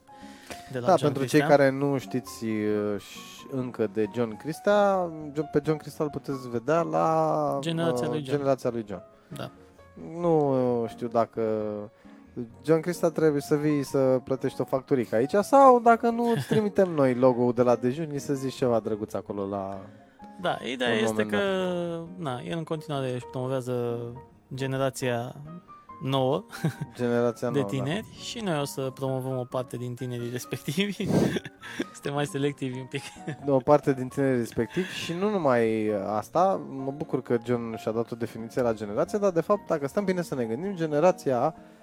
de 0.71 0.79
la 0.79 0.85
da, 0.85 0.91
John 0.95 1.01
pentru 1.03 1.19
Cristian. 1.19 1.47
cei 1.47 1.57
care 1.57 1.69
nu 1.69 1.97
știți 1.97 2.45
uh, 2.45 2.99
și- 2.99 3.47
încă 3.51 3.89
de 3.93 4.05
John 4.15 4.37
Crista, 4.37 5.09
John- 5.31 5.51
pe 5.51 5.61
John 5.65 5.77
Crista 5.77 6.03
îl 6.03 6.09
puteți 6.09 6.49
vedea 6.49 6.81
la 6.81 7.57
Generația 7.61 8.05
uh, 8.07 8.11
lui 8.13 8.23
John. 8.23 8.37
generația 8.37 8.69
lui 8.69 8.85
John. 8.87 9.01
Da. 9.27 9.51
Nu 10.19 10.51
uh, 10.83 10.89
știu 10.89 11.07
dacă 11.07 11.41
John 12.65 12.79
Crista 12.79 13.11
trebuie 13.11 13.41
să 13.41 13.55
vii 13.55 13.83
să 13.83 14.21
plătești 14.23 14.61
o 14.61 14.63
facturică 14.63 15.15
aici 15.15 15.33
sau 15.41 15.79
dacă 15.79 16.09
nu 16.09 16.31
îți 16.35 16.47
trimitem 16.47 16.89
noi 16.89 17.13
logo-ul 17.13 17.53
de 17.53 17.61
la 17.61 17.75
dejun 17.75 18.19
să 18.19 18.33
zici 18.33 18.53
ceva 18.53 18.79
drăguț 18.79 19.13
acolo 19.13 19.47
la... 19.47 19.79
Da, 20.41 20.57
ideea 20.71 20.89
Un 20.89 20.95
este 20.95 21.23
moment 21.23 21.29
că 21.29 21.39
na, 22.17 22.39
el 22.45 22.57
în 22.57 22.63
continuare 22.63 23.13
își 23.13 23.25
promovează 23.25 23.97
generația 24.53 25.35
nouă 26.01 26.45
Generația 26.95 27.49
de 27.51 27.59
nouă, 27.59 27.71
da. 27.71 27.77
tineri 27.77 28.05
și 28.21 28.39
noi 28.39 28.59
o 28.59 28.65
să 28.65 28.91
promovăm 28.93 29.37
o 29.37 29.43
parte 29.43 29.77
din 29.77 29.95
tinerii 29.95 30.29
respectivi. 30.29 31.05
Suntem 31.93 32.13
mai 32.13 32.25
selectivi 32.25 32.79
un 32.79 32.85
pic. 32.85 33.01
Da. 33.45 33.53
O 33.53 33.57
parte 33.57 33.93
din 33.93 34.07
tineri 34.07 34.37
respectiv 34.37 34.89
și 34.89 35.13
nu 35.13 35.29
numai 35.29 35.91
asta, 36.07 36.61
mă 36.69 36.91
bucur 36.91 37.21
că 37.21 37.37
John 37.45 37.75
și-a 37.77 37.91
dat 37.91 38.11
o 38.11 38.15
definiție 38.15 38.61
la 38.61 38.73
generație, 38.73 39.19
dar 39.19 39.31
de 39.31 39.41
fapt, 39.41 39.67
dacă 39.67 39.87
stăm 39.87 40.05
bine 40.05 40.21
să 40.21 40.35
ne 40.35 40.45
gândim, 40.45 40.75
generația 40.75 41.55
uh, 41.57 41.76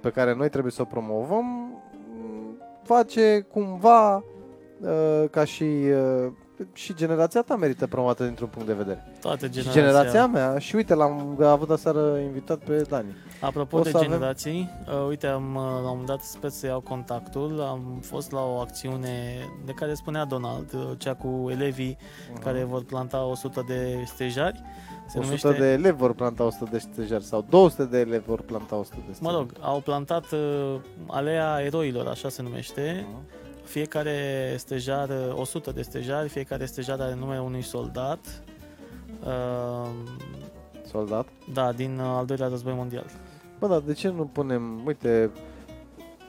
pe 0.00 0.10
care 0.10 0.34
noi 0.34 0.48
trebuie 0.48 0.72
să 0.72 0.82
o 0.82 0.84
promovăm 0.84 1.44
m, 1.44 2.56
face 2.82 3.46
cumva 3.52 4.14
uh, 4.16 5.24
ca 5.30 5.44
și 5.44 5.62
uh, 5.64 6.32
și 6.72 6.94
generația 6.94 7.42
ta 7.42 7.56
merită 7.56 7.86
promovată 7.86 8.24
dintr-un 8.24 8.48
punct 8.48 8.66
de 8.68 8.74
vedere. 8.74 9.12
Toată 9.20 9.46
Și 9.46 9.52
generația. 9.52 9.80
generația 9.82 10.26
mea, 10.26 10.58
și 10.58 10.76
uite, 10.76 10.94
l-am 10.94 11.36
avut 11.42 11.70
aseară 11.70 12.18
invitat 12.18 12.58
pe 12.58 12.84
Dani. 12.88 13.16
Apropo 13.40 13.76
O 13.76 13.80
de 13.80 13.90
să 13.90 13.96
avem- 13.96 14.08
generații, 14.10 14.70
uh, 14.86 15.06
uite, 15.08 15.26
am, 15.26 15.54
uh, 15.54 15.62
la 15.62 15.68
un 15.78 15.82
moment 15.86 16.06
dat 16.06 16.20
sper 16.20 16.50
să 16.50 16.66
iau 16.66 16.80
contactul, 16.80 17.60
am 17.60 17.98
fost 18.02 18.30
la 18.32 18.40
o 18.44 18.58
acțiune 18.58 19.38
de 19.66 19.72
care 19.72 19.94
spunea 19.94 20.24
Donald, 20.24 20.72
uh, 20.74 20.90
cea 20.98 21.14
cu 21.14 21.46
elevii 21.50 21.96
care 22.40 22.64
vor 22.64 22.84
planta 22.84 23.24
100 23.24 23.64
de 23.66 24.02
stejari. 24.06 24.62
Se 25.06 25.18
100 25.18 25.24
numește, 25.24 25.52
de 25.64 25.72
elevi 25.72 25.96
vor 25.96 26.14
planta 26.14 26.44
100 26.44 26.68
de 26.70 26.78
stejari 26.78 27.24
sau 27.24 27.44
200 27.48 27.84
de 27.84 27.98
elevi 27.98 28.24
vor 28.26 28.40
planta 28.40 28.76
100 28.76 28.96
de 28.96 29.02
mă 29.08 29.14
stejari. 29.14 29.36
rog, 29.36 29.52
au 29.60 29.80
plantat 29.80 30.24
uh, 30.32 30.74
alea 31.06 31.60
eroilor, 31.64 32.06
așa 32.06 32.28
se 32.28 32.42
numește. 32.42 33.06
Mhm. 33.08 33.20
Fiecare 33.68 34.54
stejar, 34.56 35.08
uh, 35.08 35.46
100 35.46 35.72
de 35.72 35.82
stejari, 35.82 36.28
fiecare 36.28 36.66
stejar 36.66 37.00
are 37.00 37.14
numele 37.14 37.40
unui 37.40 37.62
soldat. 37.62 38.42
Uh, 39.24 39.88
Soldat. 40.86 41.28
da, 41.52 41.72
din 41.72 41.98
uh, 41.98 42.06
al 42.06 42.26
doilea 42.26 42.48
război 42.48 42.72
mondial. 42.72 43.04
Bă, 43.58 43.66
dar 43.66 43.80
de 43.80 43.92
ce 43.92 44.08
nu 44.08 44.24
punem, 44.24 44.86
uite, 44.86 45.30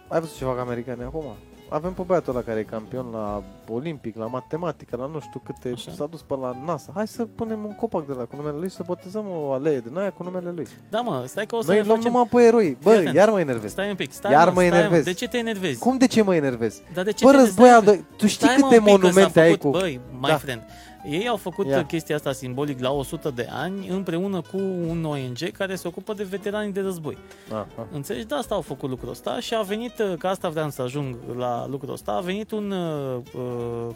ai 0.07 0.19
văzut 0.19 0.37
ce 0.37 0.43
fac 0.43 0.57
americanii 0.59 1.03
acum? 1.03 1.35
Avem 1.69 1.93
pe 1.93 2.01
băiatul 2.05 2.33
ăla 2.35 2.43
care 2.43 2.59
e 2.59 2.63
campion 2.63 3.05
la 3.11 3.43
olimpic, 3.67 4.15
la 4.17 4.25
matematică, 4.25 4.95
la 4.95 5.05
nu 5.13 5.19
știu 5.19 5.41
câte, 5.45 5.71
Așa. 5.73 5.91
s-a 5.91 6.05
dus 6.05 6.21
pe 6.21 6.35
la 6.41 6.55
NASA. 6.65 6.91
Hai 6.95 7.07
să 7.07 7.25
punem 7.25 7.63
un 7.65 7.75
copac 7.75 8.05
de 8.07 8.13
la 8.13 8.23
cu 8.23 8.35
numele 8.35 8.57
lui, 8.57 8.69
să 8.69 8.83
botezăm 8.85 9.25
o 9.29 9.51
alee 9.51 9.79
din 9.79 9.97
aia 9.97 10.09
cu 10.11 10.23
numele 10.23 10.51
lui. 10.55 10.67
Da, 10.89 10.99
mă, 10.99 11.23
stai 11.27 11.45
că 11.45 11.55
o 11.55 11.61
să 11.61 11.67
Noi 11.67 11.77
ne 11.79 11.83
luăm 11.85 11.95
facem... 11.97 12.11
numai 12.11 12.27
pe 12.31 12.41
eroi. 12.41 12.77
Bă, 12.83 12.89
Fii 12.89 12.99
atent. 12.99 13.15
iar 13.15 13.29
mă 13.29 13.39
enervez. 13.39 13.71
Stai 13.71 13.89
un 13.89 13.95
pic, 13.95 14.11
stai 14.11 14.31
Iar 14.31 14.47
mă, 14.47 14.53
mă 14.53 14.61
stai, 14.61 14.77
enervez. 14.77 15.03
De 15.03 15.13
ce 15.13 15.27
te 15.27 15.37
enervezi? 15.37 15.79
Cum 15.79 15.97
de 15.97 16.07
ce 16.07 16.21
mă 16.21 16.35
enervez? 16.35 16.81
Dar 16.93 17.03
de 17.03 17.11
ce 17.11 17.25
Bă, 17.25 17.31
te 17.31 17.37
război 17.37 17.69
al 17.69 17.81
enervezi? 17.81 17.97
doi... 18.07 18.17
Tu 18.17 18.27
știi 18.27 18.47
Stai, 18.47 18.57
mă, 18.59 18.67
câte 18.67 18.79
un 18.79 18.83
pic, 18.85 18.93
că 18.93 18.99
s-a 18.99 19.07
monumente 19.09 19.39
ai 19.39 19.51
făcut, 19.51 19.71
cu... 19.71 19.77
Băi, 19.77 19.99
my 20.19 20.27
Da. 20.27 20.37
friend, 20.37 20.61
Ei 21.05 21.27
au 21.27 21.35
făcut 21.37 21.67
Ia. 21.67 21.85
chestia 21.85 22.15
asta 22.15 22.31
simbolic 22.31 22.79
la 22.79 22.91
100 22.91 23.29
de 23.29 23.47
ani 23.51 23.87
împreună 23.87 24.41
cu 24.41 24.57
un 24.87 25.05
ONG 25.05 25.51
care 25.51 25.75
se 25.75 25.87
ocupă 25.87 26.13
de 26.13 26.23
veteranii 26.23 26.71
de 26.71 26.81
război. 26.81 27.17
Ah, 27.51 27.63
ah. 27.77 27.85
Înțelegi? 27.91 28.25
De 28.25 28.35
asta 28.35 28.55
au 28.55 28.61
făcut 28.61 28.89
lucrul 28.89 29.09
ăsta 29.09 29.39
și 29.39 29.53
a 29.55 29.61
venit, 29.61 29.99
uh, 29.99 30.13
că 30.17 30.27
asta 30.27 30.49
vreau 30.49 30.69
să 30.69 30.81
ajung 30.81 31.15
la 31.37 31.67
lucrul 31.67 31.93
ăsta, 31.93 32.11
a 32.11 32.19
venit 32.19 32.51
un 32.51 32.71
uh, 32.71 33.17
uh, 33.33 33.95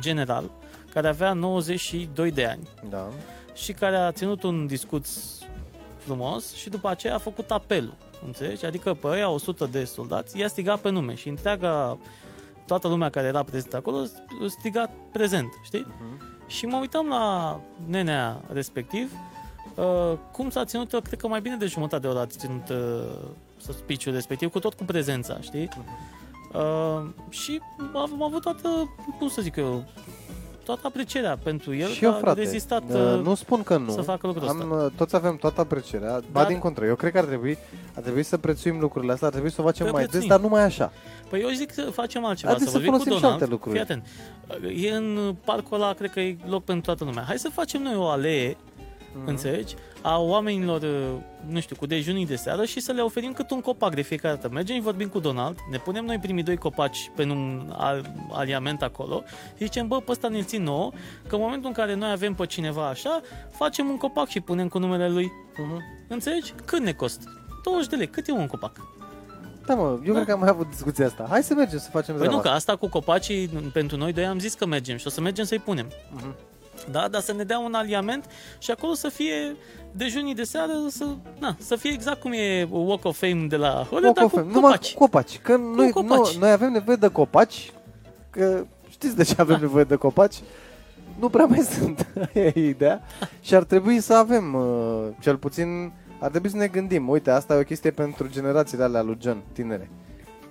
general 0.00 0.50
care 0.92 1.08
avea 1.08 1.32
92 1.32 2.30
de 2.30 2.44
ani 2.44 2.68
Da. 2.90 3.08
și 3.54 3.72
care 3.72 3.96
a 3.96 4.12
ținut 4.12 4.42
un 4.42 4.66
discurs 4.66 5.38
frumos 5.96 6.54
și 6.54 6.68
după 6.68 6.88
aceea 6.88 7.14
a 7.14 7.18
făcut 7.18 7.50
apelul. 7.50 7.94
Înțelegi? 8.26 8.66
Adică 8.66 8.94
pe 8.94 9.06
aia 9.08 9.28
100 9.28 9.68
de 9.70 9.84
soldați 9.84 10.38
i-a 10.38 10.48
strigat 10.48 10.78
pe 10.78 10.90
nume 10.90 11.14
și 11.14 11.28
întreaga 11.28 11.98
toată 12.68 12.88
lumea 12.88 13.10
care 13.10 13.26
era 13.26 13.42
prezentă 13.42 13.76
acolo 13.76 14.04
striga 14.46 14.90
prezent, 15.12 15.52
știi? 15.62 15.86
Mhm. 15.86 16.22
Și 16.46 16.66
mă 16.66 16.76
uitam 16.76 17.08
la 17.08 17.60
nenea 17.86 18.40
respectiv 18.52 19.12
uh, 19.74 20.18
cum 20.32 20.50
s-a 20.50 20.64
ținut, 20.64 20.92
uh, 20.92 21.02
cred 21.02 21.18
că 21.18 21.28
mai 21.28 21.40
bine 21.40 21.56
de 21.56 21.66
jumătate 21.66 22.02
de 22.02 22.08
oră 22.08 22.18
a 22.18 22.26
ținut 22.26 22.68
uh, 22.68 22.76
să 23.56 23.72
speech 23.72 24.04
respectiv, 24.04 24.50
cu 24.50 24.58
tot 24.58 24.74
cu 24.74 24.84
prezența, 24.84 25.40
știi? 25.40 25.68
Uh, 26.52 27.08
și 27.28 27.60
am, 27.94 28.12
am 28.12 28.22
avut 28.22 28.42
toată, 28.42 28.68
cum 29.18 29.28
să 29.28 29.42
zic 29.42 29.56
eu, 29.56 29.84
toată 30.68 30.86
aprecierea 30.86 31.38
pentru 31.42 31.74
el 31.74 31.88
și 31.88 31.98
că 31.98 32.04
eu, 32.04 32.10
a 32.10 32.14
frate, 32.14 32.40
rezistat 32.40 32.82
uh, 32.90 32.94
uh, 32.94 33.20
nu 33.22 33.34
spun 33.34 33.62
că 33.62 33.76
nu. 33.76 33.90
să 33.90 34.00
facă 34.00 34.26
lucrul 34.26 34.48
ăsta. 34.48 34.62
Am, 34.62 34.70
uh, 34.84 34.90
toți 34.96 35.16
avem 35.16 35.36
toată 35.36 35.60
aprecierea, 35.60 36.12
ba 36.12 36.40
Dar- 36.40 36.46
din 36.46 36.58
contră. 36.58 36.84
Eu 36.84 36.94
cred 36.94 37.12
că 37.12 37.18
ar 37.18 37.24
trebui, 37.24 37.58
ar 37.94 38.02
trebui 38.02 38.22
să 38.22 38.36
prețuim 38.38 38.78
lucrurile 38.80 39.12
astea, 39.12 39.26
ar 39.26 39.32
trebui 39.32 39.50
să 39.50 39.60
o 39.60 39.64
facem 39.64 39.84
Păi 39.84 39.94
mai 39.94 40.02
des, 40.02 40.10
prețuim. 40.10 40.30
dar 40.30 40.40
nu 40.40 40.48
mai 40.48 40.62
așa. 40.62 40.92
Păi 41.28 41.40
eu 41.40 41.48
zic 41.48 41.72
să 41.72 41.82
facem 41.82 42.24
altceva, 42.24 42.50
Haideți 42.50 42.70
să 42.70 42.76
să 42.76 42.82
vorbim 42.84 42.98
cu 42.98 42.98
folosim 42.98 43.16
și 43.16 43.20
Donald. 43.22 43.40
alte 43.42 43.52
lucruri. 43.54 43.74
Fii 43.74 43.84
atent. 43.84 44.06
E 44.84 44.94
în 44.94 45.34
parcul 45.44 45.76
ăla, 45.80 45.92
cred 45.92 46.10
că 46.10 46.20
e 46.20 46.36
loc 46.48 46.64
pentru 46.64 46.84
toată 46.84 47.04
lumea. 47.04 47.22
Hai 47.26 47.38
să 47.38 47.48
facem 47.52 47.82
noi 47.82 47.94
o 47.96 48.06
alee, 48.08 48.56
Mhm. 49.14 49.28
înțelegi, 49.28 49.74
a 50.02 50.18
oamenilor, 50.20 50.82
uh, 50.82 50.88
nu 51.48 51.60
știu, 51.60 51.76
cu 51.76 51.86
dejunii 51.86 52.26
de 52.26 52.36
seară 52.36 52.64
și 52.64 52.80
să 52.80 52.92
le 52.92 53.00
oferim 53.00 53.32
cât 53.32 53.50
un 53.50 53.60
copac 53.60 53.94
de 53.94 54.00
fiecare 54.02 54.34
dată. 54.34 54.48
Mergem 54.52 54.76
și 54.76 54.82
vorbim 54.82 55.08
cu 55.08 55.18
Donald, 55.18 55.58
ne 55.70 55.78
punem 55.78 56.04
noi 56.04 56.18
primii 56.18 56.42
doi 56.42 56.56
copaci 56.56 57.10
pe 57.16 57.22
un 57.22 57.72
al- 57.76 58.12
aliament 58.32 58.82
acolo 58.82 59.22
și 59.56 59.64
zicem, 59.64 59.88
bă, 59.88 60.00
pe 60.00 60.10
ăsta 60.10 60.28
ne 60.28 60.42
țin 60.42 60.62
nouă, 60.62 60.90
că 61.26 61.34
în 61.34 61.40
momentul 61.40 61.68
în 61.68 61.74
care 61.74 61.94
noi 61.94 62.10
avem 62.10 62.34
pe 62.34 62.46
cineva 62.46 62.88
așa, 62.88 63.20
facem 63.50 63.88
un 63.88 63.96
copac 63.96 64.28
și 64.28 64.40
punem 64.40 64.68
cu 64.68 64.78
numele 64.78 65.08
lui. 65.08 65.32
Mhm. 65.56 65.82
Înțelegi? 66.08 66.52
Cât 66.64 66.80
ne 66.80 66.92
costă? 66.92 67.42
20 67.64 67.86
de 67.88 67.96
lei. 67.96 68.08
Cât 68.08 68.28
e 68.28 68.32
un 68.32 68.46
copac? 68.46 68.76
Da, 69.66 69.74
mă, 69.74 69.98
eu 70.04 70.12
cred 70.14 70.26
că 70.26 70.32
am 70.32 70.38
mai 70.38 70.48
avut 70.48 70.68
discuția 70.68 71.06
asta. 71.06 71.26
Hai 71.28 71.42
să 71.42 71.54
mergem 71.54 71.78
să 71.78 71.90
facem 71.90 72.14
Păi 72.14 72.24
nu, 72.24 72.30
treaba 72.30 72.48
că 72.48 72.54
asta 72.56 72.76
cu 72.76 72.88
copacii, 72.88 73.46
pentru 73.72 73.96
noi 73.96 74.12
doi 74.12 74.26
am 74.26 74.38
zis 74.38 74.54
că 74.54 74.66
mergem 74.66 74.96
și 74.96 75.06
o 75.06 75.10
să 75.10 75.20
mergem 75.20 75.44
să-i 75.44 75.58
punem. 75.58 75.86
Mhm. 76.14 76.34
Da, 76.90 77.08
dar 77.08 77.20
să 77.20 77.32
ne 77.32 77.44
dea 77.44 77.58
un 77.58 77.74
aliament 77.74 78.24
și 78.58 78.70
acolo 78.70 78.94
să 78.94 79.08
fie 79.08 79.56
dejunii 79.92 80.34
de 80.34 80.42
seară, 80.42 80.72
să, 80.88 81.04
na, 81.38 81.56
să 81.58 81.76
fie 81.76 81.90
exact 81.92 82.20
cum 82.20 82.32
e 82.32 82.68
Walk 82.70 83.04
of 83.04 83.18
Fame 83.18 83.46
de 83.48 83.56
la 83.56 83.68
Hollywood, 83.90 84.04
Walk 84.04 84.14
dar 84.14 84.24
of 84.24 84.30
cu 84.32 84.36
Fame. 84.38 84.52
Numai 84.52 84.70
copaci. 84.70 84.94
copaci. 84.94 85.38
Că 85.38 85.56
noi, 85.56 85.90
copaci. 85.90 86.32
Nu, 86.34 86.38
noi 86.38 86.50
avem 86.50 86.72
nevoie 86.72 86.96
de 86.96 87.08
copaci, 87.08 87.72
că 88.30 88.64
știți 88.90 89.16
de 89.16 89.22
ce 89.24 89.34
avem 89.38 89.60
nevoie 89.60 89.84
de 89.84 89.94
copaci? 89.96 90.36
Nu 91.18 91.28
prea 91.28 91.44
mai 91.44 91.58
sunt, 91.78 92.06
aia 92.34 92.44
e 92.54 92.68
ideea. 92.68 93.02
Și 93.40 93.54
ar 93.54 93.62
trebui 93.64 94.00
să 94.00 94.14
avem, 94.14 94.54
uh, 94.54 95.06
cel 95.20 95.36
puțin, 95.36 95.92
ar 96.20 96.30
trebui 96.30 96.50
să 96.50 96.56
ne 96.56 96.66
gândim. 96.66 97.08
Uite, 97.08 97.30
asta 97.30 97.54
e 97.54 97.60
o 97.60 97.62
chestie 97.62 97.90
pentru 97.90 98.28
generațiile 98.28 98.84
alea 98.84 99.02
lui 99.02 99.16
John, 99.20 99.42
tinere. 99.52 99.90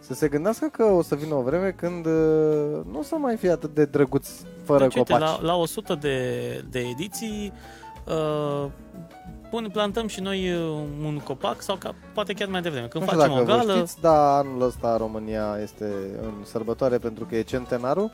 Să 0.08 0.14
se 0.14 0.28
gândească 0.28 0.68
că 0.72 0.84
o 0.84 1.02
să 1.02 1.16
vină 1.16 1.34
o 1.34 1.42
vreme 1.42 1.70
când 1.70 2.06
uh, 2.06 2.86
nu 2.92 3.00
o 3.00 3.02
să 3.02 3.16
mai 3.16 3.36
fie 3.36 3.52
atât 3.52 3.74
de 3.74 3.86
drăguț 3.86 4.30
fără 4.64 4.84
Deci, 4.84 4.96
uite, 4.96 5.14
copaci. 5.14 5.42
la, 5.42 5.46
la 5.46 5.56
100 5.56 5.96
de, 5.96 6.20
de 6.70 6.80
ediții 6.80 7.54
uh, 8.06 8.70
pun, 9.50 9.70
plantăm 9.72 10.08
și 10.08 10.22
noi 10.22 10.52
uh, 10.54 10.60
un 11.06 11.22
copac 11.24 11.62
sau 11.62 11.76
ca, 11.76 11.96
poate 12.14 12.34
chiar 12.34 12.48
mai 12.48 12.62
devreme. 12.62 12.88
Când 12.88 13.04
nu 13.04 13.10
știu 13.10 13.22
facem 13.22 13.36
dacă 13.36 13.52
o 13.52 13.56
vă 13.56 13.64
gală, 13.64 13.78
știți, 13.78 14.02
dar 14.02 14.46
anul 14.46 14.62
ăsta 14.62 14.98
România 14.98 15.58
este 15.62 15.86
în 16.22 16.34
sărbătoare 16.44 16.98
pentru 16.98 17.26
că 17.26 17.36
e 17.36 17.42
centenarul. 17.42 18.12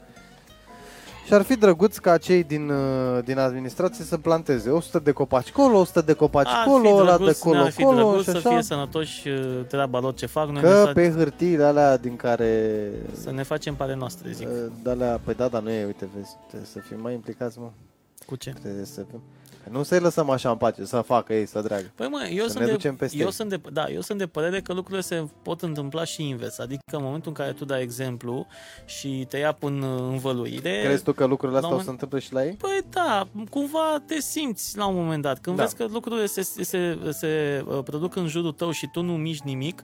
Și 1.26 1.34
ar 1.34 1.42
fi 1.42 1.56
drăguț 1.56 1.98
ca 1.98 2.18
cei 2.18 2.44
din, 2.44 2.70
uh, 2.70 3.24
din 3.24 3.38
administrație 3.38 4.06
să 4.06 4.18
planteze 4.18 4.70
100 4.70 5.00
de 5.00 5.12
copaci 5.12 5.52
colo, 5.52 5.78
100 5.80 6.02
de 6.02 6.14
copaci 6.14 6.48
ar 6.50 6.68
colo, 6.68 6.84
fi 6.84 6.94
ăla 7.02 7.12
de 7.12 7.24
drăguț, 7.24 7.40
colo, 7.40 7.56
ne-ar 7.56 7.72
fi 7.72 7.84
colo 7.84 7.96
drăguț 7.98 8.18
și 8.24 8.30
să 8.30 8.38
așa. 8.38 8.50
fie 8.50 8.62
sănătoși 8.62 9.28
uh, 9.28 9.66
treaba 9.68 10.00
lor 10.00 10.14
ce 10.14 10.26
fac, 10.26 10.50
noi 10.50 10.62
Că 10.62 10.84
ne 10.86 10.92
pe 10.92 11.12
hârtiile 11.12 11.64
alea 11.64 11.98
din 11.98 12.16
care... 12.16 12.92
să 13.14 13.32
ne 13.32 13.44
facem 13.44 13.76
pare 13.76 13.96
noastre, 13.96 14.32
zic. 14.32 14.48
uh, 14.48 14.54
De 14.84 14.90
alea, 14.90 15.20
păi 15.24 15.34
da, 15.34 15.48
dar 15.48 15.62
nu 15.62 15.70
e, 15.70 15.86
uite, 15.86 16.08
vezi, 16.16 16.36
trebuie 16.48 16.70
să 16.72 16.80
fim 16.80 17.02
mai 17.02 17.14
implicați, 17.14 17.60
mă. 17.60 17.70
Cu 18.26 18.36
ce? 18.36 18.50
Trebuie 18.62 18.86
să 18.86 19.02
fim... 19.10 19.22
Nu 19.70 19.84
să-i 19.84 20.00
lăsăm 20.00 20.30
așa 20.30 20.50
în 20.50 20.58
pace, 20.58 20.86
să 20.86 21.02
facă 21.02 21.34
ei, 21.34 21.46
să 21.46 21.62
dreagă. 21.62 21.92
Păi 21.96 22.08
mă, 22.08 22.28
eu 22.34 22.44
Să 22.44 22.50
sunt, 22.50 22.60
ne 22.60 22.66
de, 22.66 22.72
ducem 22.72 22.96
peste 22.96 23.18
eu, 23.18 23.26
ei. 23.26 23.32
sunt 23.32 23.50
de, 23.50 23.62
da, 23.72 23.90
eu 23.90 24.02
sunt 24.02 24.18
de 24.18 24.28
părere 24.28 24.62
că 24.62 24.74
lucrurile 24.74 25.02
se 25.02 25.28
pot 25.42 25.62
întâmpla 25.62 26.04
și 26.04 26.28
invers. 26.28 26.60
Adică 26.60 26.82
în 26.92 27.04
momentul 27.04 27.30
în 27.30 27.34
care 27.44 27.52
tu 27.52 27.66
dai 27.66 27.82
exemplu 27.82 28.48
și 28.86 29.26
te 29.30 29.38
ia 29.38 29.52
până 29.52 29.86
în 29.86 30.12
învăluire... 30.12 30.82
Crezi 30.84 31.04
tu 31.04 31.14
că 31.14 31.26
lucrurile 31.26 31.60
la 31.60 31.64
astea 31.64 31.76
o 31.76 31.80
un 31.80 31.86
să 31.86 31.90
întâmple 31.90 32.20
și 32.20 32.34
la 32.34 32.46
ei? 32.46 32.54
Păi 32.54 32.80
da, 32.90 33.28
cumva 33.50 34.04
te 34.06 34.20
simți 34.20 34.78
la 34.78 34.86
un 34.86 34.96
moment 34.96 35.22
dat. 35.22 35.40
Când 35.40 35.56
Da. 35.56 35.64
vezi 35.64 35.76
că 35.76 35.86
lucrurile 35.92 36.26
se, 36.26 36.42
se, 36.42 36.64
se, 36.64 36.98
se 37.12 37.64
uh, 37.68 37.84
produc 37.84 38.16
în 38.16 38.28
jurul 38.28 38.52
tău 38.52 38.72
și 38.72 38.88
tu 38.92 39.02
nu 39.02 39.14
miști 39.14 39.46
nimic, 39.46 39.82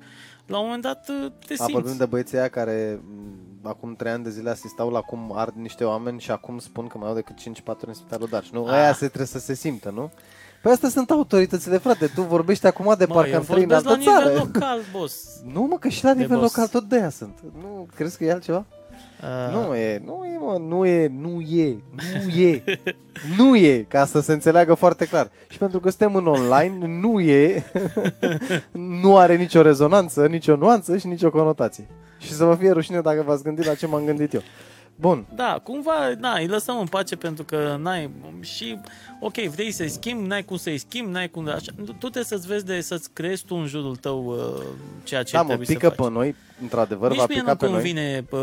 la 0.50 0.58
un 0.58 0.64
moment 0.66 0.82
dat 0.84 1.10
uh, 1.10 1.32
te 1.48 1.54
A, 1.58 1.66
vorbim 1.66 1.82
simți. 1.84 1.98
de 1.98 2.06
băieții 2.06 2.38
aia 2.38 2.48
care 2.48 3.00
m, 3.62 3.68
acum 3.68 3.96
3 3.96 4.12
ani 4.12 4.24
de 4.24 4.30
zile 4.30 4.50
asistau 4.50 4.90
la 4.90 5.02
cum 5.02 5.32
ard 5.36 5.54
niște 5.56 5.84
oameni 5.84 6.20
și 6.20 6.32
acum 6.32 6.60
spun 6.60 6.88
că 6.88 6.98
mai 6.98 7.08
au 7.10 7.14
decât 7.16 7.36
5-4 7.40 7.42
în 7.88 7.94
spitalul 7.94 8.28
Darș. 8.32 8.50
Nu, 8.50 8.66
Ah. 8.66 8.72
aia 8.74 8.92
se 8.94 9.06
trebuie 9.06 9.26
să 9.28 9.40
se 9.40 9.54
simtă, 9.54 9.90
nu? 9.90 10.12
Păi 10.62 10.72
astea 10.72 10.90
sunt 10.90 11.10
autoritățile, 11.12 11.78
frate. 11.78 12.08
Tu 12.08 12.22
vorbești 12.22 12.68
acum 12.68 12.96
de 12.98 13.06
Mă, 13.06 13.14
parcă 13.14 13.30
eu 13.30 13.38
am 13.38 13.44
trăit 13.44 13.62
în 13.72 13.78
vorbesc 13.78 13.86
la 13.86 13.92
altă 13.92 14.10
nivel 14.10 14.34
țară. 14.36 14.50
local, 14.54 14.80
boss. 14.92 15.26
Nu, 15.54 15.62
mă, 15.62 15.78
că 15.78 15.88
și 15.90 16.04
la 16.04 16.14
De 16.14 16.22
nivel 16.22 16.40
boss. 16.40 16.56
local 16.56 16.70
tot 16.70 16.90
de 16.90 16.96
aia 16.96 17.10
sunt. 17.10 17.40
Nu, 17.62 17.88
crezi 17.96 18.18
că 18.18 18.24
e 18.24 18.32
altceva? 18.32 18.66
Uh, 19.24 19.54
Nu 19.54 19.76
e, 19.76 20.02
nu 20.06 20.26
e, 20.26 20.38
mă, 20.40 20.58
nu 20.68 20.86
e, 20.86 21.12
nu 21.20 21.42
e, 21.42 21.78
nu 22.26 22.30
e, 22.42 22.64
nu 23.38 23.56
e, 23.56 23.86
ca 23.88 24.06
să 24.06 24.20
se 24.20 24.34
înțeleagă 24.34 24.74
foarte 24.74 25.06
clar. 25.06 25.30
Și 25.50 25.58
pentru 25.58 25.80
că 25.80 25.90
suntem 25.90 26.16
în 26.16 26.28
online, 26.28 26.88
nu 26.88 27.20
e, 27.20 27.64
nu 29.02 29.18
are 29.18 29.36
nicio 29.36 29.62
rezonanță, 29.62 30.28
nicio 30.28 30.56
nuanță 30.56 30.98
și 30.98 31.08
nicio 31.08 31.30
conotație. 31.30 31.88
Și 32.18 32.32
să 32.34 32.44
vă 32.44 32.56
fie 32.56 32.72
rușine 32.72 33.02
dacă 33.02 33.24
v-ați 33.26 33.44
gândit 33.44 33.66
la 33.66 33.76
ce 33.76 33.88
m-am 33.88 34.06
gândit 34.06 34.34
eu. 34.34 34.42
Bun, 34.96 35.26
Da, 35.36 35.60
cumva, 35.64 35.94
da, 36.20 36.34
îi 36.38 36.48
lăsăm 36.48 36.80
în 36.80 36.86
pace 36.88 37.16
pentru 37.16 37.44
că 37.44 37.78
n-ai 37.82 38.10
și, 38.40 38.80
ok, 39.20 39.36
vrei 39.36 39.72
să-i 39.72 39.90
schimbi, 39.90 40.28
n-ai 40.28 40.44
cum 40.44 40.58
să-i 40.58 40.78
schimbi, 40.78 41.12
n-ai 41.12 41.30
cum, 41.30 41.48
așa, 41.48 41.72
tu 41.86 41.94
trebuie 41.94 42.24
să-ți 42.24 42.48
vezi 42.48 42.66
de, 42.66 42.82
să-ți 42.82 43.10
creezi 43.14 43.44
tu 43.46 43.56
în 43.56 43.66
jurul 43.66 43.96
tău 43.96 44.26
uh, 44.26 44.64
ceea 45.04 45.24
ce 45.24 45.32
da, 45.32 45.42
mă, 45.42 45.48
trebuie 45.48 45.68
pică 45.68 45.88
să 45.88 45.94
faci. 45.96 46.08
pe 46.08 46.14
noi, 46.14 46.36
într-adevăr, 46.62 47.10
Nici 47.10 47.20
va 47.20 47.26
mie 47.30 47.38
pica 47.38 47.52
nu 47.52 47.58
pe 47.58 47.66
noi. 47.66 47.74
convine 47.74 48.26
uh, 48.30 48.40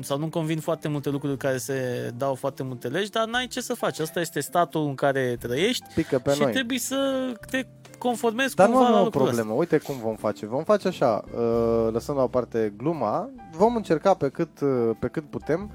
sau 0.00 0.18
nu 0.18 0.26
convin 0.28 0.60
foarte 0.60 0.88
multe 0.88 1.10
lucruri 1.10 1.36
care 1.36 1.56
se 1.56 2.10
dau 2.16 2.34
foarte 2.34 2.62
multe 2.62 2.88
legi, 2.88 3.10
dar 3.10 3.26
n-ai 3.26 3.46
ce 3.46 3.60
să 3.60 3.74
faci. 3.74 3.98
Asta 3.98 4.20
este 4.20 4.40
statul 4.40 4.86
în 4.86 4.94
care 4.94 5.36
trăiești 5.40 5.84
Pică 5.94 6.18
pe 6.18 6.32
și 6.32 6.42
noi. 6.42 6.52
trebuie 6.52 6.78
să 6.78 7.32
te 7.50 7.66
conformezi 7.98 8.54
Dar 8.54 8.68
nu 8.68 8.72
cumva 8.72 8.88
la 8.88 8.94
avem 8.94 9.02
o 9.02 9.04
lucrul 9.04 9.22
problemă. 9.22 9.52
Uite 9.52 9.78
cum 9.78 9.94
vom 10.02 10.16
face. 10.16 10.46
Vom 10.46 10.64
face 10.64 10.88
așa, 10.88 11.24
uh, 11.34 11.92
lăsând 11.92 12.16
la 12.18 12.22
o 12.24 12.28
parte 12.28 12.72
gluma, 12.76 13.30
vom 13.56 13.76
încerca 13.76 14.14
pe 14.14 14.28
cât, 14.28 14.60
uh, 14.60 14.90
pe 14.98 15.08
cât 15.08 15.24
putem. 15.24 15.70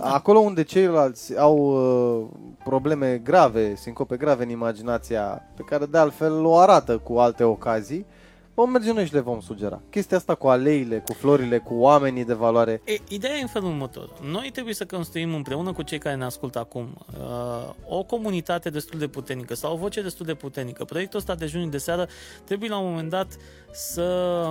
Da. 0.00 0.14
Acolo 0.14 0.38
unde 0.38 0.62
ceilalți 0.62 1.38
au 1.38 1.56
uh, 1.58 2.26
probleme 2.64 3.20
grave, 3.24 3.74
sincope 3.74 4.16
grave 4.16 4.42
în 4.42 4.50
imaginația, 4.50 5.42
pe 5.56 5.62
care 5.62 5.86
de 5.86 5.98
altfel 5.98 6.44
o 6.44 6.56
arată 6.56 6.98
cu 6.98 7.18
alte 7.18 7.44
ocazii, 7.44 8.06
vom 8.54 8.70
merge 8.70 8.92
noi 8.92 9.06
și 9.06 9.12
le 9.12 9.20
vom 9.20 9.40
sugera. 9.40 9.80
Chestia 9.90 10.16
asta 10.16 10.34
cu 10.34 10.48
aleile, 10.48 11.02
cu 11.06 11.12
florile, 11.12 11.58
cu 11.58 11.74
oamenii 11.74 12.24
de 12.24 12.34
valoare. 12.34 12.82
E, 12.84 12.98
ideea 13.08 13.36
e 13.36 13.40
în 13.40 13.46
felul 13.46 13.68
următor. 13.68 14.10
Noi 14.30 14.50
trebuie 14.52 14.74
să 14.74 14.86
construim 14.86 15.34
împreună 15.34 15.72
cu 15.72 15.82
cei 15.82 15.98
care 15.98 16.16
ne 16.16 16.24
ascultă 16.24 16.58
acum 16.58 17.06
uh, 17.18 17.74
o 17.88 18.02
comunitate 18.02 18.70
destul 18.70 18.98
de 18.98 19.06
puternică 19.06 19.54
sau 19.54 19.72
o 19.72 19.76
voce 19.76 20.02
destul 20.02 20.26
de 20.26 20.34
puternică. 20.34 20.84
Proiectul 20.84 21.18
ăsta 21.18 21.34
de 21.34 21.46
juni 21.46 21.70
de 21.70 21.78
seară 21.78 22.08
trebuie 22.44 22.68
la 22.68 22.78
un 22.78 22.88
moment 22.88 23.10
dat 23.10 23.36
să... 23.72 24.46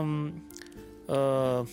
Uh, 1.05 1.67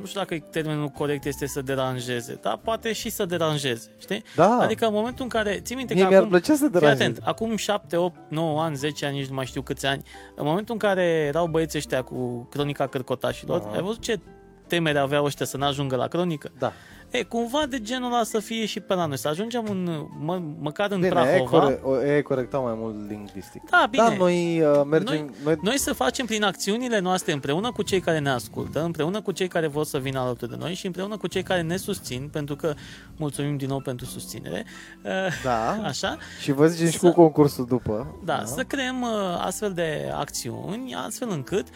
nu 0.00 0.06
știu 0.06 0.20
dacă 0.20 0.36
termenul 0.50 0.88
corect 0.88 1.24
este 1.24 1.46
să 1.46 1.62
deranjeze, 1.62 2.38
dar 2.42 2.56
poate 2.56 2.92
și 2.92 3.10
să 3.10 3.24
deranjeze, 3.24 3.88
știi? 3.98 4.22
Da, 4.36 4.58
Adică 4.60 4.86
în 4.86 4.92
momentul 4.92 5.22
în 5.22 5.28
care, 5.28 5.60
ții 5.62 5.76
minte 5.76 5.94
mie 5.94 6.02
că 6.02 6.08
mi-ar 6.08 6.20
acum, 6.20 6.32
plăcea 6.32 6.52
să 6.54 6.58
Fii 6.58 6.70
deranjez. 6.70 7.00
atent, 7.00 7.20
acum 7.24 7.56
7, 7.56 7.96
8, 7.96 8.16
9 8.28 8.62
ani, 8.62 8.76
10 8.76 9.06
ani, 9.06 9.16
nici 9.16 9.26
nu 9.26 9.34
mai 9.34 9.46
știu 9.46 9.62
câți 9.62 9.86
ani, 9.86 10.02
în 10.34 10.44
momentul 10.46 10.74
în 10.74 10.78
care 10.88 11.02
erau 11.04 11.46
băieții 11.46 11.78
ăștia 11.78 12.02
cu 12.02 12.48
cronica 12.50 12.86
cărcotașilor, 12.86 13.60
Aha. 13.60 13.74
ai 13.74 13.82
văzut 13.82 14.00
ce 14.02 14.18
temere 14.66 14.98
aveau 14.98 15.24
ăștia 15.24 15.46
să 15.46 15.56
n-ajungă 15.56 15.96
la 15.96 16.06
cronică. 16.06 16.52
Da. 16.58 16.72
E, 17.18 17.22
cumva 17.22 17.66
de 17.68 17.80
genul 17.80 18.12
ăla 18.12 18.22
să 18.22 18.38
fie 18.38 18.66
și 18.66 18.80
pe 18.80 18.94
la 18.94 19.06
noi, 19.06 19.18
să 19.18 19.28
ajungem 19.28 19.64
în, 19.70 20.06
mă, 20.20 20.42
măcar 20.60 20.90
în 20.90 20.96
Bine, 20.96 21.08
Prahova. 21.08 21.34
e, 21.36 21.40
core- 21.44 21.80
o- 21.82 22.04
e 22.04 22.20
corectat 22.20 22.62
mai 22.62 22.72
mult 22.76 23.08
lingvistic. 23.08 23.62
Da, 23.70 23.86
bine. 23.90 24.04
Da, 24.08 24.14
noi 24.16 24.60
uh, 24.60 24.82
mergem... 24.90 25.34
Noi, 25.44 25.56
Noi 25.62 25.78
să 25.78 25.92
facem 25.92 26.26
prin 26.26 26.42
acțiunile 26.42 26.98
noastre 26.98 27.32
împreună 27.32 27.72
cu 27.72 27.82
cei 27.82 28.00
care 28.00 28.18
ne 28.18 28.30
ascultă, 28.30 28.82
împreună 28.82 29.20
cu 29.20 29.32
cei 29.32 29.48
care 29.48 29.66
vor 29.66 29.84
să 29.84 29.98
vină 29.98 30.18
alături 30.18 30.50
de 30.50 30.56
noi 30.58 30.74
și 30.74 30.86
împreună 30.86 31.16
cu 31.16 31.26
cei 31.26 31.42
care 31.42 31.60
ne 31.62 31.76
susțin, 31.76 32.28
pentru 32.32 32.56
că 32.56 32.74
mulțumim 33.16 33.56
din 33.56 33.68
nou 33.68 33.80
pentru 33.80 34.06
susținere. 34.06 34.64
Uh, 35.04 35.10
Da. 35.44 35.70
Așa? 35.90 36.16
Și 36.40 36.52
vă 36.52 36.66
zicem 36.66 36.90
și 36.90 36.98
Să- 36.98 37.06
cu 37.08 37.12
concursul 37.14 37.66
după. 37.66 38.20
Da, 38.24 38.42
să 38.44 38.62
creăm 38.62 39.02
uh, 39.02 39.08
astfel 39.40 39.72
de 39.72 40.10
acțiuni, 40.14 40.94
astfel 40.94 41.28
încât 41.30 41.66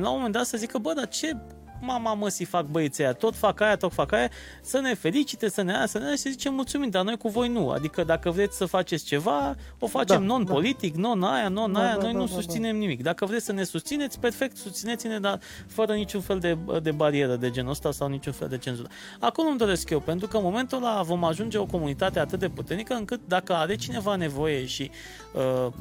la 0.00 0.08
un 0.08 0.14
moment 0.16 0.32
dat 0.32 0.44
să 0.44 0.56
zică, 0.56 0.78
bă, 0.78 0.92
dar 0.96 1.08
ce 1.08 1.36
mama 1.80 2.14
măsii 2.14 2.44
fac 2.44 2.66
băieții 2.66 3.04
aia, 3.04 3.12
tot 3.12 3.36
fac 3.36 3.60
aia, 3.60 3.76
tot 3.76 3.92
fac 3.92 4.12
aia, 4.12 4.30
să 4.62 4.80
ne 4.80 4.94
felicite, 4.94 5.48
să 5.48 5.62
ne 5.62 5.76
aia, 5.76 5.86
să 5.86 5.98
ne 5.98 6.04
aia 6.04 6.14
și 6.14 6.20
să 6.20 6.28
zicem 6.30 6.54
mulțumim, 6.54 6.90
dar 6.90 7.04
noi 7.04 7.16
cu 7.16 7.28
voi 7.28 7.48
nu. 7.48 7.70
Adică 7.70 8.04
dacă 8.04 8.30
vreți 8.30 8.56
să 8.56 8.64
faceți 8.64 9.04
ceva, 9.04 9.54
o 9.78 9.86
facem 9.86 10.26
Da, 10.26 10.26
non-politic, 10.26 10.94
non-aia, 10.94 11.48
non-aia, 11.48 11.94
Da, 11.94 11.96
da, 11.96 12.02
noi 12.02 12.12
da, 12.12 12.18
nu 12.18 12.26
da, 12.26 12.32
susținem 12.32 12.76
nimic. 12.76 13.02
Dacă 13.02 13.26
vreți 13.26 13.44
să 13.44 13.52
ne 13.52 13.64
susțineți, 13.64 14.18
perfect, 14.18 14.56
susțineți-ne, 14.56 15.18
dar 15.18 15.40
fără 15.66 15.94
niciun 15.94 16.20
fel 16.20 16.38
de, 16.38 16.58
de 16.82 16.90
barieră 16.90 17.36
de 17.36 17.50
genul 17.50 17.70
ăsta 17.70 17.92
sau 17.92 18.08
niciun 18.08 18.32
fel 18.32 18.48
de 18.48 18.58
cenzură. 18.58 18.88
Acolo 19.20 19.48
îmi 19.48 19.58
doresc 19.58 19.90
eu, 19.90 20.00
pentru 20.00 20.28
că 20.28 20.36
în 20.36 20.42
momentul 20.42 20.78
ăla 20.78 21.02
vom 21.02 21.24
ajunge 21.24 21.58
o 21.58 21.66
comunitate 21.66 22.18
atât 22.18 22.38
de 22.38 22.48
puternică 22.48 22.94
încât 22.94 23.20
dacă 23.26 23.52
are 23.52 23.74
cineva 23.74 24.16
nevoie 24.16 24.66
și 24.66 24.90
uh, 25.34 25.72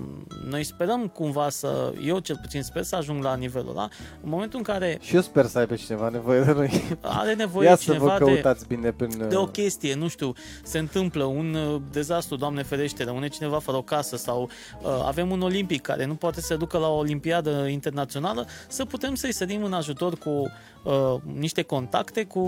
noi 0.50 0.64
sperăm 0.64 1.08
cumva 1.08 1.50
să, 1.50 1.94
eu 2.06 2.20
cel 2.20 2.38
puțin 2.42 2.62
sper 2.62 2.84
să 2.84 2.96
ajung 2.96 3.24
la 3.24 3.36
nivelul 3.36 3.70
ăla, 3.70 3.88
în 4.24 4.30
momentul 4.30 4.58
în 4.58 4.64
care 4.64 4.98
Și 5.02 5.16
eu 5.16 5.22
sper 5.22 5.46
să 5.46 5.58
aibă 5.58 5.76
cineva 5.86 6.10
nevoie 6.10 6.42
de 6.42 6.52
noi. 6.52 6.98
are 7.02 7.34
nevoie 7.44 7.68
Ia 7.68 7.76
să 7.76 7.84
cineva 7.84 8.18
vă 8.18 8.26
de, 8.26 8.32
căutați 8.32 8.68
bine 8.68 8.92
prin... 8.92 9.28
de 9.30 9.36
o 9.36 9.42
uh, 9.42 9.50
chestie, 9.52 9.96
nu 9.96 10.08
știu, 10.08 10.34
se 10.64 10.78
întâmplă 10.78 11.24
un 11.24 11.54
uh, 11.54 11.82
dezastru, 11.92 12.36
Doamne 12.36 12.64
ferește, 12.64 13.04
rămâne 13.04 13.28
cineva 13.28 13.60
fără 13.60 13.78
o 13.78 13.82
casă 13.82 14.18
sau 14.18 14.50
uh, 14.82 15.04
avem 15.06 15.32
un 15.32 15.42
olimpic 15.42 15.82
care 15.82 16.06
nu 16.06 16.16
poate 16.16 16.40
să 16.40 16.46
se 16.46 16.56
ducă 16.56 16.78
la 16.78 16.88
o 16.88 16.98
olimpiadă 16.98 17.68
internațională, 17.68 18.48
să 18.68 18.86
putem 18.86 19.16
să-i 19.16 19.34
sărim 19.34 19.64
în 19.64 19.74
ajutor 19.74 20.18
cu 20.18 20.52
uh, 20.84 21.16
niște 21.34 21.62
contacte, 21.62 22.24
cu 22.24 22.42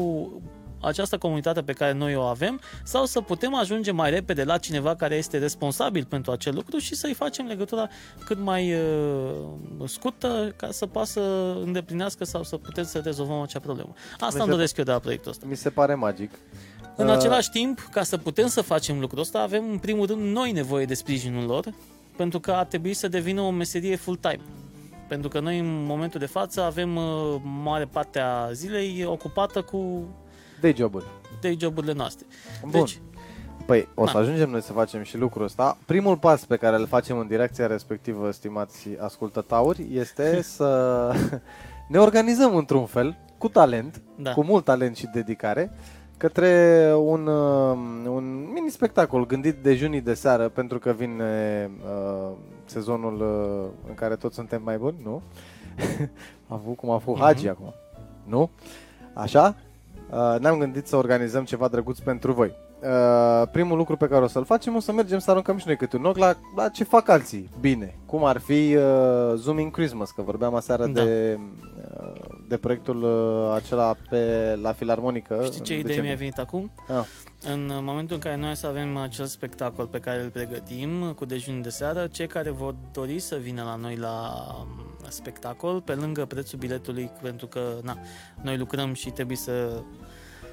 această 0.85 1.17
comunitate 1.17 1.61
pe 1.61 1.73
care 1.73 1.91
noi 1.93 2.15
o 2.15 2.21
avem 2.21 2.59
sau 2.83 3.05
să 3.05 3.21
putem 3.21 3.55
ajunge 3.55 3.91
mai 3.91 4.09
repede 4.09 4.43
la 4.43 4.57
cineva 4.57 4.95
care 4.95 5.15
este 5.15 5.37
responsabil 5.37 6.05
pentru 6.05 6.31
acel 6.31 6.53
lucru 6.55 6.77
și 6.77 6.95
să-i 6.95 7.13
facem 7.13 7.45
legătura 7.45 7.87
cât 8.25 8.37
mai 8.39 8.73
uh, 8.73 8.79
scurtă 9.85 10.53
ca 10.55 10.67
să 10.71 10.85
poată 10.85 11.07
să 11.09 11.55
îndeplinească 11.63 12.23
sau 12.25 12.43
să 12.43 12.57
putem 12.57 12.83
să 12.83 12.99
rezolvăm 13.03 13.41
acea 13.41 13.59
problemă. 13.59 13.93
Asta 14.13 14.25
Mi 14.27 14.33
îmi 14.33 14.43
se- 14.43 14.49
doresc 14.51 14.77
eu 14.77 14.83
de 14.83 14.91
la 14.91 14.99
proiectul 14.99 15.31
ăsta. 15.31 15.45
Mi 15.49 15.55
se 15.55 15.69
pare 15.69 15.95
magic. 15.95 16.31
În 16.95 17.07
Uh, 17.07 17.13
același 17.15 17.49
timp, 17.49 17.79
ca 17.91 18.03
să 18.03 18.17
putem 18.17 18.47
să 18.47 18.61
facem 18.61 18.99
lucrul 18.99 19.19
ăsta, 19.19 19.39
avem 19.39 19.69
în 19.71 19.77
primul 19.77 20.05
rând 20.05 20.21
noi 20.21 20.51
nevoie 20.51 20.85
de 20.85 20.93
sprijinul 20.93 21.45
lor, 21.45 21.65
pentru 22.17 22.39
că 22.39 22.51
ar 22.51 22.65
trebui 22.65 22.93
să 22.93 23.07
devină 23.07 23.41
o 23.41 23.49
meserie 23.49 23.95
full-time. 23.95 24.39
Pentru 25.07 25.29
că 25.29 25.39
noi 25.39 25.59
în 25.59 25.83
momentul 25.85 26.19
de 26.19 26.25
față 26.25 26.61
avem 26.61 26.95
uh, 26.95 27.35
mare 27.63 27.85
parte 27.85 28.19
a 28.19 28.51
zilei 28.51 29.03
ocupată 29.05 29.61
cu 29.61 30.03
Day 30.65 30.75
job-uri. 30.75 31.05
day 31.41 31.57
joburile 31.59 31.93
noastre. 31.93 32.25
Bun. 32.61 32.71
Deci, 32.71 32.99
Păi, 33.65 33.87
o 33.93 34.05
să 34.07 34.13
Da. 34.13 34.19
ajungem 34.19 34.49
noi 34.49 34.61
să 34.61 34.71
facem 34.71 35.03
și 35.03 35.17
lucrul 35.17 35.43
ăsta. 35.43 35.77
Primul 35.85 36.17
pas 36.17 36.45
pe 36.45 36.55
care 36.57 36.75
îl 36.75 36.87
facem 36.87 37.17
în 37.17 37.27
direcția 37.27 37.67
respectivă, 37.67 38.31
stimați 38.31 38.87
ascultătauri, 38.99 39.87
este 39.91 40.41
să 40.55 41.11
ne 41.87 41.97
organizăm 41.97 42.55
într-un 42.55 42.85
fel, 42.85 43.17
cu 43.37 43.49
talent, 43.49 44.01
Da. 44.15 44.33
cu 44.33 44.43
mult 44.43 44.63
talent 44.63 44.95
și 44.95 45.07
dedicare, 45.13 45.71
către 46.17 46.91
un, 46.97 47.27
uh, 47.27 47.77
un 48.09 48.47
mini-spectacol 48.53 49.25
gândit 49.25 49.55
de 49.55 49.75
junii 49.75 50.01
de 50.01 50.13
seară, 50.13 50.49
pentru 50.49 50.79
că 50.79 50.91
vine 50.91 51.69
uh, 51.83 52.31
sezonul 52.65 53.21
uh, 53.21 53.89
în 53.89 53.93
care 53.95 54.15
toți 54.15 54.35
suntem 54.35 54.61
mai 54.63 54.77
buni, 54.77 54.97
nu? 55.03 55.21
a 56.47 56.53
avut 56.53 56.75
cum 56.75 56.89
a 56.89 56.97
fost 56.97 57.21
Hagi 57.21 57.47
acum, 57.47 57.73
nu? 58.23 58.49
Așa? 59.13 59.55
Uh, 60.09 60.35
ne-am 60.39 60.59
gândit 60.59 60.87
să 60.87 60.95
organizăm 60.95 61.43
ceva 61.43 61.67
drăguț 61.67 61.99
pentru 61.99 62.31
voi. 62.33 62.55
Uh, 62.81 63.47
primul 63.51 63.77
lucru 63.77 63.97
pe 63.97 64.07
care 64.07 64.23
o 64.23 64.27
să-l 64.27 64.45
facem 64.45 64.75
o 64.75 64.79
să 64.79 64.91
mergem 64.91 65.19
să 65.19 65.31
aruncăm 65.31 65.57
și 65.57 65.63
noi 65.67 65.75
câte 65.77 65.97
un 65.97 66.05
ochi 66.05 66.17
la, 66.17 66.33
la 66.55 66.69
ce 66.69 66.83
fac 66.83 67.09
alții 67.09 67.49
bine. 67.59 67.97
Cum 68.05 68.25
ar 68.25 68.37
fi 68.37 68.75
uh, 68.75 69.33
Zooming 69.35 69.71
Christmas, 69.71 70.11
că 70.11 70.21
vorbeam 70.21 70.55
aseară 70.55 70.85
Da. 70.85 71.03
de, 71.03 71.39
uh, 72.01 72.21
de 72.47 72.57
proiectul 72.57 73.03
uh, 73.03 73.55
acela 73.55 73.95
pe, 74.09 74.55
la 74.61 74.71
Filarmonică. 74.73 75.41
știi 75.43 75.61
ce 75.61 75.73
în 75.73 75.79
idee 75.79 75.95
decembrie. 75.95 76.01
mi-a 76.01 76.15
venit 76.15 76.37
acum? 76.37 76.71
Ah. 76.87 77.05
În 77.53 77.71
momentul 77.81 78.15
în 78.15 78.21
care 78.21 78.35
noi 78.35 78.55
să 78.55 78.67
avem 78.67 78.97
acel 78.97 79.25
spectacol 79.25 79.85
pe 79.85 79.99
care 79.99 80.21
îl 80.21 80.29
pregătim 80.29 81.13
cu 81.15 81.25
dejun 81.25 81.61
de 81.61 81.69
seară, 81.69 82.07
cei 82.11 82.27
care 82.27 82.49
vor 82.49 82.75
dori 82.93 83.19
să 83.19 83.35
vină 83.35 83.63
la 83.63 83.75
noi 83.75 83.95
la 83.95 84.33
um, 84.59 84.67
spectacol, 85.09 85.81
pe 85.81 85.93
lângă 85.93 86.25
prețul 86.25 86.59
biletului, 86.59 87.11
pentru 87.21 87.47
că 87.47 87.61
na, 87.83 87.97
noi 88.41 88.57
lucrăm 88.57 88.93
și 88.93 89.09
trebuie 89.09 89.37
să 89.37 89.51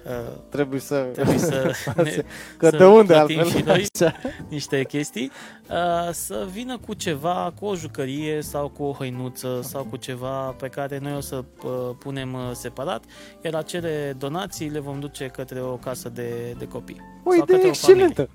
uh, 0.07 0.33
Trebuie 0.49 0.81
să... 0.81 0.97
trebuie 0.97 1.39
să 1.39 1.75
ne, 2.03 2.25
Că 2.57 2.69
să 2.69 2.77
de 2.77 2.85
unde 2.85 3.13
plătim 3.13 3.39
altfel? 3.39 3.59
și 3.59 3.65
noi 3.67 3.89
Așa. 3.95 4.15
niște 4.49 4.85
chestii, 4.85 5.31
uh, 5.71 6.13
să 6.13 6.47
vină 6.53 6.79
cu 6.79 6.95
ceva, 6.95 7.53
cu 7.61 7.67
o 7.67 7.75
jucărie 7.75 8.43
sau 8.43 8.69
cu 8.69 8.83
o 8.83 8.93
hăinuță 8.93 9.61
sau 9.63 9.85
cu 9.85 9.97
ceva 9.97 10.55
pe 10.59 10.69
care 10.69 10.99
noi 11.03 11.15
o 11.17 11.21
să 11.21 11.45
uh, 11.65 11.71
punem 11.99 12.33
uh, 12.33 12.41
separat, 12.53 13.05
iar 13.45 13.55
acele 13.55 14.15
donații 14.19 14.69
le 14.69 14.79
vom 14.79 15.01
duce 15.01 15.27
către 15.27 15.61
o 15.61 15.75
casă 15.77 16.09
de, 16.09 16.55
de 16.59 16.69
copii. 16.69 17.01
O 17.25 17.33
sau 17.33 17.43
idee 17.43 17.57
către 17.57 17.69
o 17.71 17.73
familie. 17.73 18.05
excelentă. 18.15 18.29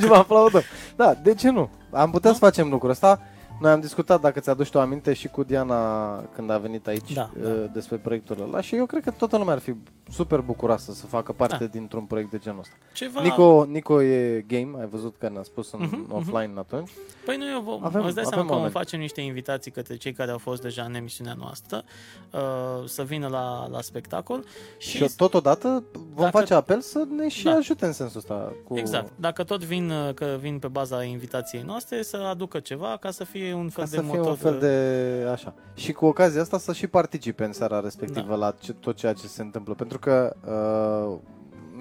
Și 0.00 0.06
vă 0.06 0.14
aplaudăm. 0.14 0.62
Da, 0.96 1.14
de 1.22 1.34
ce 1.34 1.50
nu? 1.50 1.70
Am 1.90 2.10
putea 2.10 2.30
Nu? 2.30 2.36
să 2.36 2.44
facem 2.44 2.68
lucrul 2.70 2.90
ăsta. 2.90 3.20
Noi 3.60 3.70
am 3.70 3.80
discutat, 3.80 4.20
dacă 4.20 4.40
ți-aduci 4.40 4.70
tu 4.70 4.80
aminte, 4.80 5.12
și 5.12 5.28
cu 5.28 5.42
Diana 5.42 6.16
când 6.34 6.50
a 6.50 6.58
venit 6.58 6.86
aici 6.86 7.12
Da, 7.12 7.30
uh, 7.36 7.42
da. 7.44 7.50
despre 7.50 7.96
proiectul 7.96 8.42
ăla 8.42 8.60
și 8.60 8.76
eu 8.76 8.86
cred 8.86 9.02
că 9.02 9.10
toată 9.10 9.36
lumea 9.36 9.52
ar 9.54 9.58
fi 9.60 9.74
super 10.10 10.40
bucuroasă 10.40 10.92
să 10.92 11.06
facă 11.06 11.32
parte 11.32 11.56
Da. 11.64 11.64
dintr-un 11.64 12.04
proiect 12.04 12.30
de 12.30 12.38
genul 12.38 12.58
ăsta. 12.58 12.74
Ceva... 12.94 13.22
Nico, 13.22 13.64
Nico 13.64 14.02
e 14.02 14.44
game, 14.48 14.70
ai 14.80 14.86
văzut 14.86 15.14
că 15.18 15.28
ne-a 15.28 15.42
spus 15.42 15.72
în 15.72 15.80
Mhm, 15.82 15.96
mhm. 16.00 16.14
offline 16.14 16.52
atunci. 16.58 16.90
Păi 17.24 17.36
noi 17.36 17.60
vom, 17.64 17.84
Avem- 17.84 18.04
îți 18.04 18.14
dai 18.14 18.24
avem 18.24 18.24
seama 18.24 18.36
că 18.40 18.42
vom 18.46 18.50
oameni. 18.56 18.72
face 18.72 18.96
niște 18.96 19.20
invitații 19.20 19.70
către 19.70 19.96
cei 19.96 20.12
care 20.12 20.30
au 20.30 20.38
fost 20.38 20.62
deja 20.62 20.82
în 20.82 20.94
emisiunea 20.94 21.34
noastră 21.38 21.84
uh, 22.32 22.40
să 22.88 23.02
vină 23.02 23.28
la, 23.28 23.66
la 23.70 23.80
spectacol 23.80 24.44
și, 24.78 24.96
Și 24.96 25.16
totodată 25.16 25.84
vom 25.92 26.24
Dacă- 26.24 26.38
face 26.38 26.54
apel 26.54 26.80
să 26.80 27.04
ne 27.16 27.28
și 27.28 27.44
Da. 27.44 27.50
ajute 27.52 27.86
în 27.86 27.92
sensul 27.92 28.18
ăsta. 28.18 28.52
Cu... 28.68 28.78
Exact. 28.78 29.12
Dacă 29.16 29.44
tot 29.44 29.64
vin, 29.64 29.90
uh, 29.90 30.14
că 30.14 30.36
vin 30.40 30.58
pe 30.58 30.68
baza 30.68 31.02
invitației 31.04 31.62
noastre, 31.62 32.02
să 32.02 32.16
aducă 32.16 32.58
ceva 32.60 32.96
ca 33.00 33.10
să 33.10 33.24
fie 33.24 33.45
un 33.52 33.68
fel 33.68 33.84
Ca 33.84 33.90
de 33.90 33.96
să 33.96 34.02
fie 34.02 34.10
motor. 34.16 34.30
un 34.30 34.36
fel 34.36 34.58
de 34.58 35.28
așa. 35.30 35.54
Și 35.74 35.92
cu 35.92 36.06
ocazia 36.06 36.40
asta 36.40 36.58
să 36.58 36.72
și 36.72 36.86
participe 36.86 37.44
în 37.44 37.52
seara 37.52 37.80
respectivă 37.80 38.28
Da. 38.28 38.34
la 38.34 38.54
ce, 38.60 38.72
tot 38.72 38.96
ceea 38.96 39.12
ce 39.12 39.26
se 39.26 39.42
întâmplă. 39.42 39.74
Pentru 39.74 39.98
că 39.98 40.36
uh, 40.44 41.18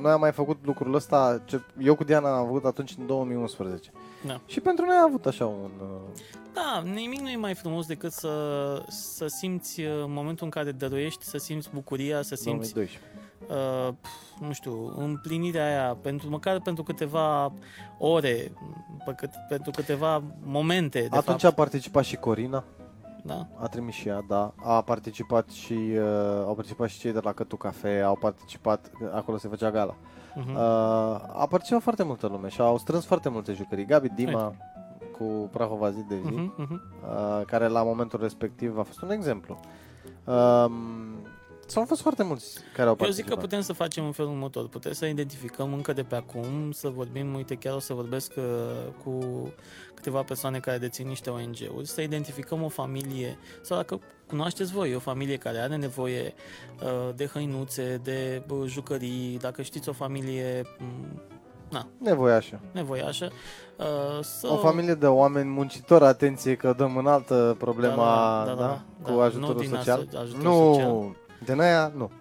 noi 0.02 0.12
am 0.12 0.20
mai 0.20 0.32
făcut 0.32 0.58
lucrul 0.66 0.94
ăsta, 0.96 1.42
ce, 1.46 1.62
eu 1.80 1.96
cu 1.96 2.04
Diana 2.04 2.38
am 2.38 2.46
făcut 2.46 2.66
atunci 2.66 2.96
în 3.00 3.06
2011. 3.06 3.92
Da. 4.26 4.42
Și 4.46 4.60
pentru 4.60 4.86
noi 4.86 4.96
a 4.96 5.04
avut 5.08 5.26
așa 5.26 5.46
un... 5.46 5.72
Uh, 5.82 5.88
Da, 6.54 6.84
nimic 6.94 7.20
nu 7.20 7.30
e 7.30 7.38
mai 7.38 7.54
frumos 7.54 7.86
decât 7.86 8.12
să, 8.12 8.30
să 8.88 9.26
simți 9.28 9.82
uh, 9.82 9.88
în 10.06 10.12
momentul 10.14 10.46
în 10.46 10.52
care 10.52 10.72
dăruiești, 10.72 11.24
să 11.26 11.38
simți 11.38 11.70
bucuria, 11.74 12.22
să 12.22 12.36
simți 12.36 12.74
2012. 12.74 13.00
Uh, 13.50 13.94
nu 14.40 14.54
știu, 14.54 14.94
împlinirea 14.98 15.66
aia, 15.66 15.98
pentru, 16.02 16.30
măcar 16.30 16.62
pentru 16.62 16.84
câteva 16.84 17.52
ore, 17.98 18.52
pe 19.06 19.14
cât, 19.18 19.30
pentru 19.50 19.72
câteva 19.72 20.24
momente, 20.44 21.00
de 21.00 21.18
Atunci 21.18 21.42
fapt. 21.42 21.54
a 21.54 21.62
participat 21.62 22.04
și 22.04 22.16
Corina, 22.16 22.64
Da? 23.24 23.48
a 23.60 23.68
trimis 23.68 23.94
și 23.94 24.08
ea, 24.08 24.24
da. 24.28 24.54
A 24.56 24.82
participat 24.82 25.50
și, 25.50 25.74
uh, 25.74 26.44
au 26.46 26.54
participat 26.54 26.90
și 26.90 27.00
cei 27.00 27.12
de 27.12 27.20
la 27.24 27.34
Cătu 27.34 27.56
Cafe, 27.56 28.02
au 28.02 28.16
participat, 28.16 28.92
acolo 29.14 29.38
se 29.38 29.48
făcea 29.48 29.72
gala. 29.72 29.96
Uh-huh. 29.96 30.54
Uh, 30.54 30.62
a 31.34 31.46
participat 31.50 31.82
foarte 31.82 32.04
multă 32.04 32.28
lume 32.28 32.48
și 32.50 32.62
au 32.62 32.78
strâns 32.78 33.06
foarte 33.06 33.30
multe 33.30 33.54
jucării. 33.54 33.86
Gabi 33.86 34.10
Dima 34.10 34.54
cu 35.18 35.50
Prahova 35.52 35.92
zi 35.92 36.06
de 36.08 36.16
zi. 36.26 36.32
Uh-huh, 36.32 36.66
uh-huh. 36.66 36.70
uh, 36.70 37.46
care 37.46 37.68
la 37.68 37.84
momentul 37.84 38.20
respectiv 38.22 38.78
a 38.78 38.84
fost 38.84 39.02
un 39.02 39.12
exemplu. 39.12 39.60
Um, 40.24 40.72
s-au 41.66 41.86
fost 41.86 42.02
foarte 42.02 42.24
mulți 42.24 42.58
care 42.76 42.90
au 42.90 42.96
Eu 43.00 43.06
zic 43.06 43.06
participat. 43.06 43.34
că 43.34 43.40
putem 43.40 43.62
să 43.62 43.74
facem 43.74 44.06
în 44.06 44.12
felul 44.12 44.32
următor. 44.32 44.68
Putem 44.68 44.92
să 44.92 45.06
identificăm 45.06 45.74
încă 45.74 45.94
de 45.94 46.04
pe 46.04 46.16
acum, 46.16 46.72
să 46.72 46.90
vorbim, 46.90 47.34
uite, 47.36 47.56
chiar 47.56 47.76
o 47.76 47.80
să 47.80 47.94
vorbesc 47.94 48.32
uh, 48.38 48.44
cu 49.04 49.20
câteva 49.94 50.22
persoane 50.22 50.60
care 50.60 50.78
dețin 50.78 51.08
niște 51.08 51.30
ONG-uri, 51.30 51.88
să 51.88 52.02
identificăm 52.02 52.64
o 52.64 52.68
familie, 52.70 53.38
sau 53.62 53.78
dacă 53.78 54.00
cunoașteți 54.28 54.72
voi, 54.74 54.96
o 54.96 55.00
familie 55.00 55.38
care 55.38 55.58
are 55.58 55.76
nevoie 55.76 56.34
uh, 56.84 57.16
de 57.16 57.26
hăinuțe, 57.26 58.00
de 58.04 58.44
uh, 58.50 58.64
jucării, 58.66 59.38
dacă 59.42 59.62
știți 59.62 59.90
o 59.90 59.94
familie 59.94 60.62
m, 60.80 61.22
na, 61.70 61.88
Nevoiașă. 61.98 62.60
nevoiașă, 62.72 63.32
uh, 63.78 64.24
să... 64.24 64.48
O 64.52 64.58
familie 64.58 64.94
de 64.94 65.06
oameni 65.08 65.50
muncitori, 65.50 66.04
atenție 66.06 66.56
că 66.56 66.74
dăm 66.78 66.98
în 66.98 67.08
altă 67.08 67.56
problema 67.60 68.44
Da, 68.46 68.52
da, 68.54 68.56
da, 68.62 68.62
da, 68.68 68.68
da, 69.04 69.12
cu 69.12 69.18
da. 69.18 69.24
ajutorul 69.24 69.54
Nu 69.56 69.60
din 69.62 69.70
social. 69.70 70.08
aso- 70.08 70.18
ajutor 70.20 70.42
nu, 70.44 70.74
social. 70.74 71.16
Din 71.46 71.60
aia 71.60 71.92
nu. 71.96 72.12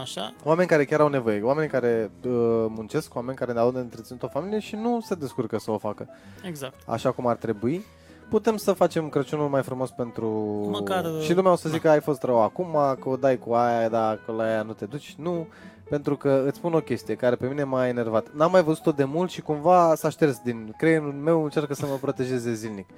Așa, 0.00 0.34
Oameni 0.44 0.68
care 0.68 0.84
chiar 0.84 1.00
au 1.00 1.08
nevoie, 1.08 1.42
oameni 1.42 1.68
care 1.68 2.10
uh, 2.24 2.30
muncesc, 2.68 3.14
oameni 3.14 3.36
care 3.36 3.58
au 3.58 3.70
de 3.72 3.78
întreținut 3.78 4.22
o 4.22 4.28
familie 4.28 4.58
și 4.58 4.74
nu 4.76 5.00
se 5.00 5.14
descurcă 5.14 5.58
să 5.58 5.70
o 5.70 5.78
facă 5.78 6.08
exact. 6.42 6.74
așa 6.86 7.10
cum 7.10 7.26
ar 7.26 7.36
trebui. 7.36 7.84
Putem 8.28 8.56
să 8.56 8.72
facem 8.72 9.08
Crăciunul 9.08 9.48
mai 9.48 9.62
frumos 9.62 9.90
pentru... 9.90 10.28
Măcar, 10.70 11.06
și 11.22 11.34
lumea 11.34 11.52
o 11.52 11.56
să 11.56 11.68
da. 11.68 11.74
zică 11.74 11.86
că 11.86 11.92
ai 11.92 12.00
fost 12.00 12.22
rău 12.22 12.42
acum, 12.42 12.72
că 13.00 13.08
o 13.08 13.16
dai 13.16 13.38
cu 13.38 13.52
aia, 13.52 13.88
dar 13.88 14.20
că 14.26 14.32
la 14.32 14.42
aia 14.42 14.62
nu 14.62 14.72
te 14.72 14.84
duci. 14.84 15.14
Nu, 15.18 15.46
pentru 15.88 16.16
că 16.16 16.42
îți 16.46 16.56
spun 16.56 16.74
o 16.74 16.80
chestie 16.80 17.14
care 17.14 17.36
pe 17.36 17.46
mine 17.46 17.64
m-a 17.64 17.86
enervat. 17.86 18.26
N-am 18.32 18.50
mai 18.50 18.62
văzut-o 18.62 18.92
de 18.92 19.04
mult 19.04 19.30
și 19.30 19.40
cumva 19.40 19.94
s-a 19.94 20.08
șters 20.08 20.40
din 20.44 20.74
creierul 20.76 21.12
meu, 21.12 21.42
încearcă 21.44 21.74
să 21.74 21.86
mă 21.86 21.94
protejeze 22.00 22.52
zilnic. 22.52 22.88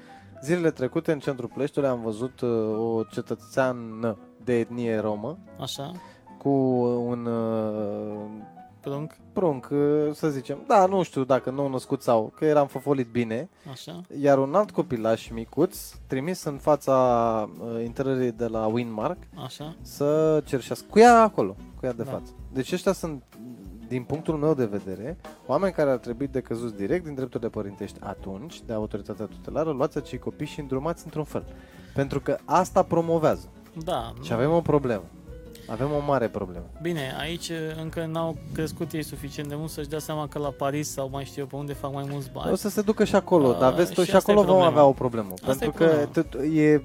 Zilele 0.43 0.71
trecute 0.71 1.13
în 1.13 1.19
centrul 1.19 1.51
Pleștului 1.55 1.89
am 1.89 2.01
văzut 2.03 2.41
uh, 2.41 2.51
o 2.79 3.03
cetățeană 3.03 4.19
de 4.45 4.59
etnie 4.59 4.99
romă 4.99 5.39
Așa, 5.61 5.93
cu 6.39 6.49
un 7.07 7.27
uh, 7.27 8.27
prunc, 8.81 9.13
prunc, 9.33 9.69
uh, 9.73 9.79
să 10.13 10.29
zicem. 10.29 10.65
Da, 10.67 10.87
nu 10.87 11.03
știu 11.03 11.25
dacă 11.25 11.51
nou 11.51 11.69
născut 11.69 12.03
sau 12.03 12.33
că 12.37 12.45
eram 12.45 12.67
făfolit 12.67 13.09
bine. 13.11 13.49
așa, 13.71 14.01
Iar 14.21 14.39
un 14.39 14.55
alt 14.55 14.71
copilaș 14.71 15.29
micuț, 15.29 15.93
trimis 16.07 16.45
în 16.45 16.57
fața 16.59 16.95
uh, 17.61 17.85
intrării 17.85 18.33
de 18.33 18.47
la 18.47 18.67
Winmark, 18.67 19.19
așa, 19.45 19.77
să 19.81 20.43
cerșească 20.45 20.87
cu 20.91 20.99
ea 20.99 21.23
acolo, 21.23 21.57
cu 21.81 21.87
ea 21.87 21.93
de 21.93 22.03
Da. 22.03 22.11
față. 22.11 22.33
Deci 22.53 22.73
ăștia 22.73 22.93
sunt, 22.93 23.23
din 23.93 24.03
punctul 24.03 24.37
meu 24.37 24.55
de 24.55 24.65
vedere, 24.65 25.17
oameni 25.47 25.73
care 25.73 25.91
ar 25.91 25.97
trebui 25.97 26.27
decăzuți 26.27 26.75
direct 26.77 27.05
din 27.05 27.15
drepturile 27.15 27.49
părintești 27.49 27.99
atunci, 28.03 28.61
de 28.67 28.73
autoritatea 28.73 29.25
tutelară, 29.27 29.71
luați 29.71 29.97
acei 29.99 30.19
copii 30.19 30.47
și 30.47 30.61
îndrumați 30.61 31.03
într-un 31.05 31.25
fel. 31.25 31.45
Pentru 31.95 32.21
că 32.21 32.37
asta 32.45 32.83
promovează. 32.83 33.49
da. 33.85 34.13
Și 34.23 34.33
avem 34.33 34.53
o 34.53 34.61
problemă. 34.61 35.03
Avem 35.67 35.87
o 35.93 36.05
mare 36.07 36.29
problemă. 36.29 36.65
Bine, 36.83 37.15
aici 37.21 37.51
încă 37.83 38.07
n-au 38.13 38.37
crescut 38.55 38.93
ei 38.93 39.03
suficient 39.03 39.49
de 39.49 39.55
mult 39.55 39.71
să-și 39.71 39.89
dea 39.89 39.99
seama 39.99 40.29
că 40.29 40.39
la 40.39 40.49
Paris 40.49 40.93
sau 40.93 41.09
mai 41.13 41.25
știu 41.25 41.41
eu 41.43 41.49
pe 41.49 41.57
unde 41.57 41.73
fac 41.73 41.93
mai 41.93 42.07
mulți 42.11 42.31
bani. 42.33 42.53
O 42.53 42.55
să 42.55 42.69
se 42.69 42.81
ducă 42.83 43.05
și 43.05 43.15
acolo, 43.15 43.49
A, 43.55 43.59
dar 43.59 43.73
vezi 43.75 43.93
tu, 43.93 44.01
și 44.03 44.09
și 44.11 44.17
asta 44.17 44.31
e 44.31 44.35
acolo 44.35 44.47
vom 44.47 44.57
problema. 44.57 44.81
avea 44.81 44.89
o 44.91 44.93
problemă. 44.93 45.29
Asta 45.33 45.47
pentru 45.47 45.69
e 45.69 45.87
că 45.87 45.95
problema. 45.95 46.11
tot- 46.13 46.57
e, 46.57 46.83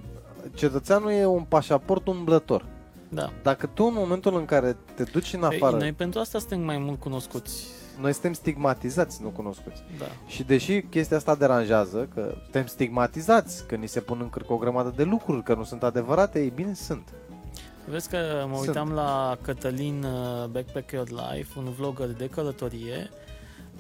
cetățeanul 0.53 1.11
e 1.11 1.25
un 1.25 1.43
pașaport 1.43 2.07
umblător. 2.07 2.65
Da. 3.09 3.31
Dacă 3.43 3.65
tu 3.73 3.83
în 3.83 3.93
momentul 3.93 4.35
în 4.37 4.45
care 4.45 4.77
te 4.95 5.03
duci 5.03 5.33
în 5.33 5.39
Păi, 5.39 5.55
afară, 5.55 5.77
noi 5.77 5.93
pentru 5.93 6.19
asta 6.19 6.39
suntem 6.39 6.61
mai 6.61 6.77
mult 6.77 6.99
cunoscuți. 6.99 7.65
noi 7.99 8.11
suntem 8.13 8.33
stigmatizați, 8.33 9.21
nu 9.21 9.27
cunoscuți. 9.29 9.83
Da. 9.99 10.05
Și 10.27 10.43
deși 10.43 10.81
chestia 10.81 11.17
asta 11.17 11.35
deranjează, 11.35 12.07
că 12.13 12.35
suntem 12.43 12.65
stigmatizați, 12.65 13.65
că 13.67 13.75
ni 13.75 13.87
se 13.87 13.99
pun 13.99 14.19
în 14.21 14.29
cârcă 14.29 14.53
o 14.53 14.57
grămadă 14.57 14.93
de 14.95 15.03
lucruri, 15.03 15.43
că 15.43 15.53
nu 15.53 15.63
sunt 15.63 15.83
adevărate, 15.83 16.39
ei 16.39 16.51
bine 16.55 16.73
sunt. 16.73 17.07
Vezi 17.89 18.09
că 18.09 18.45
mă 18.47 18.55
Sunt. 18.55 18.67
uitam 18.67 18.91
la 18.91 19.37
Cătălin 19.41 20.03
uh, 20.03 20.45
Backpacker 20.45 21.03
Life, 21.09 21.59
un 21.59 21.71
vlogger 21.77 22.07
de 22.07 22.27
călătorie 22.29 23.09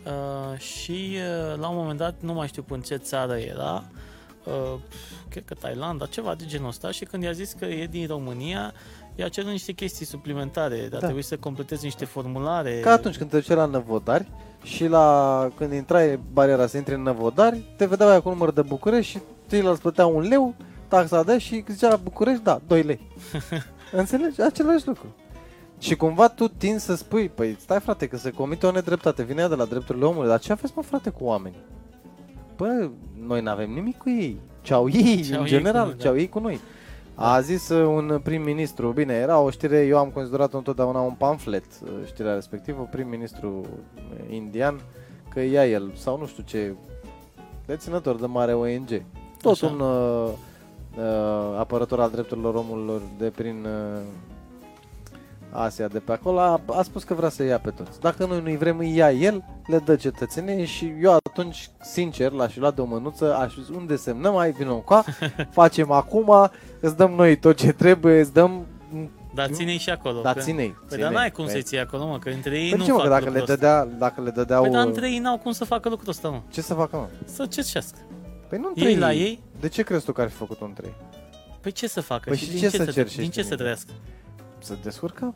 uh, 0.05 0.59
și 0.59 1.17
uh, 1.51 1.59
la 1.59 1.67
un 1.69 1.75
moment 1.75 1.97
dat, 1.99 2.15
nu 2.19 2.33
mai 2.33 2.47
știu 2.47 2.65
în 2.69 2.81
ce 2.81 2.95
țară 2.95 3.35
era, 3.37 3.83
uh, 4.43 4.79
cred 5.29 5.45
că 5.45 5.53
Thailanda, 5.53 6.05
ceva 6.05 6.35
de 6.35 6.45
genul 6.45 6.67
ăsta 6.67 6.91
și 6.91 7.05
când 7.05 7.23
i-a 7.23 7.31
zis 7.31 7.53
că 7.53 7.65
e 7.65 7.85
din 7.87 8.07
România, 8.07 8.73
i-a 9.17 9.27
cerut 9.27 9.49
niște 9.51 9.71
chestii 9.71 10.05
suplimentare, 10.05 10.77
dar 10.77 10.89
Da. 10.89 10.97
trebuie 10.97 11.23
să 11.23 11.37
completezi 11.37 11.83
niște 11.83 12.05
formulare. 12.05 12.79
Ca 12.79 12.91
atunci 12.91 13.17
când 13.17 13.29
te 13.29 13.37
duceai 13.37 13.55
la 13.57 13.65
Năvodari 13.65 14.27
și 14.63 14.87
la, 14.87 15.49
când 15.57 15.73
intrai 15.73 16.19
bariera 16.33 16.67
să 16.67 16.77
intri 16.77 16.93
în 16.93 17.01
Năvodari, 17.01 17.63
te 17.77 17.85
vedeau 17.85 18.09
aia 18.09 18.19
cu 18.21 18.29
număr 18.29 18.51
de 18.51 18.61
București 18.61 19.11
și 19.11 19.19
ceilalți 19.49 19.81
plăteau 19.81 20.15
un 20.15 20.27
leu, 20.27 20.53
taxa 20.87 21.23
de 21.23 21.37
și 21.37 21.63
zicea 21.69 21.89
la 21.89 21.95
București, 21.95 22.43
da, 22.43 22.61
2 22.67 22.81
lei. 22.81 22.99
Înțelegi? 23.91 24.41
Același 24.41 24.87
lucru. 24.87 25.05
Și 25.79 25.95
cumva 25.95 26.27
tu 26.27 26.47
tin 26.47 26.77
să 26.79 26.95
spui, 26.95 27.29
păi 27.29 27.55
stai 27.59 27.79
frate 27.79 28.07
că 28.07 28.17
se 28.17 28.29
comite 28.31 28.65
o 28.65 28.71
nedreptate, 28.71 29.23
vine 29.23 29.41
ea 29.41 29.47
de 29.47 29.55
la 29.55 29.65
drepturile 29.65 30.05
omului, 30.05 30.27
dar 30.29 30.39
ce 30.39 30.51
aveți 30.51 30.73
mă 30.75 30.81
frate 30.81 31.09
cu 31.09 31.23
oamenii? 31.23 31.59
Bă, 32.55 32.89
noi 33.27 33.41
n-avem 33.41 33.71
nimic 33.71 33.97
cu 33.97 34.09
ei. 34.09 34.39
Ce 34.61 34.73
au 34.73 34.89
ei, 34.89 35.21
Ce 35.21 35.33
au 35.33 35.39
în 35.39 35.45
ei 35.45 35.51
general, 35.51 35.83
cu 35.83 35.89
noi, 35.89 35.97
ce 35.99 36.07
au 36.07 36.17
ei 36.17 36.29
cu 36.29 36.39
noi. 36.39 36.59
A 37.19 37.41
zis 37.41 37.69
uh, 37.69 37.87
un 37.87 38.19
prim-ministru, 38.23 38.91
bine, 38.91 39.13
era 39.13 39.39
o 39.39 39.49
știre, 39.49 39.85
eu 39.85 39.97
am 39.97 40.09
considerat 40.09 40.53
întotdeauna 40.53 40.99
un 40.99 41.13
pamflet, 41.13 41.65
uh, 41.83 41.89
știrea 42.05 42.33
respectivă, 42.33 42.87
prim-ministru 42.91 43.65
uh, 43.65 44.33
indian, 44.33 44.81
că 45.29 45.39
ia 45.39 45.67
el, 45.67 45.91
sau 45.95 46.17
nu 46.17 46.25
știu 46.25 46.43
ce, 46.43 46.75
deținător 47.65 48.15
de 48.15 48.25
mare 48.25 48.53
ONG. 48.53 49.01
Tot 49.41 49.51
Așa. 49.51 49.67
un 49.67 49.79
uh, 49.79 50.29
uh, 50.97 51.59
apărător 51.59 51.99
al 51.99 52.09
drepturilor 52.09 52.55
omului 52.55 53.01
de 53.17 53.29
prin 53.29 53.65
uh, 53.65 54.01
Asia, 55.51 55.87
de 55.87 55.99
pe 55.99 56.11
acolo, 56.11 56.39
a, 56.39 56.61
a 56.65 56.81
spus 56.81 57.03
că 57.03 57.13
vrea 57.13 57.29
să 57.29 57.43
ia 57.43 57.59
pe 57.59 57.69
toți. 57.69 57.99
Dacă 57.99 58.25
noi 58.25 58.41
nu-i 58.41 58.57
vrem, 58.57 58.77
îi 58.77 58.95
ia 58.95 59.11
el, 59.11 59.43
le 59.67 59.77
dă 59.77 59.95
cetățenie 59.95 60.65
și 60.65 60.93
eu 61.01 61.13
atunci, 61.13 61.69
sincer, 61.81 62.31
l-aș 62.31 62.51
fi 62.53 62.59
luat 62.59 62.75
de 62.75 62.81
o 62.81 62.85
mânuță, 62.85 63.35
aș 63.35 63.53
fi 63.53 63.59
zis, 63.63 63.75
unde 63.75 63.95
semnăm, 63.95 64.37
ai 64.37 64.51
vină 64.51 64.71
încoa, 64.71 65.03
facem 65.51 65.91
acum, 65.91 66.49
îți 66.79 66.97
dăm 66.97 67.11
noi 67.11 67.37
tot 67.37 67.55
ce 67.55 67.71
trebuie, 67.71 68.19
îți 68.19 68.33
dăm... 68.33 68.65
Dar 69.33 69.49
ține 69.49 69.77
și 69.77 69.89
acolo. 69.89 70.21
Da, 70.21 70.33
că- 70.33 70.39
ține-i. 70.39 70.67
Păi 70.69 70.87
ține-i. 70.87 71.03
dar 71.03 71.13
n-ai 71.13 71.31
cum 71.31 71.45
Păi- 71.47 71.51
să-i 71.51 71.61
ții 71.63 71.79
acolo, 71.79 72.07
mă, 72.07 72.19
că 72.19 72.29
între 72.29 72.59
ei 72.59 72.69
Păi 72.69 72.77
nu 72.77 72.85
ce, 72.85 72.91
mă, 72.91 72.97
fac 72.97 73.07
că 73.07 73.13
dacă 73.13 73.29
le, 73.29 73.37
lucrul 73.39 73.53
ăsta. 73.53 73.55
dădea, 73.83 73.97
dacă 73.97 74.21
le 74.21 74.29
dădeau... 74.29 74.61
Păi 74.61 74.71
dar 74.71 74.85
între 74.85 75.09
ei 75.11 75.17
n-au 75.19 75.37
cum 75.37 75.51
să 75.51 75.65
facă 75.65 75.89
lucrul 75.89 76.09
ăsta, 76.09 76.29
mă. 76.29 76.41
Ce 76.51 76.61
să 76.61 76.73
facă, 76.73 76.95
mă? 76.95 77.07
Să 77.25 77.45
cercească. 77.45 77.97
Păi 78.49 78.57
nu 78.59 78.67
între 78.67 78.89
Ei 78.89 78.97
la 78.97 79.13
ei, 79.13 79.41
De 79.59 79.67
ce 79.67 79.81
crezi 79.83 80.05
tu 80.05 80.11
că 80.11 80.21
ar 80.21 80.29
fi 80.29 80.35
făcut 80.35 80.57
între 80.61 80.83
ei? 80.87 80.95
păi 81.61 81.71
ce 81.71 81.87
să 81.87 82.01
facă? 82.01 82.29
Păi 82.29 82.37
și 82.37 82.43
și 82.43 82.49
din 82.51 82.59
ce 82.59 82.67
ce, 82.69 82.77
să 82.77 82.83
să, 82.83 82.91
cerșești 82.91 83.19
din 83.21 83.29
ce 83.29 83.39
în 83.39 83.45
să 83.45 83.51
ei? 83.51 83.57
trăiască? 83.57 83.91
Să 84.59 84.75
descurcă? 84.83 85.33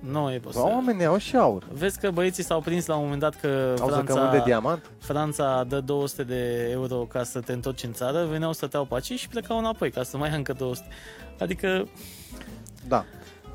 Nu 0.00 0.32
e 0.32 0.38
Bă, 0.38 0.44
posibil. 0.48 0.72
oamenii 0.74 1.04
au 1.04 1.16
și 1.16 1.36
aur. 1.36 1.62
Vezi 1.72 1.98
că 2.00 2.10
băieții 2.10 2.42
s-au 2.44 2.60
prins 2.60 2.86
la 2.86 2.94
un 2.96 3.02
moment 3.02 3.20
dat 3.20 3.34
că 3.40 3.74
Au 3.80 3.88
zăcământ 3.88 4.06
de 4.06 4.12
Franța, 4.12 4.44
diamant? 4.44 4.90
Franța 4.98 5.64
dă 5.68 5.80
200 5.80 6.22
de 6.22 6.68
euro 6.70 6.96
ca 6.96 7.22
să 7.22 7.40
te 7.40 7.52
întorci 7.52 7.82
în 7.82 7.92
țară, 7.92 8.24
veneau 8.30 8.52
să 8.52 8.66
te 8.66 8.76
iau 8.76 8.84
pe 8.84 8.94
aici 8.94 9.12
și 9.18 9.28
plecau 9.28 9.58
înapoi 9.58 9.90
ca 9.90 10.02
să 10.02 10.16
mai 10.16 10.28
ia 10.30 10.36
încă 10.36 10.52
200. 10.52 10.88
Adică, 11.38 11.88
Da. 12.88 13.04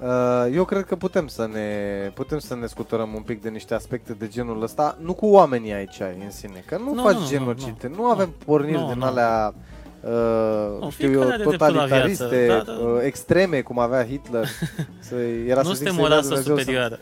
Uh, 0.02 0.54
Eu 0.54 0.66
cred 0.66 0.84
că 0.86 0.96
putem 0.96 1.28
să 1.28 1.48
ne 1.54 1.68
putem 2.14 2.40
să 2.40 2.56
ne 2.56 2.66
scuturăm 2.66 3.14
un 3.14 3.22
pic 3.22 3.42
de 3.42 3.50
niște 3.50 3.74
aspecte 3.74 4.14
de 4.14 4.28
genul 4.28 4.62
ăsta, 4.62 4.98
nu 5.02 5.14
cu 5.14 5.26
oamenii 5.26 5.74
aici 5.74 6.00
în 6.24 6.32
sine, 6.32 6.64
că 6.66 6.78
nu, 6.78 6.94
Nu, 6.94 7.02
faci 7.02 7.14
nu, 7.14 7.20
nu, 7.20 7.28
genocide, 7.28 7.88
nu, 7.88 7.96
nu. 7.96 8.06
avem 8.10 8.34
porniri 8.46 8.78
Nu, 8.80 8.88
din 8.88 8.98
nu. 8.98 9.06
alea 9.06 9.54
uh, 10.04 10.80
Nu, 10.80 10.90
știu 10.90 11.12
eu, 11.12 11.20
fiecare 11.22 11.34
are 11.34 11.44
dreptul 11.44 11.52
la 11.52 11.82
totalitariste, 11.82 12.28
viață, 12.46 12.64
da, 12.66 12.72
da. 12.74 12.80
uh, 12.80 13.00
extreme, 13.04 13.62
cum 13.62 13.80
avea 13.80 14.06
Hitler. 14.06 14.48
Să, 15.00 15.16
era 15.48 15.62
nu 15.62 15.68
să 15.68 15.74
zic 15.76 15.88
suntem 15.88 15.94
să-i 15.96 16.04
o 16.04 16.08
dea 16.08 16.16
rasă 16.16 16.28
Dumnezeu 16.28 16.56
să- 16.56 16.60
superioară. 16.62 17.00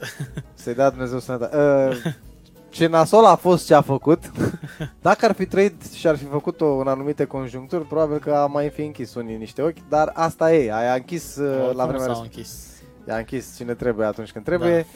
Să-i 0.54 0.74
dea 0.74 0.90
Dumnezeu 0.90 1.20
sănătate. 1.20 1.58
Uh, 1.58 2.14
ce 2.70 2.88
nasol 2.88 3.26
a 3.26 3.36
fost 3.36 3.66
ce 3.66 3.74
a 3.74 3.82
făcut, 3.82 4.20
dacă 5.02 5.26
ar 5.26 5.34
fi 5.34 5.46
trăit 5.46 5.82
și 5.94 6.08
ar 6.08 6.18
fi 6.18 6.26
făcut-o 6.26 6.78
în 6.78 6.88
anumite 6.88 7.26
conjuncturi, 7.26 7.84
probabil 7.86 8.18
că 8.20 8.32
a 8.34 8.46
mai 8.46 8.70
fi 8.70 8.82
închis 8.82 9.16
unii 9.16 9.36
niște 9.38 9.62
ochi, 9.62 9.90
dar 9.90 10.12
asta 10.14 10.54
e, 10.54 10.74
aia 10.74 10.92
a 10.92 10.96
închis 10.96 11.36
uh, 11.36 11.46
la 11.50 11.64
Oricum 11.64 11.88
vremea 11.88 12.00
s-au 12.00 12.08
respectivă. 12.08 12.24
închis. 12.24 12.68
I-a 13.08 13.16
închis 13.18 13.56
cine 13.58 13.74
trebuie 13.74 14.08
atunci 14.08 14.32
când 14.32 14.46
trebuie. 14.46 14.76
Da. 14.76 14.88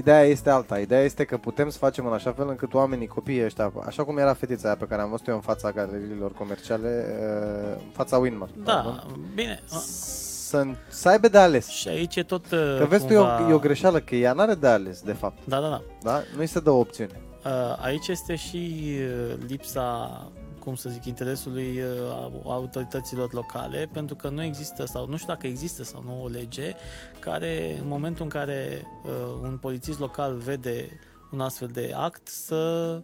Ideea 0.00 0.22
este 0.22 0.50
alta. 0.50 0.78
Ideea 0.78 1.00
este 1.00 1.24
că 1.24 1.36
putem 1.36 1.70
să 1.70 1.78
facem 1.78 2.06
în 2.06 2.12
așa 2.12 2.32
fel 2.32 2.48
încât 2.48 2.74
oamenii, 2.74 3.06
copiii 3.06 3.44
ăștia, 3.44 3.72
așa 3.86 4.04
cum 4.04 4.18
era 4.18 4.34
fetița 4.34 4.66
aia 4.66 4.76
pe 4.76 4.84
care 4.84 5.02
am 5.02 5.10
văzut 5.10 5.26
eu 5.26 5.34
în 5.34 5.40
fața 5.40 5.70
galeriilor 5.70 6.32
comerciale, 6.32 7.04
uh, 7.08 7.82
în 7.84 7.90
fața 7.92 8.16
Winmar. 8.18 8.48
Da, 8.64 9.02
bine. 9.34 9.62
Să, 9.66 10.66
să 10.88 11.08
aibă 11.08 11.28
de 11.28 11.38
ales. 11.38 11.68
Și 11.68 11.88
aici 11.88 12.16
e 12.16 12.22
tot 12.22 12.46
Că 12.48 12.86
vezi 12.88 13.06
tu, 13.06 13.12
e 13.12 13.16
cumva... 13.16 13.46
o, 13.46 13.50
e 13.50 13.52
o 13.52 13.58
greșeală, 13.58 14.00
că 14.00 14.14
ea 14.14 14.32
n-are 14.32 14.54
de 14.54 14.66
ales, 14.66 15.00
de 15.00 15.12
fapt. 15.12 15.38
Da, 15.44 15.60
da, 15.60 15.68
da. 15.68 15.82
Da? 16.02 16.22
Nu-i 16.36 16.46
se 16.46 16.60
dă 16.60 16.70
o 16.70 16.78
opțiune. 16.78 17.20
Uh, 17.44 17.50
Aici 17.84 18.08
este 18.08 18.34
și 18.34 18.84
uh, 18.98 19.34
lipsa, 19.48 20.22
cum 20.60 20.74
să 20.74 20.88
zic, 20.88 21.04
interesului 21.04 21.78
uh, 21.80 22.30
autorităților 22.44 23.32
locale, 23.32 23.88
pentru 23.92 24.14
că 24.14 24.28
nu 24.28 24.42
există, 24.42 24.84
sau 24.86 25.06
nu 25.06 25.16
știu 25.16 25.28
dacă 25.32 25.46
există 25.46 25.82
sau 25.82 26.02
nu 26.06 26.22
o 26.22 26.28
lege, 26.28 26.72
care 27.18 27.76
în 27.82 27.88
momentul 27.88 28.22
în 28.24 28.30
care 28.30 28.86
uh, 29.04 29.10
un 29.42 29.58
polițist 29.60 29.98
local 29.98 30.36
vede 30.36 30.88
un 31.32 31.40
astfel 31.40 31.68
de 31.72 31.92
act, 31.96 32.28
să 32.28 33.00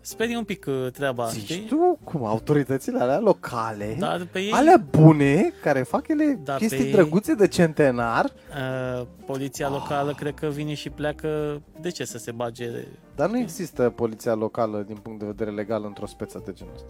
sperie 0.00 0.36
un 0.36 0.44
pic 0.44 0.66
uh, 0.68 0.86
treaba, 0.92 1.26
Zici 1.26 1.42
știi? 1.44 1.66
tu 1.66 1.98
cum 2.04 2.24
autoritățile 2.24 2.98
alea 3.00 3.18
locale, 3.18 3.96
Dar 3.98 4.26
pe 4.32 4.38
ei, 4.38 4.50
alea 4.52 4.82
bune, 4.90 5.52
care 5.62 5.82
fac 5.82 6.08
ele 6.08 6.40
Da, 6.44 6.54
chestii 6.56 6.78
pe 6.78 6.84
ei- 6.84 6.92
drăguțe 6.92 7.34
de 7.34 7.48
centenar, 7.48 8.24
uh, 8.24 9.06
poliția 9.26 9.68
locală 9.68 10.14
cred 10.14 10.34
că 10.34 10.46
vine 10.46 10.74
și 10.74 10.90
pleacă, 10.90 11.60
de 11.80 11.90
ce 11.90 12.04
să 12.04 12.18
se 12.18 12.30
bage 12.32 12.70
dar 13.18 13.30
nu 13.30 13.38
există 13.38 13.90
poliția 13.90 14.34
locală 14.34 14.82
din 14.86 14.96
punct 14.96 15.18
de 15.18 15.24
vedere 15.26 15.50
legal 15.50 15.84
într-o 15.84 16.06
speță 16.06 16.42
de 16.44 16.52
genul 16.52 16.72
ăsta. 16.74 16.86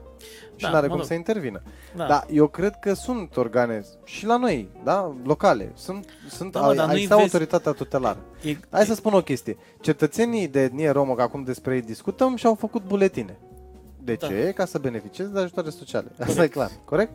Și 0.56 0.62
Da, 0.64 0.68
nu 0.70 0.74
are 0.76 0.82
mă 0.86 0.90
cum 0.90 0.98
rog. 1.00 1.06
să 1.08 1.14
intervină. 1.14 1.62
Da. 1.96 2.06
Da, 2.06 2.24
eu 2.30 2.46
cred 2.46 2.76
că 2.80 2.92
sunt 2.94 3.36
organe 3.36 3.84
și 4.04 4.26
la 4.26 4.36
noi, 4.36 4.68
da, 4.84 5.14
locale. 5.24 5.72
Sunt, 5.74 6.08
sunt 6.28 6.52
Da, 6.52 6.60
mă, 6.60 6.74
dar 6.74 6.82
a, 6.84 6.86
nu-i 6.86 6.94
există 6.94 7.14
vezi- 7.14 7.26
autoritatea 7.32 7.72
tutelară. 7.72 8.18
E, 8.42 8.56
Hai 8.70 8.84
să 8.84 8.94
spun 8.94 9.12
o 9.12 9.20
chestie. 9.22 9.56
Cetățenii 9.80 10.48
de 10.48 10.62
etnie 10.62 10.90
romă, 10.90 11.14
că 11.14 11.22
acum 11.22 11.42
despre 11.42 11.74
ei 11.74 11.82
discutăm, 11.82 12.36
și-au 12.36 12.54
făcut 12.54 12.82
buletine. 12.86 13.38
De 14.04 14.14
Da. 14.14 14.26
ce? 14.26 14.52
Ca 14.54 14.64
să 14.64 14.78
beneficieze 14.78 15.30
de 15.30 15.38
ajutoare 15.40 15.70
sociale. 15.70 16.06
Asta 16.18 16.24
Corect. 16.24 16.40
e 16.50 16.52
clar, 16.52 16.70
corect? 16.84 17.12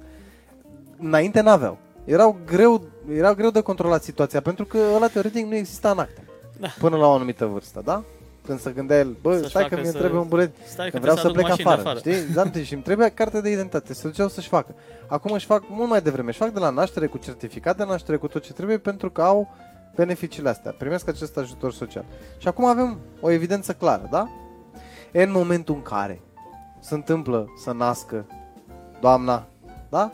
Înainte 0.97 1.41
n-aveau. 1.41 1.77
Erau 2.05 2.37
greu, 2.45 2.81
erau 3.15 3.33
greu 3.35 3.49
de 3.49 3.61
controlat 3.61 4.03
situația, 4.03 4.41
pentru 4.41 4.65
că 4.65 4.77
ăla 4.95 5.07
teoretic 5.07 5.45
nu 5.45 5.55
exista 5.55 5.91
în 5.91 5.99
acte. 5.99 6.27
Da. 6.59 6.67
până 6.79 6.97
la 6.97 7.07
o 7.07 7.11
anumită 7.11 7.45
vârstă, 7.45 7.81
da? 7.85 8.03
Când 8.45 8.59
se 8.59 8.71
gândea 8.71 8.97
el, 8.97 9.15
bă, 9.21 9.37
Să-și 9.37 9.49
stai 9.49 9.63
că 9.63 9.69
facă 9.69 9.81
mi-e 9.81 9.91
să- 9.91 9.97
trebuie 9.97 10.19
un 10.19 10.27
bulet, 10.27 10.51
Stai 10.65 10.85
că 10.89 10.91
că 10.91 10.99
vreau 10.99 11.15
să 11.15 11.21
trebuie 11.21 11.43
plec 11.43 11.53
aduc 11.53 11.65
mașini 11.65 11.81
afară, 11.81 11.99
de 12.03 12.09
afară. 12.09 12.25
știi? 12.43 12.59
Da, 12.59 12.63
și 12.65 12.73
îmi 12.73 12.83
trebuie 12.83 13.09
carte 13.09 13.41
de 13.41 13.49
identitate, 13.51 13.93
se 13.93 14.07
duceau 14.07 14.27
să-și 14.27 14.47
facă. 14.47 14.75
Acum 15.07 15.31
își 15.31 15.45
fac 15.45 15.63
mult 15.69 15.89
mai 15.89 16.01
devreme, 16.01 16.27
își 16.27 16.37
fac 16.37 16.49
de 16.49 16.59
la 16.59 16.69
naștere 16.69 17.05
cu 17.07 17.17
certificat 17.17 17.77
de 17.77 17.83
naștere, 17.83 18.17
cu 18.17 18.27
tot 18.27 18.43
ce 18.43 18.53
trebuie, 18.53 18.77
pentru 18.77 19.09
că 19.11 19.21
au 19.21 19.47
beneficiile 19.95 20.49
astea, 20.49 20.71
primesc 20.77 21.07
acest 21.07 21.37
ajutor 21.37 21.73
social. 21.73 22.05
Și 22.37 22.47
acum 22.47 22.65
avem 22.65 22.97
o 23.21 23.29
evidență 23.31 23.73
clară, 23.73 24.07
da? 24.11 24.27
În 25.11 25.31
momentul 25.31 25.75
în 25.75 25.81
care 25.81 26.21
se 26.79 26.93
întâmplă 26.93 27.47
să 27.63 27.71
nască 27.73 28.25
doamna, 29.01 29.47
da? 29.89 30.11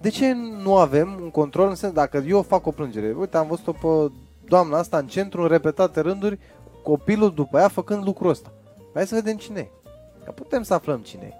De 0.00 0.08
ce 0.08 0.32
nu 0.62 0.76
avem 0.76 1.18
un 1.22 1.30
control 1.30 1.68
în 1.68 1.74
sens, 1.74 1.92
dacă 1.92 2.16
eu 2.26 2.42
fac 2.42 2.66
o 2.66 2.70
plângere, 2.70 3.14
uite, 3.18 3.36
am 3.36 3.46
văzut-o 3.46 3.72
pe 3.72 4.12
doamna 4.48 4.78
asta 4.78 4.98
în 4.98 5.06
centru, 5.06 5.42
în 5.42 5.48
repetate 5.48 6.00
rânduri, 6.00 6.36
cu 6.36 6.53
copilul 6.84 7.34
după 7.34 7.58
ea 7.58 7.68
făcând 7.68 8.04
lucrul 8.04 8.30
ăsta. 8.30 8.52
Hai 8.94 9.06
să 9.06 9.14
vedem 9.14 9.36
cine 9.36 9.60
e. 9.60 9.70
Că 10.24 10.30
putem 10.30 10.62
să 10.62 10.74
aflăm 10.74 11.00
cine 11.00 11.22
e. 11.22 11.34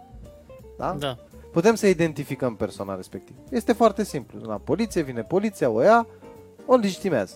Da? 0.79 0.97
Da. 0.99 1.19
Putem 1.53 1.75
să 1.75 1.87
identificăm 1.87 2.57
persoana 2.57 2.95
respectivă. 2.95 3.39
Este 3.51 3.73
foarte 3.73 4.05
simplu. 4.05 4.41
La 4.47 4.57
poliție 4.57 5.03
vine 5.03 5.23
poliția, 5.23 5.71
o 5.71 5.83
ia, 5.83 6.07
o 6.67 6.75
legitimează. 6.75 7.35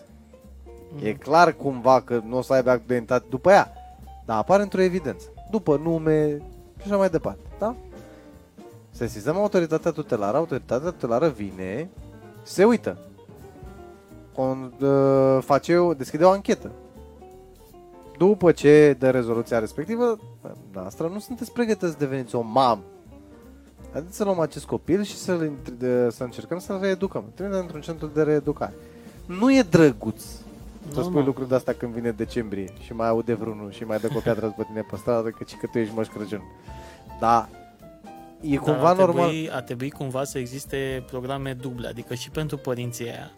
E 1.02 1.14
clar 1.14 1.52
cumva 1.52 2.00
că 2.00 2.20
nu 2.26 2.36
o 2.36 2.42
să 2.42 2.52
aibă 2.52 2.70
act 2.70 2.86
de 2.86 2.92
identitate 2.92 3.26
după 3.30 3.50
ea, 3.50 3.72
dar 4.24 4.38
apare 4.38 4.62
într-o 4.62 4.80
evidență. 4.80 5.26
După 5.50 5.76
nume 5.76 6.36
și 6.76 6.82
așa 6.84 6.96
mai 6.96 7.10
departe. 7.10 7.40
Da? 7.58 7.76
Sesizăm 8.90 9.36
autoritatea 9.36 9.90
tutelară, 9.90 10.36
autoritatea 10.36 10.90
tutelară 10.90 11.28
vine, 11.28 11.90
se 12.42 12.64
uită, 12.64 12.98
con, 14.34 14.72
uh, 14.80 15.42
face 15.42 15.76
o, 15.76 15.94
deschide 15.94 16.24
o 16.24 16.30
anchetă. 16.30 16.70
După 18.18 18.52
ce 18.52 18.96
dă 18.98 19.10
rezoluția 19.10 19.58
respectivă, 19.58 20.18
noastră 20.72 21.10
nu 21.12 21.18
sunteți 21.18 21.52
pregătiți 21.52 21.92
să 21.92 21.98
deveniți 21.98 22.34
o 22.34 22.40
mamă. 22.40 22.82
Haideți 23.92 24.16
să 24.16 24.24
luăm 24.24 24.40
acest 24.40 24.64
copil 24.64 25.02
și 25.02 25.16
să, 25.16 25.50
să 26.08 26.24
încercăm 26.24 26.58
să-l 26.58 26.80
reeducăm. 26.80 27.24
Trimitem 27.34 27.60
într-un 27.60 27.80
centru 27.80 28.06
de 28.06 28.22
reeducare. 28.22 28.74
Nu 29.26 29.54
e 29.54 29.62
drăguț 29.62 30.22
să 30.88 30.94
Normal. 30.94 31.12
spui 31.12 31.24
lucruri 31.24 31.48
de 31.48 31.54
asta 31.54 31.72
când 31.72 31.92
vine 31.92 32.10
decembrie 32.10 32.68
și 32.80 32.92
mai 32.92 33.08
aude 33.08 33.34
vreunul 33.34 33.70
și 33.70 33.84
mai 33.84 33.98
dă 33.98 34.06
cu 34.08 34.16
o 34.16 34.20
piatră 34.20 34.46
după 34.46 34.62
tine 34.62 34.86
pe 34.90 34.96
stradă 34.96 35.28
că, 35.28 35.44
că 35.60 35.66
tu 35.72 35.78
ești 35.78 35.94
moș 35.94 36.06
Crăciun. 36.06 36.42
Dar 37.20 37.48
e 38.40 38.54
Dar 38.54 38.64
cumva 38.64 38.88
ar 38.88 38.96
normal. 38.96 39.28
Trebui, 39.28 39.50
ar 39.50 39.62
trebui 39.62 39.90
cumva 39.90 40.24
să 40.24 40.38
existe 40.38 41.04
programe 41.06 41.52
duble, 41.52 41.88
adică 41.88 42.14
și 42.14 42.30
pentru 42.30 42.56
părinții 42.56 43.04
aia. 43.04 43.30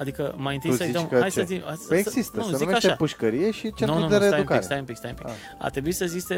Adică 0.00 0.34
mai 0.36 0.54
întâi 0.54 0.70
Tu 0.70 0.76
să-i 0.76 0.86
zici 0.86 0.94
dăm... 0.94 1.06
că 1.08 1.18
Hai 1.20 1.30
ce? 1.30 1.38
să 1.40 1.44
zic... 1.46 1.64
Hai 1.64 1.74
să, 1.76 1.84
Păi 1.88 2.02
să- 2.02 2.08
există, 2.08 2.36
nu, 2.36 2.42
se 2.42 2.56
zic 2.56 2.66
numește 2.66 2.86
așa. 2.86 2.96
pușcărie 2.96 3.50
și 3.50 3.60
centru 3.74 3.86
nu, 3.96 4.00
nu, 4.00 4.08
de 4.08 4.14
nu, 4.14 4.20
stai 4.20 4.26
un 4.28 4.30
reeducare. 4.30 4.58
pic, 4.58 4.66
stai 4.68 4.78
un 4.78 4.84
pic, 4.84 4.96
stai 4.96 5.10
un 5.10 5.16
pic. 5.16 5.26
Ah. 5.26 5.32
Ar 5.58 5.70
trebui 5.70 5.92
să 5.92 6.04
existe 6.04 6.34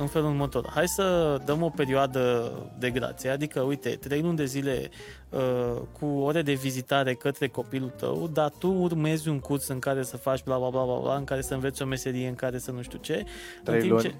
în 0.00 0.06
felul 0.06 0.28
următor. 0.28 0.70
Hai 0.74 0.88
să 0.88 1.38
dăm 1.44 1.62
o 1.62 1.68
perioadă 1.68 2.52
de 2.78 2.90
grație, 2.90 3.30
adică, 3.30 3.60
uite, 3.60 3.88
trei 3.88 4.20
luni 4.20 4.36
de 4.36 4.44
zile 4.44 4.90
uh, 5.28 5.40
cu 5.98 6.06
ore 6.06 6.42
de 6.42 6.52
vizitare 6.52 7.14
către 7.14 7.48
copilul 7.48 7.92
tău, 7.96 8.30
dar 8.32 8.50
tu 8.58 8.72
urmezi 8.72 9.28
un 9.28 9.38
curs 9.38 9.68
în 9.68 9.78
care 9.78 10.02
să 10.02 10.16
faci 10.16 10.42
bla 10.44 10.58
bla 10.58 10.68
bla 10.68 10.84
bla, 10.84 10.98
bla 10.98 11.14
în 11.16 11.24
care 11.24 11.40
să 11.40 11.54
înveți 11.54 11.82
o 11.82 11.86
meserie, 11.86 12.28
în 12.28 12.34
care 12.34 12.58
să 12.58 12.70
nu 12.70 12.82
știu 12.82 12.98
ce. 12.98 13.24
Trei 13.64 13.74
în 13.74 13.80
timp 13.80 13.92
luni? 13.92 14.02
Ce, 14.02 14.14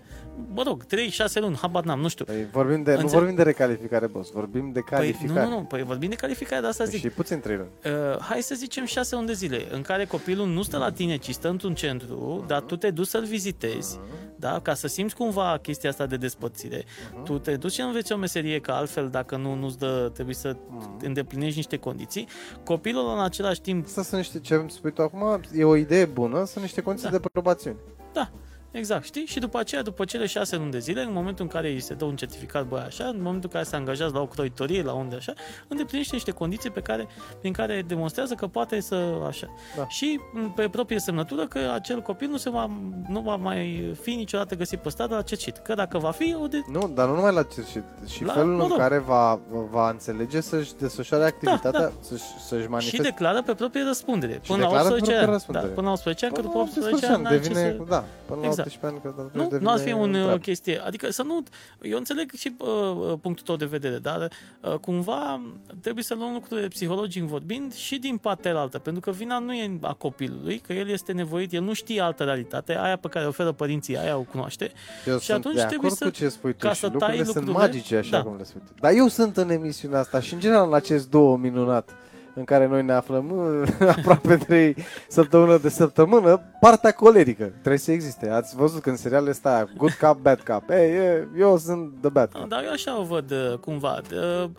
mă 0.55 0.63
rog, 0.67 0.85
3-6 0.85 0.87
luni, 1.35 1.57
habar 1.57 1.85
n-am, 1.85 2.01
nu 2.01 2.09
știu. 2.09 2.25
Păi 2.25 2.47
vorbim 2.53 2.83
de, 2.83 2.91
nu 2.93 2.99
Înțeleg. 2.99 3.19
vorbim 3.19 3.35
de 3.37 3.43
recalificare, 3.43 4.07
boss, 4.07 4.31
vorbim 4.31 4.71
de 4.73 4.81
Păi, 4.81 4.99
calificare. 4.99 5.45
nu, 5.45 5.49
nu, 5.51 5.57
nu, 5.59 5.65
păi 5.65 5.83
vorbim 5.83 6.09
de 6.09 6.15
calificare, 6.15 6.61
de 6.61 6.67
asta 6.67 6.85
zic. 6.85 7.01
Și 7.01 7.09
puțin 7.09 7.41
trei 7.41 7.57
luni. 7.57 7.69
Uh, 8.13 8.19
hai 8.21 8.43
să 8.43 8.55
zicem 8.55 8.84
șase 8.87 9.15
luni 9.15 9.27
de 9.27 9.33
zile 9.33 9.67
în 9.71 9.83
care 9.83 10.05
copilul 10.05 10.47
nu 10.47 10.63
stă 10.63 10.79
la 10.79 10.91
tine, 10.93 11.17
ci 11.17 11.31
stă 11.31 11.49
într-un 11.49 11.75
centru, 11.75 12.45
dar 12.47 12.61
tu 12.61 12.77
te 12.77 12.91
duci 12.91 13.07
să-l 13.07 13.25
vizitezi, 13.25 13.99
da? 14.37 14.61
ca 14.61 14.75
să 14.75 14.87
simți 14.87 15.15
cumva 15.15 15.59
chestia 15.63 15.91
asta 15.91 16.07
de 16.07 16.17
despărțire. 16.17 16.85
Tu 17.25 17.39
te 17.39 17.57
duci 17.57 17.73
și 17.73 17.81
înveți 17.81 18.13
o 18.13 18.17
meserie, 18.17 18.61
că 18.61 18.71
altfel 18.71 19.09
dacă 19.09 19.37
nu, 19.37 19.55
nu-ți 19.55 19.79
dă, 19.79 20.11
trebuie 20.15 20.35
să 20.35 20.57
îndeplinești 21.01 21.57
niște 21.57 21.77
condiții. 21.77 22.29
Copilul 22.65 23.13
în 23.17 23.23
același 23.23 23.61
timp, 23.61 23.85
Asta 23.87 24.03
sunt 24.03 24.21
niște, 24.21 24.41
ce 24.41 24.55
îmi 24.55 24.71
spui 24.71 24.93
tu 24.93 25.03
acum, 25.03 25.41
e 25.55 25.65
o 25.65 25.77
idee 25.77 26.05
bună, 26.05 26.45
sunt 26.45 26.65
niște 26.65 26.81
condiții 26.81 27.11
Da. 27.11 27.17
de 27.17 27.29
probațiune. 27.33 27.77
da, 28.13 28.31
Exact, 28.77 29.05
știi? 29.05 29.25
Și 29.27 29.39
după 29.39 29.59
aceea, 29.59 29.83
după 29.83 30.05
cele 30.05 30.27
șase 30.27 30.57
luni 30.57 30.71
de 30.71 30.79
zile, 30.79 31.03
în 31.03 31.13
momentul 31.13 31.45
în 31.45 31.51
care 31.51 31.69
îi 31.69 31.81
se 31.81 31.95
dă 31.95 32.05
un 32.05 32.17
certificat, 32.17 32.65
băi, 32.67 32.81
așa, 32.87 33.05
în 33.05 33.17
momentul 33.17 33.43
în 33.43 33.49
care 33.51 33.65
se 33.65 33.77
angajează 33.77 34.13
la 34.15 34.21
o 34.21 34.27
croitorie, 34.27 34.83
la 34.83 34.93
unde 34.93 35.17
așa, 35.17 35.33
îndeplinește 35.69 36.15
niște 36.15 36.31
condiții 36.31 36.71
pe 36.71 36.81
care, 36.81 37.07
prin 37.41 37.53
care 37.53 37.85
demonstrează 37.87 38.35
că 38.35 38.47
poate 38.47 38.81
să 38.81 38.95
așa. 39.27 39.47
Da. 39.77 39.87
Și 39.89 40.21
m, 40.33 40.53
pe 40.55 40.69
proprie 40.69 40.99
semnătură 40.99 41.47
că 41.47 41.59
acel 41.75 42.01
copil 42.01 42.29
nu, 42.29 42.37
se 42.37 42.51
va, 42.51 42.71
nu 43.09 43.21
va 43.21 43.37
mai 43.37 43.93
fi 44.03 44.11
niciodată 44.15 44.55
găsit 44.55 44.79
pe 44.79 44.89
stradă 44.89 45.15
la 45.15 45.23
cercit. 45.23 45.57
Că 45.57 45.75
dacă 45.75 45.99
va 45.99 46.11
fi, 46.11 46.37
o 46.43 46.47
de... 46.47 46.61
Nu, 46.73 46.91
dar 46.95 47.09
nu 47.09 47.15
numai 47.15 47.35
la 47.35 47.43
cerșit, 47.43 47.83
și 48.09 48.25
La- 48.25 48.33
felul 48.33 48.55
mă 48.57 48.63
în 48.63 48.69
rog. 48.69 48.79
care 48.79 48.99
va, 48.99 49.41
va 49.71 49.91
înțelege 49.91 50.41
să-și 50.41 50.73
desfășoare 50.79 51.25
activitatea, 51.25 51.81
da. 51.81 51.93
Să-și, 52.01 52.23
să-și 52.49 52.63
Și 52.63 52.69
manifeste. 52.69 53.03
declară 53.03 53.43
pe 53.43 53.55
proprie 53.55 53.83
răspundere. 53.87 54.33
Și 54.43 54.51
Până 54.51 54.63
la 54.63 54.65
declară 54.67 54.89
pe 54.89 54.95
18 54.95 55.01
proprie 55.11 55.23
ani. 55.25 55.33
răspundere. 55.33 55.67
Da, 55.67 55.73
până 55.75 55.87
la 55.87 55.93
18 55.93 56.25
ani, 56.25 56.35
că 56.35 56.41
Până 56.41 56.53
după 56.53 56.65
la 56.65 56.65
18 56.71 56.95
18 56.95 57.13
ani 57.13 57.23
n-ai 57.23 57.33
ce 57.33 57.49
devine, 57.49 57.77
să... 57.79 57.91
da, 57.91 58.05
până 58.27 58.41
la 58.41 58.47
Exact. 58.67 58.85
18 58.85 58.87
ani 58.87 59.31
că 59.31 59.39
Nu, 59.39 59.43
devine 59.43 59.61
nu 59.61 59.71
ar 59.71 59.79
fi 59.79 59.93
un 59.93 60.15
uh, 60.15 60.21
treabă. 60.23 60.39
chestie. 60.39 60.79
Adică 60.79 61.11
să 61.11 61.23
nu... 61.23 61.43
Eu 61.83 61.97
înțeleg 61.99 62.33
și 62.33 62.55
uh, 62.59 62.69
uh, 62.69 63.19
punctul 63.21 63.45
tău 63.45 63.57
de 63.57 63.65
vedere, 63.65 63.99
dar 63.99 64.31
uh, 64.61 64.75
cumva 64.75 65.41
trebuie 65.81 66.05
să 66.05 66.15
luăm 66.15 66.33
lucrurile 66.33 66.69
psihologic 66.69 67.23
vorbind 67.23 67.75
și 67.75 67.99
din 67.99 68.17
partea 68.17 68.57
altă, 68.59 68.79
pentru 68.79 69.01
că 69.03 69.11
vina 69.11 69.39
nu 69.39 69.55
e 69.55 69.79
a 69.81 69.93
copilului, 69.93 70.59
că 70.59 70.73
el 70.73 70.89
este 70.89 71.13
nevoit, 71.13 71.53
el 71.53 71.63
nu 71.63 71.73
știe 71.73 72.01
altă 72.01 72.25
realitate, 72.25 72.79
aia 72.79 72.97
pe 72.97 73.09
care 73.09 73.25
o 73.25 73.29
oferă 73.29 73.53
părinții, 73.53 73.99
aia 73.99 74.17
o 74.17 74.21
cunoaște. 74.23 74.73
Eu 75.07 75.19
Și 75.19 75.25
sunt 75.25 75.39
atunci 75.39 75.55
de 75.55 75.61
trebuie 75.65 75.91
acord 75.91 75.95
să- 75.97 76.05
cu 76.05 76.11
ce 76.11 76.29
spui 76.29 76.53
tu 76.53 76.67
ca 76.67 76.73
și 76.73 76.81
să 76.81 76.87
tai 76.89 76.93
lucrurile 76.99 77.25
sunt 77.25 77.35
lucrurile- 77.47 77.67
magice 77.67 77.97
așa 77.97 78.11
Da. 78.11 78.23
cum 78.23 78.37
le 78.37 78.45
spui 78.45 78.61
tu. 78.67 78.73
Dar 78.81 78.93
eu 78.93 79.09
sunt 79.09 79.37
în 79.37 79.51
emisiunea 79.51 79.99
asta 79.99 80.21
și 80.21 80.35
în 80.35 80.41
general 80.41 80.67
în 80.67 80.75
acest 80.75 81.11
două 81.11 81.37
minunat 81.37 81.91
în 82.35 82.45
care 82.45 82.67
noi 82.67 82.83
ne 82.83 82.93
aflăm 82.93 83.31
uh, 83.31 83.89
aproape 83.97 84.37
trei 84.37 84.77
săptămână 85.09 85.59
de 85.59 85.69
săptămână, 85.69 86.41
partea 86.61 86.93
colerică 86.93 87.45
trebuie 87.45 87.79
să 87.79 87.93
existe. 87.93 88.29
Ați 88.29 88.57
văzut 88.57 88.83
că 88.83 88.91
în 88.91 88.97
serialele 88.97 89.31
astea, 89.31 89.69
good 89.77 89.93
cop, 89.93 90.19
bad 90.19 90.41
cop. 90.41 90.71
Ei, 90.71 90.91
e, 90.91 91.29
eu 91.39 91.59
sunt 91.59 91.93
the 92.01 92.11
bad 92.11 92.33
cop. 92.33 92.49
Dar 92.49 92.65
eu 92.65 92.71
așa 92.71 93.01
o 93.01 93.03
văd 93.03 93.31
uh, 93.31 93.59
cumva. 93.59 94.01
Uh, 94.13 94.51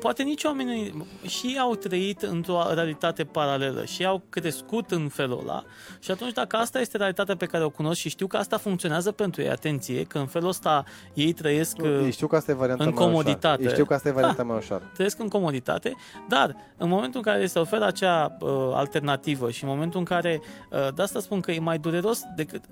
Poate 0.00 0.22
nici 0.22 0.44
oamenii 0.44 1.06
și 1.26 1.46
ei 1.46 1.58
au 1.58 1.74
trăit 1.74 2.22
într-o 2.22 2.62
realitate 2.74 3.24
paralelă 3.24 3.84
și 3.84 4.04
au 4.04 4.22
crescut 4.28 4.90
în 4.90 5.08
felul 5.08 5.38
ăla 5.42 5.64
și 5.98 6.10
atunci 6.10 6.32
dacă 6.32 6.56
asta 6.56 6.80
este 6.80 6.96
realitatea 6.96 7.36
pe 7.36 7.46
care 7.46 7.64
o 7.64 7.70
cunosc 7.70 8.00
și 8.00 8.08
știu 8.08 8.26
că 8.26 8.36
asta 8.36 8.56
funcționează 8.56 9.12
pentru 9.12 9.42
ei, 9.42 9.50
atenție, 9.50 10.02
că 10.04 10.18
în 10.18 10.26
felul 10.26 10.48
ăsta 10.48 10.84
ei 11.14 11.32
trăiesc 11.32 11.76
Nu, 11.78 11.98
uh, 11.98 12.04
Ei 12.04 12.12
știu 12.12 12.26
că 12.26 12.36
asta 12.36 12.50
e 12.50 12.54
varianta 12.54 12.84
în 12.84 12.88
mai 12.88 12.98
ușoară. 12.98 13.16
comoditate. 13.22 13.62
Ei 13.62 13.70
știu 13.70 13.84
că 13.84 13.94
asta 13.94 14.08
e 14.08 14.12
varianta 14.12 14.42
mai 14.42 14.56
ușoară. 14.56 14.90
trăiesc 14.94 15.18
în 15.18 15.28
comoditate, 15.28 15.94
dar 16.28 16.56
în 16.76 16.88
momentul 16.88 17.20
în 17.24 17.32
care 17.32 17.46
se 17.46 17.58
oferă 17.58 17.84
acea 17.84 18.36
uh, 18.40 18.50
alternativă 18.72 19.50
și 19.50 19.64
în 19.64 19.70
momentul 19.70 19.98
în 19.98 20.04
care, 20.04 20.40
uh, 20.70 20.88
de 20.94 21.02
asta 21.02 21.20
spun 21.20 21.40
că 21.40 21.52
e 21.52 21.58
mai 21.60 21.78
dureros 21.78 22.20
decât 22.36 22.64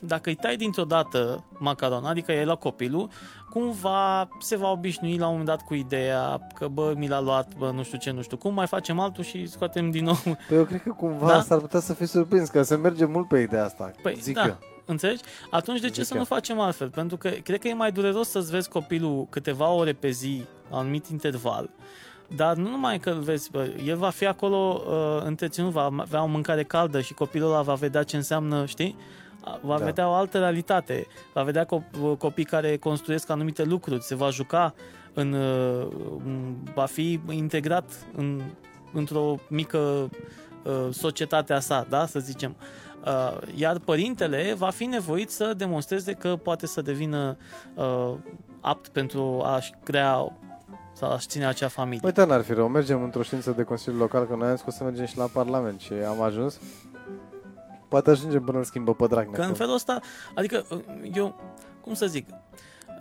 dacă 0.00 0.28
îi 0.28 0.34
tai 0.34 0.56
dintr-o 0.56 0.84
dată 0.84 1.44
macarona, 1.58 2.08
adică 2.08 2.32
e 2.32 2.44
la 2.44 2.54
copilul, 2.54 3.08
cumva 3.58 4.28
se 4.40 4.56
va 4.56 4.70
obișnui 4.70 5.16
la 5.16 5.24
un 5.24 5.30
moment 5.30 5.48
dat 5.48 5.62
cu 5.62 5.74
ideea 5.74 6.46
că 6.54 6.68
bă, 6.68 6.92
mi 6.96 7.08
l-a 7.08 7.20
luat, 7.20 7.54
bă, 7.58 7.70
nu 7.74 7.82
știu 7.82 7.98
ce, 7.98 8.10
nu 8.10 8.22
știu 8.22 8.36
cum, 8.36 8.54
mai 8.54 8.66
facem 8.66 8.98
altul 8.98 9.24
și 9.24 9.46
scoatem 9.46 9.90
din 9.90 10.04
nou. 10.04 10.16
Păi 10.48 10.56
eu 10.56 10.64
cred 10.64 10.82
că 10.82 10.90
cumva 10.90 11.26
Da? 11.26 11.40
s-ar 11.40 11.58
putea 11.58 11.80
să 11.80 11.94
fii 11.94 12.06
surprins, 12.06 12.48
că 12.48 12.62
se 12.62 12.74
merge 12.76 13.04
mult 13.04 13.28
pe 13.28 13.38
ideea 13.38 13.64
asta, 13.64 13.90
Păi, 14.02 14.16
zic 14.20 14.34
da. 14.34 14.46
eu. 14.46 14.58
Înțelegi? 14.86 15.22
Atunci 15.50 15.80
de 15.80 15.86
ce 15.86 15.92
Zic 15.94 16.04
să 16.04 16.12
eu. 16.14 16.18
nu 16.18 16.24
facem 16.24 16.60
altfel? 16.60 16.88
Pentru 16.90 17.16
că 17.16 17.28
cred 17.28 17.58
că 17.60 17.68
e 17.68 17.74
mai 17.74 17.92
dureros 17.92 18.28
să-ți 18.30 18.50
vezi 18.50 18.68
copilul 18.68 19.26
câteva 19.30 19.68
ore 19.70 19.92
pe 19.92 20.10
zi, 20.10 20.44
la 20.70 20.76
un 20.76 20.82
anumit 20.82 21.06
interval, 21.06 21.70
dar 22.36 22.56
nu 22.56 22.68
numai 22.68 22.98
că 22.98 23.10
îl 23.10 23.18
vezi, 23.20 23.50
bă, 23.50 23.68
el 23.86 23.96
va 23.96 24.10
fi 24.10 24.26
acolo 24.26 24.82
uh, 24.86 25.22
întreținut, 25.24 25.70
va 25.70 25.90
avea 25.98 26.22
o 26.22 26.26
mâncare 26.26 26.62
caldă 26.64 27.00
și 27.00 27.14
copilul 27.14 27.48
ăla 27.52 27.62
va 27.62 27.74
vedea 27.74 28.02
ce 28.02 28.16
înseamnă, 28.16 28.66
știi? 28.66 28.96
A- 29.44 29.58
Va 29.62 29.78
Da. 29.78 29.84
vedea 29.84 30.08
o 30.08 30.12
altă 30.12 30.38
realitate, 30.38 31.06
va 31.32 31.42
vedea 31.42 31.66
co- 31.66 32.18
copii 32.18 32.44
care 32.44 32.76
construiesc 32.76 33.30
anumite 33.30 33.64
lucruri, 33.64 34.02
se 34.02 34.14
va 34.14 34.30
juca, 34.30 34.74
în, 35.12 35.32
uh, 35.32 35.86
în- 36.24 36.54
va 36.74 36.84
fi 36.84 37.20
integrat 37.30 37.84
în, 38.16 38.40
într-o 38.92 39.34
mică 39.48 39.78
uh, 39.78 40.72
societate 40.90 41.52
a 41.52 41.60
sa, 41.60 41.86
da, 41.88 42.06
să 42.06 42.18
zicem. 42.18 42.54
Uh, 43.06 43.38
iar 43.54 43.78
părintele 43.78 44.54
va 44.58 44.70
fi 44.70 44.84
nevoit 44.84 45.30
să 45.30 45.54
demonstreze 45.56 46.12
că 46.12 46.36
poate 46.36 46.66
să 46.66 46.82
devină 46.82 47.36
uh, 47.74 48.12
apt 48.60 48.88
pentru 48.88 49.42
a-și 49.44 49.72
crea 49.82 50.36
sau 50.92 51.10
a-și 51.12 51.26
ține 51.26 51.46
acea 51.46 51.68
familie. 51.68 52.00
Uite, 52.04 52.24
n-ar 52.24 52.42
fi 52.42 52.52
rău, 52.52 52.68
mergem 52.68 53.02
într-o 53.02 53.22
ședință 53.22 53.50
de 53.50 53.62
Consiliu 53.62 53.98
Local, 53.98 54.26
că 54.26 54.34
noi 54.36 54.48
am 54.48 54.56
spus 54.56 54.74
să 54.74 54.84
mergem 54.84 55.04
și 55.06 55.16
la 55.18 55.24
Parlament 55.32 55.80
și 55.80 55.92
am 56.08 56.22
ajuns. 56.22 56.60
Poate 57.94 58.10
ajungem 58.10 58.42
până 58.42 58.58
îl 58.58 58.64
schimbă 58.64 58.94
pe 58.94 59.06
Dragnea. 59.06 59.38
Că 59.40 59.46
în 59.46 59.54
felul 59.54 59.74
ăsta, 59.74 60.00
adică 60.34 60.64
uh, 60.70 60.78
eu, 61.14 61.34
cum 61.80 61.94
să 61.94 62.06
zic, 62.06 62.28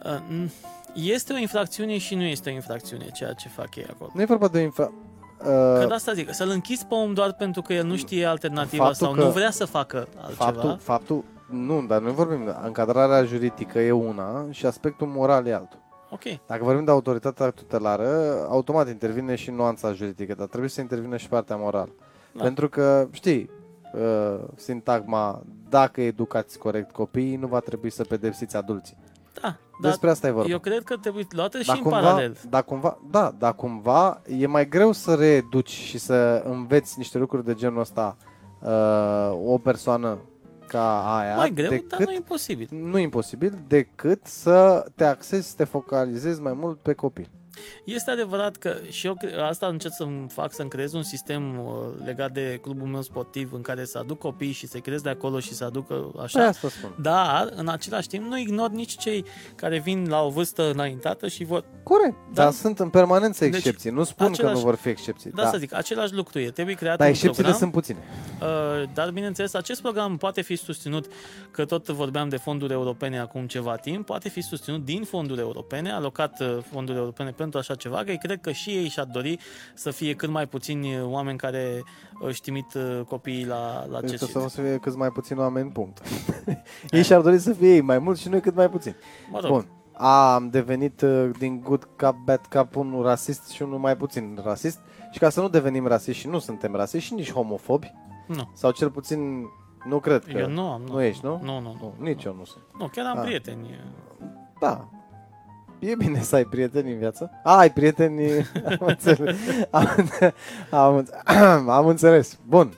uh, 0.06 0.50
este 0.94 1.34
o 1.34 1.38
infracțiune 1.38 1.98
și 1.98 2.16
nu 2.16 2.24
este 2.24 2.50
o 2.50 2.54
infracțiune 2.54 3.10
ceea 3.14 3.34
ce 3.34 3.48
fac 3.50 3.76
ei 3.76 3.86
acolo. 3.90 4.12
Nu 4.14 4.22
e 4.22 4.26
vorba 4.26 4.48
de 4.48 4.58
o 4.58 4.62
infra... 4.62 4.92
Că 5.38 5.80
uh, 5.82 5.88
de 5.88 5.94
asta 5.94 6.14
zic, 6.14 6.34
să-l 6.34 6.50
închizi 6.50 6.86
pe 6.86 6.94
om 6.94 7.14
doar 7.14 7.34
pentru 7.34 7.62
că 7.62 7.74
el 7.74 7.86
nu 7.86 7.96
știe 7.96 8.26
alternativa 8.26 8.84
Faptul 8.84 9.08
sau 9.08 9.16
că- 9.16 9.24
nu 9.24 9.30
vrea 9.30 9.52
să 9.52 9.66
facă 9.66 10.08
altceva. 10.18 10.44
faptul, 10.44 10.78
faptul, 10.80 11.24
nu, 11.50 11.86
dar 11.88 12.02
noi 12.02 12.14
vorbim, 12.14 12.46
de 12.46 12.56
încadrarea 12.64 13.24
juridică 13.24 13.80
e 13.80 13.92
una 13.92 14.46
și 14.50 14.66
aspectul 14.66 15.08
moral 15.08 15.46
e 15.48 15.54
altul. 15.54 15.80
Ok. 16.10 16.24
Dacă 16.48 16.64
vorbim 16.64 16.86
de 16.86 16.92
autoritatea 16.92 17.50
tutelară, 17.50 18.08
automat 18.50 18.88
intervine 18.88 19.36
și 19.36 19.52
nuanța 19.52 19.94
juridică, 19.94 20.34
dar 20.38 20.48
trebuie 20.48 20.70
să 20.70 20.82
intervine 20.82 21.18
și 21.18 21.28
partea 21.28 21.56
morală. 21.56 21.96
Da. 22.32 22.44
Pentru 22.44 22.70
că, 22.70 23.08
știi, 23.12 23.50
uh, 23.94 24.40
sintagma, 24.56 25.42
dacă 25.70 26.02
educați 26.02 26.58
corect 26.58 26.92
copiii, 26.92 27.36
nu 27.36 27.48
va 27.48 27.60
trebui 27.60 27.90
să 27.90 28.04
pedepsiți 28.04 28.56
adulții. 28.56 28.98
Da, 29.42 29.42
dar 29.42 29.58
Despre 29.92 30.10
asta 30.10 30.28
e 30.28 30.32
vorba. 30.32 30.50
eu 30.50 30.60
cred 30.60 30.84
că 30.84 30.98
trebuie 30.98 31.26
luată 31.30 31.60
și 31.60 31.66
Dar 31.68 31.76
în 31.76 31.82
cumva, 31.82 32.00
paralel. 32.00 32.38
dar 32.50 32.64
cumva, 32.64 32.98
da, 33.10 33.36
dar 33.38 33.56
cumva 33.56 34.22
e 34.28 34.48
mai 34.48 34.68
greu 34.68 34.92
să 34.92 35.16
reeduci 35.16 35.70
și 35.70 35.98
să 35.98 36.44
înveți 36.46 36.94
niște 36.98 37.18
lucruri 37.18 37.46
de 37.46 37.54
genul 37.54 37.80
ăsta 37.80 38.18
uh, 38.62 39.32
o 39.46 39.58
persoană 39.58 40.18
ca 40.68 41.16
aia 41.18 41.36
Mai 41.36 41.52
greu, 41.54 41.70
decât, 41.70 41.90
dar 41.90 42.00
nu 42.00 42.12
e 42.12 42.16
imposibil. 42.16 42.68
nu 42.72 42.98
imposibil, 42.98 43.64
decât 43.68 44.26
să 44.26 44.86
te 44.96 45.04
axezi, 45.06 45.50
să 45.50 45.54
te 45.58 45.64
focalizezi 45.64 46.42
mai 46.42 46.54
mult 46.54 46.80
pe 46.80 46.94
copil. 46.94 47.30
Este 47.84 48.12
adevărat 48.12 48.56
că 48.56 48.76
și 48.90 49.08
eu 49.08 49.14
cre- 49.16 49.36
asta 49.36 49.68
încerc 49.68 49.94
să-mi 49.94 50.28
fac, 50.30 50.54
să-mi 50.54 50.70
creez 50.70 50.94
un 50.94 51.04
sistem 51.04 51.60
uh, 51.60 51.74
legat 52.06 52.32
de 52.32 52.60
clubul 52.62 52.88
meu 52.88 53.02
sportiv 53.02 53.54
în 53.54 53.62
care 53.62 53.86
să 53.86 53.98
aduc 53.98 54.20
copii 54.20 54.52
și 54.52 54.68
să-i 54.68 54.82
creez 54.82 55.02
de 55.02 55.10
acolo 55.10 55.40
și 55.40 55.54
să 55.54 55.64
aducă 55.64 56.12
așa. 56.22 56.40
Păi 56.40 56.48
asta 56.48 56.70
spun. 56.70 56.96
Dar, 57.02 57.50
în 57.56 57.68
același 57.68 58.08
timp, 58.08 58.26
nu 58.26 58.38
ignor 58.40 58.70
nici 58.70 58.98
cei 58.98 59.26
care 59.56 59.80
vin 59.80 60.06
la 60.10 60.22
o 60.22 60.30
vârstă 60.30 60.70
înaintată 60.72 61.28
și 61.28 61.44
vor... 61.44 61.64
Corect, 61.84 62.16
Da. 62.34 62.44
dar 62.44 62.52
sunt 62.52 62.80
în 62.80 62.90
permanență 62.90 63.44
Deci, 63.46 63.54
excepții. 63.56 63.90
nu 63.90 64.04
spun 64.04 64.26
că 64.26 64.32
același- 64.32 64.54
nu 64.56 64.60
vor 64.62 64.76
fi 64.76 64.90
excepții. 64.90 65.32
Da, 65.32 65.48
să 65.50 65.58
zic, 65.58 65.74
același 65.74 66.14
lucru 66.14 66.40
e. 66.40 66.50
Trebuie 66.50 66.76
creat 66.76 66.98
dar 66.98 67.08
un 67.08 67.14
excepțiile 67.14 67.50
program. 67.50 67.72
sunt 67.72 67.84
puține. 67.84 68.00
Uh, 68.42 68.90
Dar, 68.94 69.12
bineînțeles, 69.12 69.54
acest 69.54 69.82
program 69.82 70.18
poate 70.18 70.42
fi 70.42 70.56
susținut, 70.56 71.06
că 71.52 71.66
tot 71.66 71.88
vorbeam 71.88 72.30
de 72.30 72.38
fonduri 72.38 72.74
europene 72.74 73.20
acum 73.20 73.48
ceva 73.48 73.76
timp, 73.76 74.06
poate 74.06 74.30
fi 74.30 74.42
susținut 74.42 74.86
din 74.86 75.04
fonduri 75.04 75.40
europene, 75.40 75.92
alocat 75.92 76.40
uh, 76.40 76.58
fonduri 76.72 76.98
europene 76.98 77.32
pentru 77.44 77.60
așa 77.60 77.76
ceva, 77.76 78.04
că 78.04 78.14
cred 78.14 78.42
că 78.42 78.52
și 78.52 78.70
ei 78.70 78.88
și-ar 78.88 79.06
dori 79.06 79.40
să 79.74 79.92
fie 79.92 80.14
cât 80.14 80.30
mai 80.30 80.48
puțini 80.48 80.96
uh, 80.96 81.04
oameni 81.06 81.38
care 81.38 81.84
își 82.22 82.42
trimit 82.42 82.74
uh, 82.74 83.02
copiii 83.08 83.46
la, 83.46 83.86
la 83.86 84.00
Deci 84.00 84.14
acest 84.14 84.34
că 84.34 84.48
să 84.48 84.62
fie 84.62 84.78
cât 84.78 84.96
mai 84.96 85.10
puțini 85.10 85.40
oameni, 85.40 85.72
punct. 85.72 86.02
ei 86.90 87.04
și-ar 87.04 87.22
dori 87.22 87.38
să 87.40 87.54
fie 87.54 87.74
ei 87.74 87.82
mai 87.82 88.00
mulți 88.00 88.22
și 88.22 88.30
noi 88.30 88.42
cât 88.42 88.56
mai 88.56 88.70
puțini. 88.70 88.96
Mă 89.32 89.40
rog, 89.40 89.52
Bun. 89.52 89.68
A, 89.94 90.34
am 90.34 90.50
devenit 90.50 91.02
uh, 91.02 91.30
din 91.40 91.62
good 91.62 91.88
cap, 91.96 92.16
bad 92.16 92.42
cap 92.50 92.76
unul 92.76 93.04
rasist 93.04 93.50
și 93.50 93.62
unul 93.62 93.80
mai 93.80 93.98
puțin 93.98 94.40
rasist. 94.44 94.80
Și 95.12 95.20
ca 95.20 95.30
să 95.30 95.42
nu 95.42 95.50
devenim 95.50 95.88
rasiști 95.88 96.22
și 96.22 96.28
nu 96.28 96.40
suntem 96.40 96.76
rasiști 96.76 97.08
și 97.08 97.14
nici 97.14 97.32
homofobi, 97.32 97.94
nu. 98.28 98.50
sau 98.54 98.72
cel 98.72 98.90
puțin 98.92 99.46
nu 99.88 100.00
cred 100.00 100.24
că... 100.26 100.38
Eu 100.38 100.50
nu 100.50 100.62
am. 100.70 100.82
Nu, 100.82 100.94
nu 100.94 101.02
ești, 101.02 101.26
nu? 101.26 101.40
Nu, 101.44 101.60
nu, 101.60 101.78
nu. 101.82 101.94
Nu, 101.98 102.06
nici 102.06 102.24
eu 102.24 102.36
nu 102.38 102.46
sunt. 102.46 102.64
Nu, 102.80 102.88
chiar 102.88 103.06
am 103.06 103.18
Ah. 103.18 103.24
prieteni. 103.24 103.80
Da. 104.60 104.90
E 105.86 105.96
bine 105.96 106.22
să 106.22 106.36
ai 106.36 106.44
prieteni 106.44 106.92
în 106.92 106.98
viață. 106.98 107.32
A, 107.44 107.58
ai 107.58 107.72
prieteni... 107.72 108.22
Am 108.70 108.78
înțeles. 108.80 109.38
Am, 109.70 110.10
am, 110.70 110.96
înțeles. 110.96 111.22
am 111.68 111.88
înțeles. 111.88 112.38
Bun. 112.48 112.74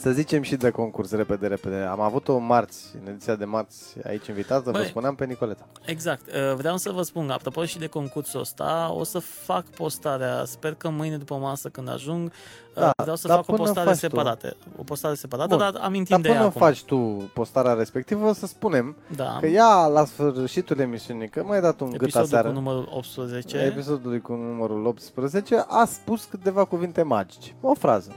Să 0.00 0.10
zicem 0.10 0.42
și 0.42 0.56
de 0.56 0.70
concurs, 0.70 1.10
repede, 1.10 1.46
repede. 1.46 1.76
Am 1.76 2.00
avut 2.00 2.28
o 2.28 2.38
marți, 2.38 2.86
în 3.02 3.08
ediția 3.10 3.34
de 3.34 3.44
marți, 3.44 3.96
aici 4.06 4.26
invitată, 4.26 4.62
vă 4.64 4.70
Băi. 4.70 4.86
spuneam 4.86 5.14
pe 5.14 5.24
Nicoleta. 5.24 5.66
Exact. 5.84 6.26
Uh, 6.26 6.54
Vreau 6.56 6.76
să 6.76 6.90
vă 6.90 7.02
spun, 7.02 7.30
apropo 7.30 7.64
și 7.64 7.78
de 7.78 7.86
concursul 7.86 8.40
ăsta, 8.40 8.90
o 8.94 9.04
să 9.04 9.18
fac 9.18 9.64
postarea, 9.64 10.42
sper 10.44 10.74
că 10.74 10.88
mâine 10.88 11.16
după 11.16 11.34
masă 11.34 11.68
când 11.68 11.88
ajung, 11.90 12.30
uh, 12.74 12.80
Da, 12.80 12.90
vreau 13.02 13.16
să 13.16 13.26
dar 13.26 13.36
fac 13.36 13.48
o 13.48 13.52
până 13.52 13.64
postare 13.64 13.86
faci 13.86 13.94
tu. 13.94 14.00
separată. 14.00 14.56
O 14.76 14.82
postare 14.82 15.14
separată, 15.14 15.48
Bun. 15.48 15.58
dar 15.58 15.80
amintim 15.82 16.16
Dar 16.16 16.20
de 16.20 16.28
ea 16.28 16.34
până 16.34 16.46
acum. 16.48 16.60
faci 16.60 16.82
tu 16.82 17.30
postarea 17.34 17.72
respectivă, 17.72 18.32
să 18.32 18.46
spunem 18.46 18.96
Da. 19.16 19.36
că 19.40 19.46
ea, 19.46 19.86
la 19.86 20.04
sfârșitul 20.04 20.78
emisiunii, 20.78 21.28
că 21.28 21.42
mai 21.44 21.60
dat 21.60 21.80
un 21.80 21.90
gât 21.90 22.00
Episodul 22.02 22.26
aseară, 22.26 22.48
cu 22.48 22.54
numărul 22.54 22.88
18. 22.92 23.58
episodului 23.58 24.20
cu 24.20 24.32
numărul 24.32 24.86
18, 24.86 25.64
a 25.68 25.84
spus 25.84 26.24
câteva 26.24 26.64
cuvinte 26.64 27.02
magice. 27.02 27.54
O 27.60 27.74
frază. 27.74 28.12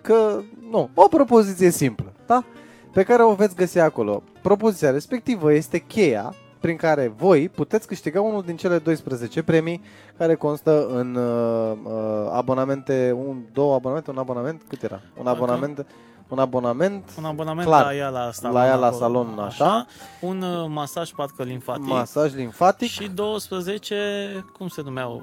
Că, 0.00 0.40
nu, 0.70 0.90
o 0.94 1.08
propoziție 1.08 1.70
simplă, 1.70 2.12
da? 2.26 2.44
Pe 2.92 3.02
care 3.02 3.22
o 3.22 3.34
veți 3.34 3.54
găsi 3.56 3.78
acolo. 3.78 4.22
Propoziția 4.42 4.90
respectivă 4.90 5.52
este 5.52 5.78
cheia 5.78 6.34
prin 6.60 6.76
care 6.76 7.12
voi 7.16 7.48
puteți 7.48 7.86
câștiga 7.86 8.20
unul 8.20 8.42
din 8.42 8.56
cele 8.56 8.78
12 8.78 9.42
premii 9.42 9.82
care 10.18 10.34
constă 10.34 10.86
în 10.88 11.14
uh, 11.14 11.72
uh, 11.84 12.30
abonamente, 12.32 13.16
un, 13.26 13.36
două 13.52 13.74
abonamente, 13.74 14.10
un 14.10 14.18
abonament, 14.18 14.62
cât 14.68 14.82
era? 14.82 15.00
Un 15.18 15.24
Parcă- 15.24 15.28
abonament, 15.42 15.86
un 16.28 16.38
abonament, 16.38 17.04
Un 17.18 17.24
abonament 17.24 17.66
Clar. 17.66 17.84
la 17.84 17.94
ea 17.94 18.08
la 18.08 18.30
salon. 18.32 18.56
La 18.56 18.66
ea 18.66 18.74
la 18.74 18.86
acolo, 18.86 19.00
salon, 19.00 19.38
așa. 19.38 19.86
Un 20.20 20.42
uh, 20.42 20.66
masaj 20.68 21.10
parcă 21.10 21.42
limfatic. 21.42 21.84
masaj 21.84 22.34
limfatic, 22.34 22.88
Și 22.88 23.08
12, 23.08 23.96
cum 24.58 24.68
se 24.68 24.82
numeau? 24.84 25.22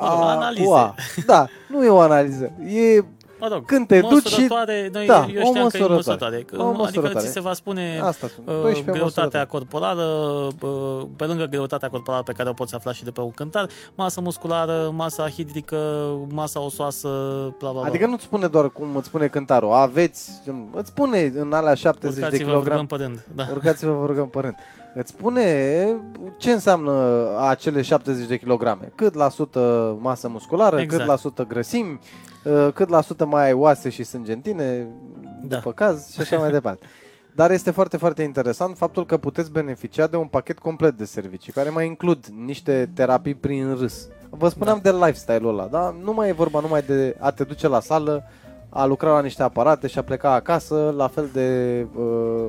a, 0.00 0.14
rog, 0.14 0.22
analize. 0.28 0.64
cu 0.64 0.72
A. 0.72 0.94
Da, 1.26 1.46
nu 1.68 1.84
e 1.84 1.88
o 1.88 2.00
analiză, 2.00 2.52
e 2.66 3.04
Mă 3.40 3.48
rog, 3.52 3.64
Când 3.64 3.86
te 3.86 4.00
duci 4.00 4.08
și- 4.10 4.14
măsurătoare, 4.24 4.88
noi, 4.92 5.06
da, 5.06 5.26
eu 5.34 5.42
o 5.42 5.44
știam 5.44 5.52
că 5.52 5.58
e 5.58 5.62
măsurătoare. 5.62 5.94
măsurătoare. 5.94 6.36
Că, 6.42 6.56
O 6.56 6.62
Adică 6.66 6.82
măsurătoare. 6.82 7.26
ți 7.26 7.32
se 7.32 7.40
va 7.40 7.52
spune 7.52 8.00
Asta 8.02 8.26
sunt. 8.34 8.46
uh, 8.48 8.52
12 8.54 8.82
greutatea 8.90 9.04
măsurători. 9.04 9.46
corporală, 9.46 10.02
uh, 10.62 11.06
pe 11.16 11.24
lângă 11.24 11.44
greutatea 11.44 11.88
corporală 11.88 12.22
pe 12.22 12.32
care 12.32 12.48
o 12.48 12.52
poți 12.52 12.74
afla 12.74 12.92
și 12.92 13.04
de 13.04 13.10
pe 13.10 13.20
un 13.20 13.30
cântar, 13.30 13.66
masă 13.94 14.20
musculară, 14.20 14.90
masa 14.94 15.28
hidrică, 15.28 15.76
masa 16.32 16.60
osoasă, 16.60 17.08
bla 17.58 17.70
bla 17.70 17.80
bla. 17.80 17.88
Adică 17.88 18.06
nu-ți 18.06 18.24
spune 18.24 18.46
doar 18.46 18.70
cum 18.70 18.96
îți 18.96 19.06
spune 19.06 19.26
cântarul. 19.26 19.72
Aveți, 19.72 20.30
îți 20.74 20.88
spune 20.88 21.32
în 21.36 21.52
alea 21.52 21.74
70 21.74 22.18
de 22.18 22.24
Urcați-vă, 22.24 22.50
vă 22.50 22.56
rugăm 22.58 22.62
kilograme. 22.86 22.86
pe 22.88 22.96
rând. 22.96 23.24
Da. 23.34 23.52
Urcați-vă, 23.52 23.92
vă 23.92 24.06
rugăm 24.06 24.28
pe 24.28 24.40
rând. 24.40 24.54
Îți 25.00 25.10
spune 25.10 25.86
ce 26.36 26.50
înseamnă 26.52 27.26
acele 27.48 27.82
70 27.82 28.26
de 28.26 28.38
kilograme. 28.38 28.92
Cât 28.94 29.14
la 29.14 29.28
sută 29.28 29.96
masă 30.00 30.28
musculară, 30.28 30.80
Exact. 30.80 31.00
cât 31.00 31.10
la 31.10 31.16
sută 31.16 31.44
grăsimi, 31.44 31.98
uh, 32.44 32.68
cât 32.74 32.88
la 32.88 33.00
sută 33.00 33.26
mai 33.26 33.44
ai 33.44 33.52
oase 33.52 33.88
și 33.88 34.02
sânge 34.02 34.32
în 34.32 34.40
tine, 34.40 34.86
Da. 35.42 35.56
după 35.56 35.72
caz 35.72 36.12
și 36.12 36.20
așa 36.20 36.38
mai 36.38 36.50
departe. 36.50 36.86
Dar 37.34 37.50
este 37.50 37.70
foarte, 37.70 37.96
foarte 37.96 38.22
interesant 38.22 38.76
faptul 38.76 39.06
că 39.06 39.16
puteți 39.16 39.50
beneficia 39.50 40.06
de 40.06 40.16
un 40.16 40.26
pachet 40.26 40.58
complet 40.58 40.96
de 40.96 41.04
servicii, 41.04 41.52
care 41.52 41.68
mai 41.68 41.86
includ 41.86 42.24
niște 42.44 42.90
terapii 42.94 43.34
prin 43.34 43.74
râs. 43.78 44.08
Vă 44.30 44.48
spuneam 44.48 44.78
de 44.82 44.90
lifestyle-ul 44.92 45.58
ăla, 45.58 45.66
da? 45.66 45.94
Nu 46.02 46.12
mai 46.12 46.28
e 46.28 46.32
vorba 46.32 46.60
numai 46.60 46.82
de 46.82 47.16
a 47.18 47.30
te 47.30 47.44
duce 47.44 47.68
la 47.68 47.80
sală, 47.80 48.24
a 48.68 48.84
lucra 48.84 49.12
la 49.12 49.20
niște 49.20 49.42
aparate 49.42 49.86
și 49.86 49.98
a 49.98 50.02
pleca 50.02 50.32
acasă, 50.32 50.94
la 50.96 51.08
fel 51.08 51.28
de 51.32 51.86
uh, 51.96 52.46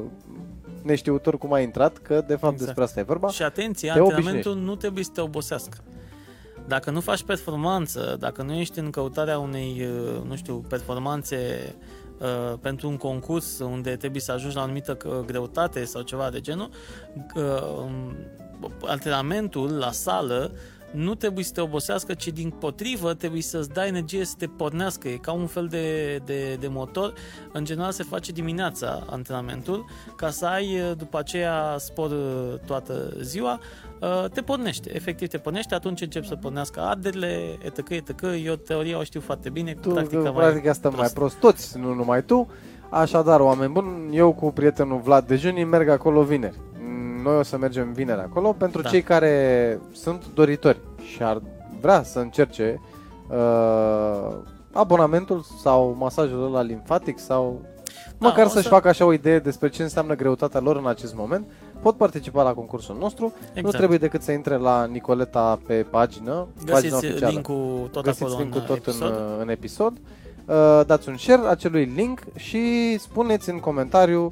neștiutor 0.83 1.37
cum 1.37 1.53
ai 1.53 1.63
intrat, 1.63 1.97
că 1.97 2.23
de 2.27 2.35
fapt 2.35 2.53
Exact. 2.53 2.59
despre 2.59 2.83
asta 2.83 2.99
e 2.99 3.03
vorba. 3.03 3.29
Și 3.29 3.43
atenție, 3.43 3.91
Te 3.93 3.99
antrenamentul 3.99 4.55
nu 4.55 4.75
trebuie 4.75 5.03
să 5.03 5.09
te 5.13 5.21
obosească. 5.21 5.77
Dacă 6.67 6.91
nu 6.91 6.99
faci 6.99 7.23
performanță, 7.23 8.15
dacă 8.19 8.41
nu 8.41 8.53
ești 8.53 8.79
în 8.79 8.89
căutarea 8.89 9.39
unei, 9.39 9.81
uh, 9.81 10.21
nu 10.27 10.35
știu, 10.35 10.55
performanțe 10.55 11.37
uh, 12.19 12.57
pentru 12.61 12.87
un 12.87 12.97
concurs 12.97 13.59
unde 13.59 13.95
trebuie 13.95 14.21
să 14.21 14.31
ajungi 14.31 14.55
la 14.55 14.61
o 14.61 14.63
anumită 14.63 14.97
uh, 15.05 15.13
greutate 15.25 15.85
sau 15.85 16.01
ceva 16.01 16.29
de 16.29 16.39
genul, 16.39 16.69
uh, 17.35 17.43
um, 17.77 18.15
antrenamentul 18.87 19.77
la 19.77 19.91
sală 19.91 20.51
nu 20.91 21.15
trebuie 21.15 21.43
să 21.43 21.51
te 21.53 21.61
obosească, 21.61 22.13
ci 22.13 22.27
din 22.27 22.49
potrivă 22.49 23.13
trebuie 23.13 23.41
să-ți 23.41 23.69
dai 23.69 23.87
energie 23.87 24.25
să 24.25 24.33
te 24.37 24.47
pornească. 24.47 25.07
E 25.07 25.15
ca 25.17 25.31
un 25.31 25.47
fel 25.47 25.67
de, 25.67 26.15
de, 26.25 26.57
de 26.59 26.67
motor. 26.67 27.13
În 27.51 27.65
general 27.65 27.91
se 27.91 28.03
face 28.03 28.31
dimineața 28.31 29.03
antrenamentul 29.09 29.85
ca 30.15 30.29
să 30.29 30.45
ai 30.45 30.79
uh, 30.79 30.97
după 30.97 31.17
aceea 31.17 31.75
spor 31.77 32.11
uh, 32.11 32.59
toată 32.65 33.13
ziua. 33.21 33.59
Uh, 34.01 34.29
Te 34.29 34.41
pornește, 34.41 34.95
efectiv 34.95 35.27
te 35.27 35.37
pornește, 35.37 35.75
atunci 35.75 36.01
încep 36.01 36.25
să 36.25 36.35
pornească 36.35 36.79
arderile, 36.81 37.57
etc, 37.63 37.89
etc. 37.89 38.21
Eu 38.43 38.55
teoria 38.55 38.97
o 38.97 39.03
știu 39.03 39.19
foarte 39.21 39.49
bine, 39.49 39.73
Tu, 39.73 39.89
practica 39.89 40.19
practic, 40.19 40.35
mai 40.35 40.45
practic 40.49 40.69
asta 40.69 40.89
mai 40.89 40.97
prost. 40.97 41.13
prost 41.13 41.35
toți, 41.35 41.77
nu 41.79 41.93
numai 41.93 42.23
tu. 42.23 42.47
Așadar, 42.89 43.39
oameni 43.39 43.71
buni, 43.71 44.17
eu 44.17 44.33
cu 44.33 44.51
prietenul 44.51 44.99
Vlad 44.99 45.27
Dejuni 45.27 45.63
merg 45.63 45.89
acolo 45.89 46.23
vineri. 46.23 46.55
Noi 47.23 47.37
o 47.37 47.43
să 47.43 47.57
mergem 47.57 47.91
vineri 47.91 48.19
acolo 48.21 48.51
pentru 48.51 48.81
Da. 48.81 48.89
cei 48.89 49.01
care 49.01 49.79
sunt 49.91 50.23
doritori 50.33 50.79
și 51.01 51.23
ar 51.23 51.41
vrea 51.81 52.03
să 52.03 52.19
încerce 52.19 52.81
uh, 53.29 54.35
abonamentul 54.73 55.45
sau 55.61 55.95
masajul 55.99 56.43
ăla 56.45 56.61
limfatic 56.61 57.19
sau 57.19 57.61
Da, 58.17 58.27
măcar 58.27 58.45
o 58.45 58.49
să-și 58.49 58.63
să- 58.63 58.69
facă 58.69 58.87
așa 58.87 59.05
o 59.05 59.13
idee 59.13 59.39
despre 59.39 59.69
ce 59.69 59.83
înseamnă 59.83 60.15
greutatea 60.15 60.59
lor 60.59 60.75
în 60.77 60.87
acest 60.87 61.15
moment. 61.15 61.45
Pot 61.81 61.97
participa 61.97 62.43
la 62.43 62.53
concursul 62.53 62.95
nostru. 62.99 63.23
Nu 63.41 63.49
Exact. 63.53 63.77
trebuie 63.77 63.97
decât 63.97 64.21
să 64.21 64.31
intre 64.31 64.55
la 64.57 64.85
Nicoleta 64.85 65.59
pe 65.67 65.85
pagină, 65.89 66.47
pagina 66.55 66.73
Găsiți 66.73 66.93
oficială. 66.93 67.31
link-ul 67.31 67.89
tot 67.91 68.03
Găsiți 68.03 68.23
acolo 68.23 68.39
link-ul 68.39 68.59
în 68.59 68.65
tot 68.65 68.75
episod. 68.77 69.09
în, 69.09 69.39
în 69.39 69.49
episod. 69.49 69.93
Uh, 70.45 70.81
dați 70.85 71.09
un 71.09 71.17
share 71.17 71.41
acelui 71.47 71.91
link 71.95 72.19
și 72.35 72.95
spuneți 72.97 73.49
în 73.49 73.59
comentariu 73.59 74.25
uh, 74.25 74.31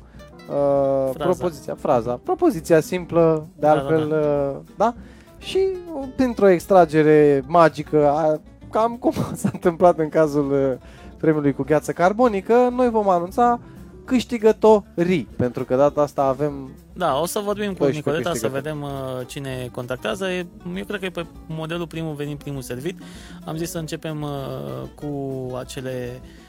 Fraza. 1.13 1.23
propoziția, 1.33 1.75
fraza, 1.79 2.19
propoziția 2.23 2.79
simplă, 2.79 3.47
de 3.55 3.65
Da, 3.65 3.71
altfel, 3.71 4.07
da, 4.07 4.15
da. 4.19 4.25
Uh, 4.27 4.55
da? 4.77 4.93
Și 5.37 5.57
uh, 5.99 6.07
printr-o 6.15 6.47
extragere 6.49 7.43
magică, 7.47 8.09
a, 8.09 8.39
cam 8.71 8.95
cum 8.99 9.13
s-a 9.41 9.49
întâmplat 9.53 9.99
în 9.99 10.09
cazul 10.09 10.51
uh, 10.51 10.87
premiului 11.17 11.53
cu 11.53 11.63
gheață 11.63 11.91
carbonică, 11.91 12.53
noi 12.75 12.89
vom 12.89 13.09
anunța 13.09 13.59
câștigătorii, 14.05 15.27
pentru 15.37 15.63
că 15.65 15.75
data 15.75 16.01
asta 16.01 16.23
avem 16.23 16.69
Da, 16.93 17.19
o 17.19 17.25
să 17.25 17.39
vorbim 17.39 17.73
cu 17.73 17.77
12 17.83 17.95
Nicoleta 17.97 18.23
să 18.33 18.39
câștigători. 18.39 18.63
vedem 18.63 18.81
uh, 19.19 19.25
cine 19.27 19.69
contactează. 19.71 20.25
E- 20.29 20.45
Eu 20.75 20.83
cred 20.85 20.99
că 20.99 21.05
e 21.05 21.09
pe 21.09 21.25
modelul 21.47 21.87
primul 21.87 22.13
venit, 22.13 22.37
primul 22.37 22.61
servit. 22.61 22.97
Am 23.45 23.55
zis 23.57 23.69
să 23.69 23.77
începem 23.77 24.21
uh, 24.21 24.29
cu 24.95 25.07
acele 25.57 26.09
um, 26.19 26.46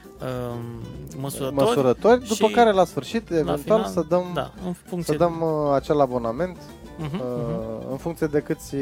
măsurători. 1.21 1.53
măsurători, 1.55 2.19
după 2.27 2.47
și 2.47 2.53
care 2.53 2.71
la 2.71 2.85
sfârșit, 2.85 3.29
La 3.29 3.35
eventual, 3.37 3.59
final, 3.63 3.85
să 3.85 4.05
dăm, 4.09 4.23
da, 4.33 4.51
în 4.65 4.73
funcție 4.85 5.13
să 5.13 5.19
dăm 5.19 5.41
uh, 5.41 5.73
acel 5.73 5.99
abonament 6.01 6.57
Mhm, 7.01 7.15
uh, 7.15 7.21
mhm. 7.21 7.91
în 7.91 7.97
funcție 7.97 8.27
de 8.27 8.39
câți, 8.39 8.75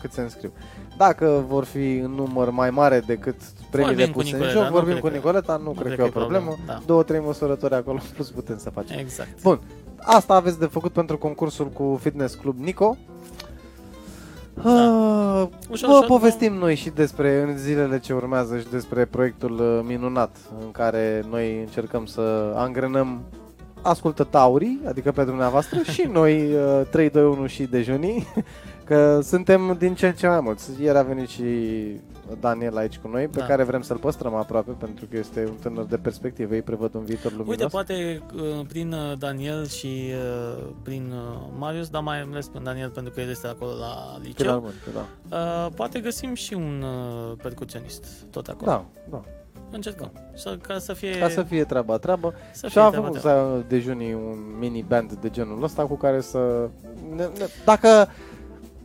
cât 0.00 0.12
se 0.12 0.20
înscriu. 0.20 0.52
Dacă 0.96 1.44
vor 1.48 1.64
fi 1.64 1.92
în 1.96 2.10
număr 2.10 2.50
mai 2.50 2.70
mare 2.70 3.00
decât 3.06 3.34
premiile 3.70 3.96
Vorbim 3.96 4.12
cu 4.14 4.18
puse 4.20 4.30
în 4.34 4.40
Nicoleta, 4.40 4.58
joc, 4.58 4.64
nu 4.68 4.72
vorbim 4.74 4.90
cred 4.90 5.02
cu 5.02 5.08
că- 5.08 5.14
Nicoleta, 5.14 5.60
nu, 5.64 5.70
cred 5.70 5.94
că 5.96 6.02
e 6.02 6.06
o 6.06 6.08
problemă. 6.08 6.56
Da. 6.66 6.78
Două, 6.86 7.02
trei 7.02 7.20
măsurători 7.20 7.74
acolo 7.74 7.98
în 8.02 8.08
plus 8.14 8.30
putem 8.30 8.58
să 8.58 8.70
facem. 8.70 8.98
Exact. 8.98 9.42
Bun, 9.42 9.60
asta 9.98 10.34
aveți 10.34 10.58
de 10.58 10.66
făcut 10.66 10.92
pentru 10.92 11.18
concursul 11.18 11.66
cu 11.68 11.98
Fitness 12.02 12.34
Club 12.34 12.58
Nico. 12.58 12.96
Da. 14.54 15.40
Ah, 15.40 15.48
Ușor, 15.70 15.88
Vă 15.88 15.94
ușor 15.94 16.06
povestim 16.06 16.54
noi 16.54 16.74
și 16.74 16.90
despre 16.90 17.42
în 17.42 17.56
zilele 17.56 17.98
ce 17.98 18.12
urmează 18.12 18.58
și 18.58 18.66
despre 18.70 19.04
proiectul 19.04 19.52
uh, 19.52 19.80
minunat 19.86 20.36
în 20.64 20.70
care 20.70 21.24
noi 21.30 21.60
încercăm 21.60 22.06
să 22.06 22.52
angrenăm 22.56 23.20
ascultătaurii, 23.82 24.80
adică 24.88 25.12
pe 25.12 25.24
dumneavoastră 25.24 25.78
și 25.82 26.02
noi 26.12 26.52
uh, 26.54 26.86
3, 26.90 27.10
2, 27.10 27.24
1 27.24 27.46
și 27.46 27.62
dejunii, 27.62 28.26
că 28.92 29.20
suntem 29.20 29.76
din 29.78 29.94
ce 29.94 30.06
în 30.06 30.12
ce 30.14 30.26
mai 30.26 30.40
mulți. 30.40 30.70
Ieri 30.82 30.98
a 30.98 31.02
venit 31.02 31.28
și 31.28 31.42
Daniel 32.40 32.76
aici 32.76 32.98
cu 32.98 33.08
noi, 33.08 33.26
pe 33.28 33.38
Da. 33.38 33.44
care 33.46 33.62
vrem 33.64 33.82
să-l 33.82 33.96
păstrăm 33.96 34.34
aproape 34.34 34.70
pentru 34.78 35.06
că 35.10 35.16
este 35.16 35.44
un 35.46 35.54
tânăr 35.62 35.84
de 35.84 35.96
perspectivă, 35.96 36.54
ei 36.54 36.62
prevăd 36.62 36.94
un 36.94 37.04
viitor 37.04 37.30
luminos. 37.32 37.50
Uite, 37.56 37.66
poate 37.66 38.22
uh, 38.34 38.40
prin 38.68 38.92
uh, 38.92 39.18
Daniel 39.18 39.66
și 39.66 40.10
uh, 40.56 40.64
prin 40.82 41.12
uh, 41.12 41.48
Marius, 41.58 41.88
dar 41.88 42.02
mai 42.02 42.20
ales 42.20 42.46
prin 42.46 42.62
Daniel 42.62 42.88
pentru 42.90 43.12
că 43.12 43.20
el 43.20 43.30
este 43.30 43.46
acolo 43.46 43.70
la 43.70 44.16
liceu, 44.18 44.34
Filarmonic, 44.34 44.76
da. 45.28 45.36
uh, 45.36 45.72
poate 45.74 46.00
găsim 46.00 46.34
și 46.34 46.54
un 46.54 46.82
uh, 46.82 47.36
percuționist 47.42 48.04
tot 48.30 48.46
acolo. 48.48 48.70
Da, 48.70 48.84
da. 49.10 49.22
Încercăm. 49.70 50.12
Să, 50.34 50.58
ca 50.62 50.78
să 50.78 50.92
fie, 50.92 51.18
Ca 51.18 51.28
să 51.28 51.42
fie 51.42 51.64
treaba 51.64 51.96
treabă. 51.98 52.34
să 52.52 52.66
Și 52.66 52.72
fie 52.72 52.80
treaba 52.88 52.96
avem 53.06 53.20
treaba. 53.20 53.38
să 53.56 53.62
dejunii 53.68 54.12
un 54.14 54.38
mini 54.58 54.84
band 54.88 55.12
de 55.12 55.30
genul 55.30 55.62
ăsta 55.62 55.82
cu 55.86 55.94
care 55.96 56.20
să... 56.20 56.68
Ne, 57.16 57.22
ne, 57.24 57.46
dacă 57.64 58.08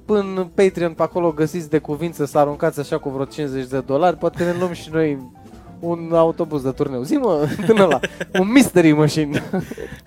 în 0.09 0.47
Patreon 0.55 0.93
pe 0.93 1.01
acolo 1.03 1.31
găsiți 1.31 1.69
de 1.69 1.77
cuvință 1.79 2.25
să 2.25 2.37
aruncați 2.37 2.79
așa 2.79 2.97
cu 2.97 3.09
vreo 3.09 3.25
50 3.25 3.67
de 3.67 3.79
dolari, 3.79 4.17
poate 4.17 4.43
ne 4.43 4.55
luăm 4.59 4.71
și 4.71 4.89
noi 4.91 5.31
un 5.79 6.09
autobuz 6.13 6.61
de 6.63 6.71
turneu. 6.71 7.01
Zi 7.03 7.13
mă, 7.15 7.47
până 7.67 7.85
la 7.85 7.99
un 8.39 8.51
mystery 8.51 8.91
machine, 8.91 9.43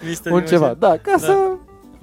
Mystery 0.06 0.34
un 0.34 0.44
ceva. 0.44 0.66
Machine. 0.66 0.80
Da, 0.88 0.96
ca 0.96 1.10
Da. 1.10 1.18
să... 1.18 1.36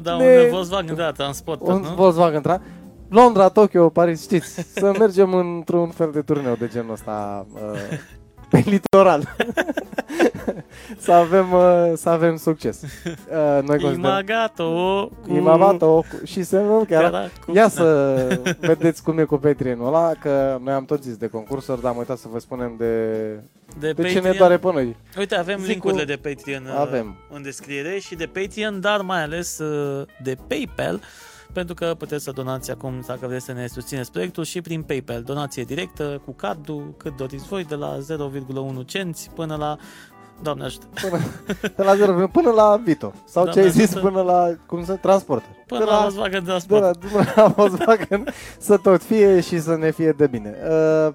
Da, 0.01 0.15
ne- 0.17 0.41
un 0.43 0.49
Volkswagen, 0.49 0.95
da, 0.95 1.11
transport, 1.11 1.61
Un 1.61 1.81
nu? 1.81 1.93
Volkswagen 1.95 2.41
tra 2.41 2.61
Londra, 3.09 3.49
Tokyo, 3.49 3.89
Paris, 3.89 4.21
știți, 4.21 4.73
să 4.73 4.91
mergem 4.99 5.33
într-un 5.33 5.89
fel 5.89 6.09
de 6.13 6.21
turneu 6.21 6.55
de 6.59 6.67
genul 6.71 6.91
ăsta 6.91 7.45
uh, 7.53 7.59
pe 8.49 8.63
litoral. 8.73 9.35
să 10.99 11.11
avem 11.11 11.51
uh, 11.53 11.91
să 11.95 12.09
avem 12.09 12.37
succes. 12.37 12.81
Uh, 12.81 12.87
noi 13.63 13.63
considerăm 13.79 13.93
Imagato 13.99 15.09
cu... 15.27 15.33
Imavato 15.35 16.03
și 16.25 16.43
să 16.43 16.59
nu 16.59 16.85
chiar 16.89 17.03
Cara 17.03 17.27
cu... 17.45 17.51
Ia 17.55 17.69
să 17.69 18.27
vedeți 18.59 19.03
cum 19.03 19.17
e 19.19 19.23
cu 19.23 19.37
Patreon-ul 19.37 19.87
ăla, 19.87 20.11
că 20.21 20.59
noi 20.63 20.73
am 20.73 20.85
tot 20.85 21.03
zis 21.03 21.15
de 21.17 21.27
concursuri, 21.27 21.81
dar 21.81 21.91
am 21.91 21.97
uitat 21.97 22.17
să 22.17 22.27
vă 22.31 22.39
spunem 22.39 22.75
de, 22.77 23.05
de, 23.23 23.39
de 23.79 23.87
ce 23.87 23.93
Patreon. 24.01 24.23
ne 24.23 24.31
doare 24.37 24.57
pe 24.57 24.71
noi. 24.73 24.95
Uite, 25.17 25.35
avem 25.35 25.59
Zic 25.59 25.67
linkurile 25.67 26.01
cu- 26.01 26.07
de 26.07 26.29
Patreon 26.29 26.63
uh, 26.65 26.79
Avem. 26.79 27.15
în 27.33 27.41
descriere 27.41 27.97
și 27.99 28.15
de 28.15 28.25
Patreon, 28.25 28.79
dar 28.81 29.01
mai 29.01 29.21
ales 29.23 29.57
uh, 29.59 30.05
de 30.23 30.37
PayPal, 30.47 31.01
pentru 31.57 31.75
că 31.75 31.95
puteți 31.97 32.23
să 32.23 32.31
donați 32.31 32.71
acum, 32.71 33.03
dacă 33.07 33.27
vreți 33.27 33.45
să 33.45 33.51
ne 33.51 33.67
susțineți 33.67 34.11
proiectul, 34.11 34.43
și 34.43 34.61
prin 34.61 34.81
PayPal. 34.81 35.21
Donație 35.21 35.63
directă 35.63 36.21
cu 36.25 36.31
cardul, 36.31 36.93
cât 36.97 37.15
doriți 37.15 37.47
voi, 37.47 37.63
de 37.63 37.75
la 37.75 37.97
0,1 38.79 38.85
cenți 38.85 39.29
până 39.35 39.55
la... 39.55 39.77
Doamne 40.41 40.63
ajută! 40.63 40.85
Până, 41.01 41.19
de 41.75 41.83
la 41.83 41.95
zero, 41.95 42.27
până 42.27 42.51
la 42.51 42.81
Vito. 42.83 43.13
Sau 43.25 43.45
Da, 43.45 43.51
ce 43.51 43.59
ai 43.59 43.65
da, 43.65 43.71
zis 43.71 43.93
da. 43.93 43.99
până 43.99 44.21
la, 44.21 44.55
cum 44.65 44.85
se, 44.85 44.93
transporter. 44.93 45.49
Până 45.67 45.79
de 45.79 45.85
la, 45.85 45.95
la, 45.95 46.01
Volkswagen 46.01 46.43
de 46.43 46.45
Transport. 46.45 46.81
la, 46.81 46.91
până 47.11 47.33
la 47.35 47.47
Volkswagen 47.47 48.27
să 48.57 48.77
tot 48.77 49.03
fie 49.03 49.39
și 49.39 49.59
să 49.59 49.75
ne 49.75 49.91
fie 49.91 50.11
de 50.17 50.27
bine. 50.27 50.55
Uh, 50.69 51.13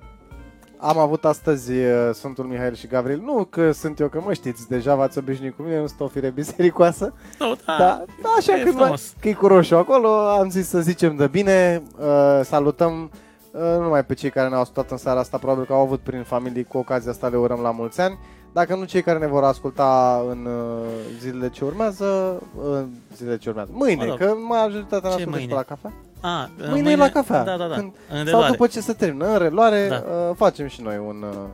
am 0.83 0.99
avut 0.99 1.25
astăzi 1.25 1.73
uh, 1.73 2.11
Sfântul 2.13 2.45
Mihail 2.45 2.75
și 2.75 2.87
Gabriel. 2.87 3.21
Nu 3.25 3.45
că 3.51 3.73
sunt 3.73 4.01
eu, 4.01 4.09
că 4.09 4.21
mă 4.25 4.33
știți, 4.33 4.69
deja 4.69 4.95
v-ați 4.95 5.19
obișnuit 5.19 5.57
cu 5.57 5.63
mine, 5.63 5.79
nu 5.81 5.87
sunt 5.87 6.01
o 6.01 6.07
fire 6.07 6.31
bisericoasă. 6.31 7.13
Nu, 7.39 7.55
da, 7.67 7.77
Da, 7.79 8.03
da 8.23 8.29
așa 8.39 8.57
e 8.57 8.63
că, 8.63 8.71
mai, 8.73 8.81
frumos. 8.83 9.13
că 9.21 9.29
e 9.29 9.33
cu 9.33 9.47
roșu 9.47 9.77
acolo, 9.77 10.09
am 10.29 10.51
zis 10.51 10.69
să 10.69 10.81
zicem 10.81 11.17
de 11.17 11.27
bine, 11.27 11.83
uh, 11.99 12.41
salutăm 12.45 13.11
uh, 13.51 13.61
nu 13.61 13.83
numai 13.83 14.05
pe 14.05 14.15
cei 14.15 14.31
care 14.31 14.49
ne-au 14.49 14.61
ascultat 14.61 14.91
în 14.91 14.97
seara 14.97 15.21
asta, 15.21 15.37
probabil 15.39 15.65
că 15.65 15.73
au 15.73 15.81
avut 15.81 16.01
prin 16.01 16.23
familie, 16.23 16.63
cu 16.63 16.79
ocazia 16.79 17.11
asta 17.11 17.29
le 17.29 17.37
urăm 17.37 17.61
la 17.61 17.71
mulți 17.71 18.01
ani, 18.01 18.19
dacă 18.53 18.75
nu 18.77 18.85
cei 18.85 19.03
care 19.03 19.19
ne 19.19 19.27
vor 19.27 19.45
asculta 19.45 20.23
în 20.31 20.45
uh, 20.47 20.89
zilele 21.21 21.49
ce 21.51 21.65
urmează, 21.65 22.43
în 22.63 22.87
zilele 23.17 23.37
ce 23.39 23.49
urmează, 23.49 23.71
mâine, 23.75 24.05
Mă 24.05 24.09
rog. 24.11 24.19
că 24.19 24.35
majoritatea 24.49 25.11
Ce 25.11 25.17
ne 25.17 25.23
ascultă 25.23 25.39
și 25.39 25.47
mâine? 25.47 25.47
pe 25.49 25.55
la 25.55 25.63
cafea. 25.63 25.93
A, 26.23 26.51
Mâine, 26.71 26.91
e 26.91 26.97
la 26.97 27.09
cafea. 27.09 27.45
Da, 27.45 27.57
da, 27.57 27.67
da. 27.67 27.75
Când, 27.75 27.93
în 28.11 28.17
sau 28.17 28.25
reluare. 28.25 28.51
după 28.51 28.67
ce 28.67 28.81
se 28.81 28.93
termină, 28.93 29.27
în 29.33 29.39
reluare, 29.39 29.87
Da. 29.89 29.97
uh, 30.29 30.37
facem 30.37 30.67
și 30.67 30.83
noi 30.83 30.99
un, 31.07 31.23
uh, 31.23 31.49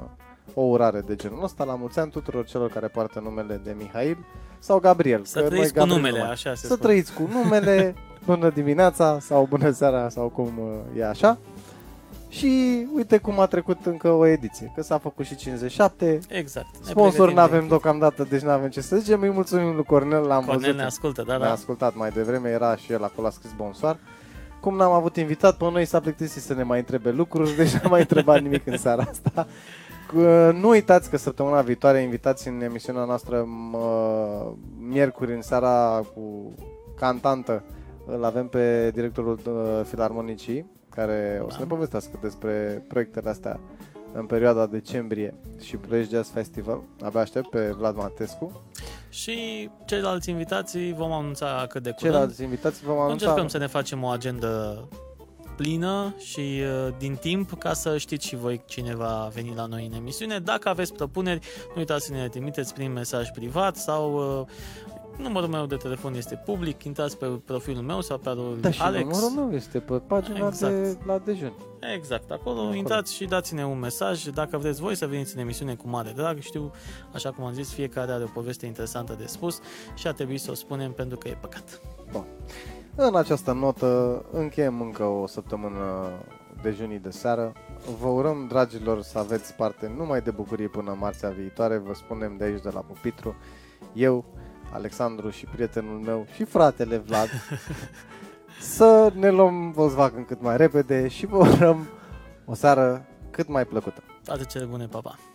o 0.54 0.60
urare 0.62 1.00
de 1.06 1.14
genul 1.16 1.44
ăsta 1.44 1.64
la 1.64 1.74
mulți 1.74 1.98
ani 1.98 2.10
tuturor 2.10 2.44
celor 2.44 2.70
care 2.70 2.86
poartă 2.86 3.20
numele 3.24 3.60
de 3.64 3.74
Mihail 3.78 4.16
sau 4.58 4.78
Gabriel. 4.78 5.24
Să 5.24 5.34
că 5.34 5.40
noi 5.40 5.48
trăiți 5.50 5.72
cu 5.72 5.78
Gabriel 5.78 5.96
numele, 5.96 6.18
numai. 6.18 6.32
așa 6.32 6.50
se 6.54 6.56
Să 6.56 6.66
spune. 6.66 6.80
trăiți 6.80 7.12
cu 7.12 7.28
numele, 7.32 7.94
bună 8.26 8.50
dimineața 8.50 9.18
sau 9.20 9.46
bună 9.50 9.70
seara 9.70 10.08
sau 10.08 10.28
cum 10.28 10.52
uh, 10.58 10.98
e 11.00 11.06
așa. 11.08 11.38
Și 12.28 12.86
uite 12.94 13.18
cum 13.18 13.40
a 13.40 13.46
trecut 13.46 13.86
încă 13.86 14.08
o 14.10 14.26
ediție, 14.26 14.72
că 14.74 14.82
s-a 14.82 14.98
făcut 14.98 15.24
și 15.26 15.36
57. 15.36 16.18
Exact. 16.28 16.66
Ne 16.72 16.90
Sponsor 16.90 17.10
pregătim 17.14 17.34
nu 17.34 17.40
avem 17.42 17.60
de- 17.60 17.66
deocamdată, 17.66 18.26
deci 18.30 18.40
nu 18.40 18.50
avem 18.50 18.68
ce 18.68 18.80
să 18.80 18.96
zicem. 18.96 19.20
Îi 19.22 19.30
mulțumim 19.30 19.74
lui 19.74 19.84
Cornel, 19.84 20.22
l-am 20.22 20.44
Cornel 20.44 20.58
văzut. 20.60 20.76
ne 20.76 20.82
ascultă, 20.84 21.22
da, 21.26 21.36
Ne-a 21.36 21.46
da. 21.46 21.52
ascultat 21.52 21.94
mai 21.94 22.10
devreme, 22.10 22.48
era 22.48 22.76
și 22.76 22.92
el 22.92 23.04
acolo, 23.04 23.26
a 23.26 23.30
scris 23.30 23.50
bonsoir. 23.56 23.96
Cum 24.60 24.76
n-am 24.76 24.92
avut 24.92 25.16
invitat, 25.16 25.56
pe 25.56 25.70
noi 25.70 25.84
s-a 25.84 26.00
plictisit 26.00 26.42
să 26.42 26.54
ne 26.54 26.62
mai 26.62 26.78
întrebe 26.78 27.10
lucruri, 27.10 27.54
deci 27.56 27.72
n-am 27.72 27.90
mai 27.90 28.00
întrebat 28.00 28.40
nimic 28.40 28.66
în 28.66 28.76
seara 28.76 29.02
asta. 29.10 29.46
Cu- 30.12 30.18
Nu 30.60 30.68
uitați 30.68 31.10
că 31.10 31.16
săptămâna 31.16 31.60
viitoare 31.60 32.00
invitați 32.02 32.48
în 32.48 32.60
emisiunea 32.62 33.04
noastră 33.04 33.44
mă, 33.70 34.52
miercuri 34.78 35.34
în 35.34 35.42
seara 35.42 36.00
cu 36.14 36.52
cantantă. 36.96 37.64
Îl 38.06 38.24
avem 38.24 38.46
pe 38.46 38.90
directorul 38.94 39.38
uh, 39.46 39.84
Filarmonicii, 39.84 40.70
care 40.90 41.42
o 41.44 41.48
să 41.50 41.56
Da. 41.58 41.62
ne 41.62 41.68
povestească 41.68 42.18
despre 42.22 42.84
proiectele 42.88 43.28
astea 43.30 43.60
în 44.18 44.26
perioada 44.26 44.66
decembrie 44.66 45.34
și 45.60 45.76
Ploiești 45.76 46.12
Jazz 46.12 46.30
Festival. 46.30 46.82
Abia 47.02 47.20
aștept 47.20 47.48
pe 47.48 47.74
Vlad 47.76 47.96
Matescu. 47.96 48.62
Și 49.08 49.68
ceilalți 49.86 50.30
invitații 50.30 50.92
vom 50.92 51.12
anunța 51.12 51.66
cât 51.68 51.82
de 51.82 51.90
curând. 51.90 52.14
Ceilalți 52.14 52.42
invitați 52.42 52.84
vom 52.84 52.98
anunța. 52.98 53.12
Încercăm 53.12 53.48
să 53.48 53.58
ne 53.58 53.66
facem 53.66 54.02
o 54.02 54.08
agendă 54.08 54.84
plină 55.56 56.14
și 56.18 56.40
uh, 56.40 56.94
din 56.98 57.14
timp 57.14 57.58
ca 57.58 57.72
să 57.72 57.98
știți 57.98 58.26
și 58.26 58.36
voi 58.36 58.62
cine 58.66 58.94
va 58.94 59.30
veni 59.34 59.52
la 59.56 59.66
noi 59.66 59.86
în 59.90 59.96
emisiune. 59.96 60.38
Dacă 60.38 60.68
aveți 60.68 60.94
propuneri, 60.94 61.46
nu 61.68 61.74
uitați 61.76 62.06
să 62.06 62.12
ne 62.12 62.22
le 62.22 62.28
trimiteți 62.28 62.74
prin 62.74 62.92
mesaj 62.92 63.28
privat 63.30 63.76
sau 63.76 64.14
uh, 64.40 64.46
numărul 65.18 65.48
meu 65.48 65.66
de 65.66 65.76
telefon 65.76 66.14
este 66.14 66.42
public, 66.44 66.84
intrați 66.84 67.18
pe 67.18 67.26
profilul 67.26 67.82
meu 67.82 68.00
sau 68.00 68.18
pe 68.18 68.28
al 68.28 68.36
lui 68.36 68.60
Da, 68.60 68.70
și 68.70 68.82
Alex. 68.82 69.04
numărul 69.04 69.30
meu 69.30 69.56
este 69.56 69.78
pe 69.78 69.92
pagina 69.92 70.46
Exact. 70.46 70.72
de 70.74 70.96
la 71.06 71.18
dejun. 71.18 71.52
Exact, 71.94 72.30
acolo, 72.30 72.60
Acolo. 72.60 72.74
intrați 72.74 73.14
și 73.14 73.24
dați-ne 73.24 73.66
un 73.66 73.78
mesaj 73.78 74.24
dacă 74.24 74.58
vreți 74.58 74.80
voi 74.80 74.94
să 74.94 75.06
veniți 75.06 75.34
în 75.36 75.40
emisiune 75.40 75.74
cu 75.74 75.88
mare 75.88 76.12
drag. 76.16 76.38
Știu, 76.38 76.70
așa 77.14 77.30
cum 77.30 77.44
am 77.44 77.52
zis, 77.52 77.72
fiecare 77.72 78.12
are 78.12 78.22
o 78.24 78.28
poveste 78.34 78.66
interesantă 78.66 79.14
de 79.18 79.26
spus 79.26 79.60
și 79.94 80.06
a 80.06 80.12
trebuit 80.12 80.40
să 80.40 80.50
o 80.50 80.54
spunem 80.54 80.92
pentru 80.92 81.16
că 81.18 81.28
e 81.28 81.36
păcat. 81.40 81.80
În 82.94 83.16
această 83.16 83.52
notă 83.52 84.24
încheiem 84.32 84.80
încă 84.80 85.02
o 85.04 85.26
săptămână 85.26 86.10
dejunii 86.62 86.98
de 86.98 87.10
seară. 87.10 87.52
Vă 88.00 88.08
urăm, 88.08 88.46
dragilor, 88.48 89.02
să 89.02 89.18
aveți 89.18 89.54
parte 89.54 89.92
numai 89.96 90.20
de 90.20 90.30
bucurie 90.30 90.68
până 90.68 90.96
marțea 91.00 91.28
viitoare. 91.28 91.76
Vă 91.78 91.94
spunem 91.94 92.34
de 92.38 92.44
aici, 92.44 92.62
de 92.62 92.70
la 92.72 92.80
Pupitru, 92.80 93.34
eu, 93.92 94.24
Alexandru 94.72 95.30
și 95.30 95.44
prietenul 95.44 95.98
meu 95.98 96.26
și 96.34 96.44
fratele 96.44 96.96
Vlad, 96.96 97.28
să 98.76 99.12
ne 99.14 99.30
luăm 99.30 99.70
Volkswagen 99.70 100.24
cât 100.24 100.42
mai 100.42 100.56
repede 100.56 101.08
și 101.08 101.26
vă 101.26 101.36
urăm 101.36 101.88
o 102.44 102.54
seară 102.54 103.06
cât 103.30 103.48
mai 103.48 103.64
plăcută. 103.64 104.02
Toate 104.24 104.44
cele 104.44 104.64
bune, 104.64 104.86
papa! 104.86 105.10
Pa. 105.10 105.27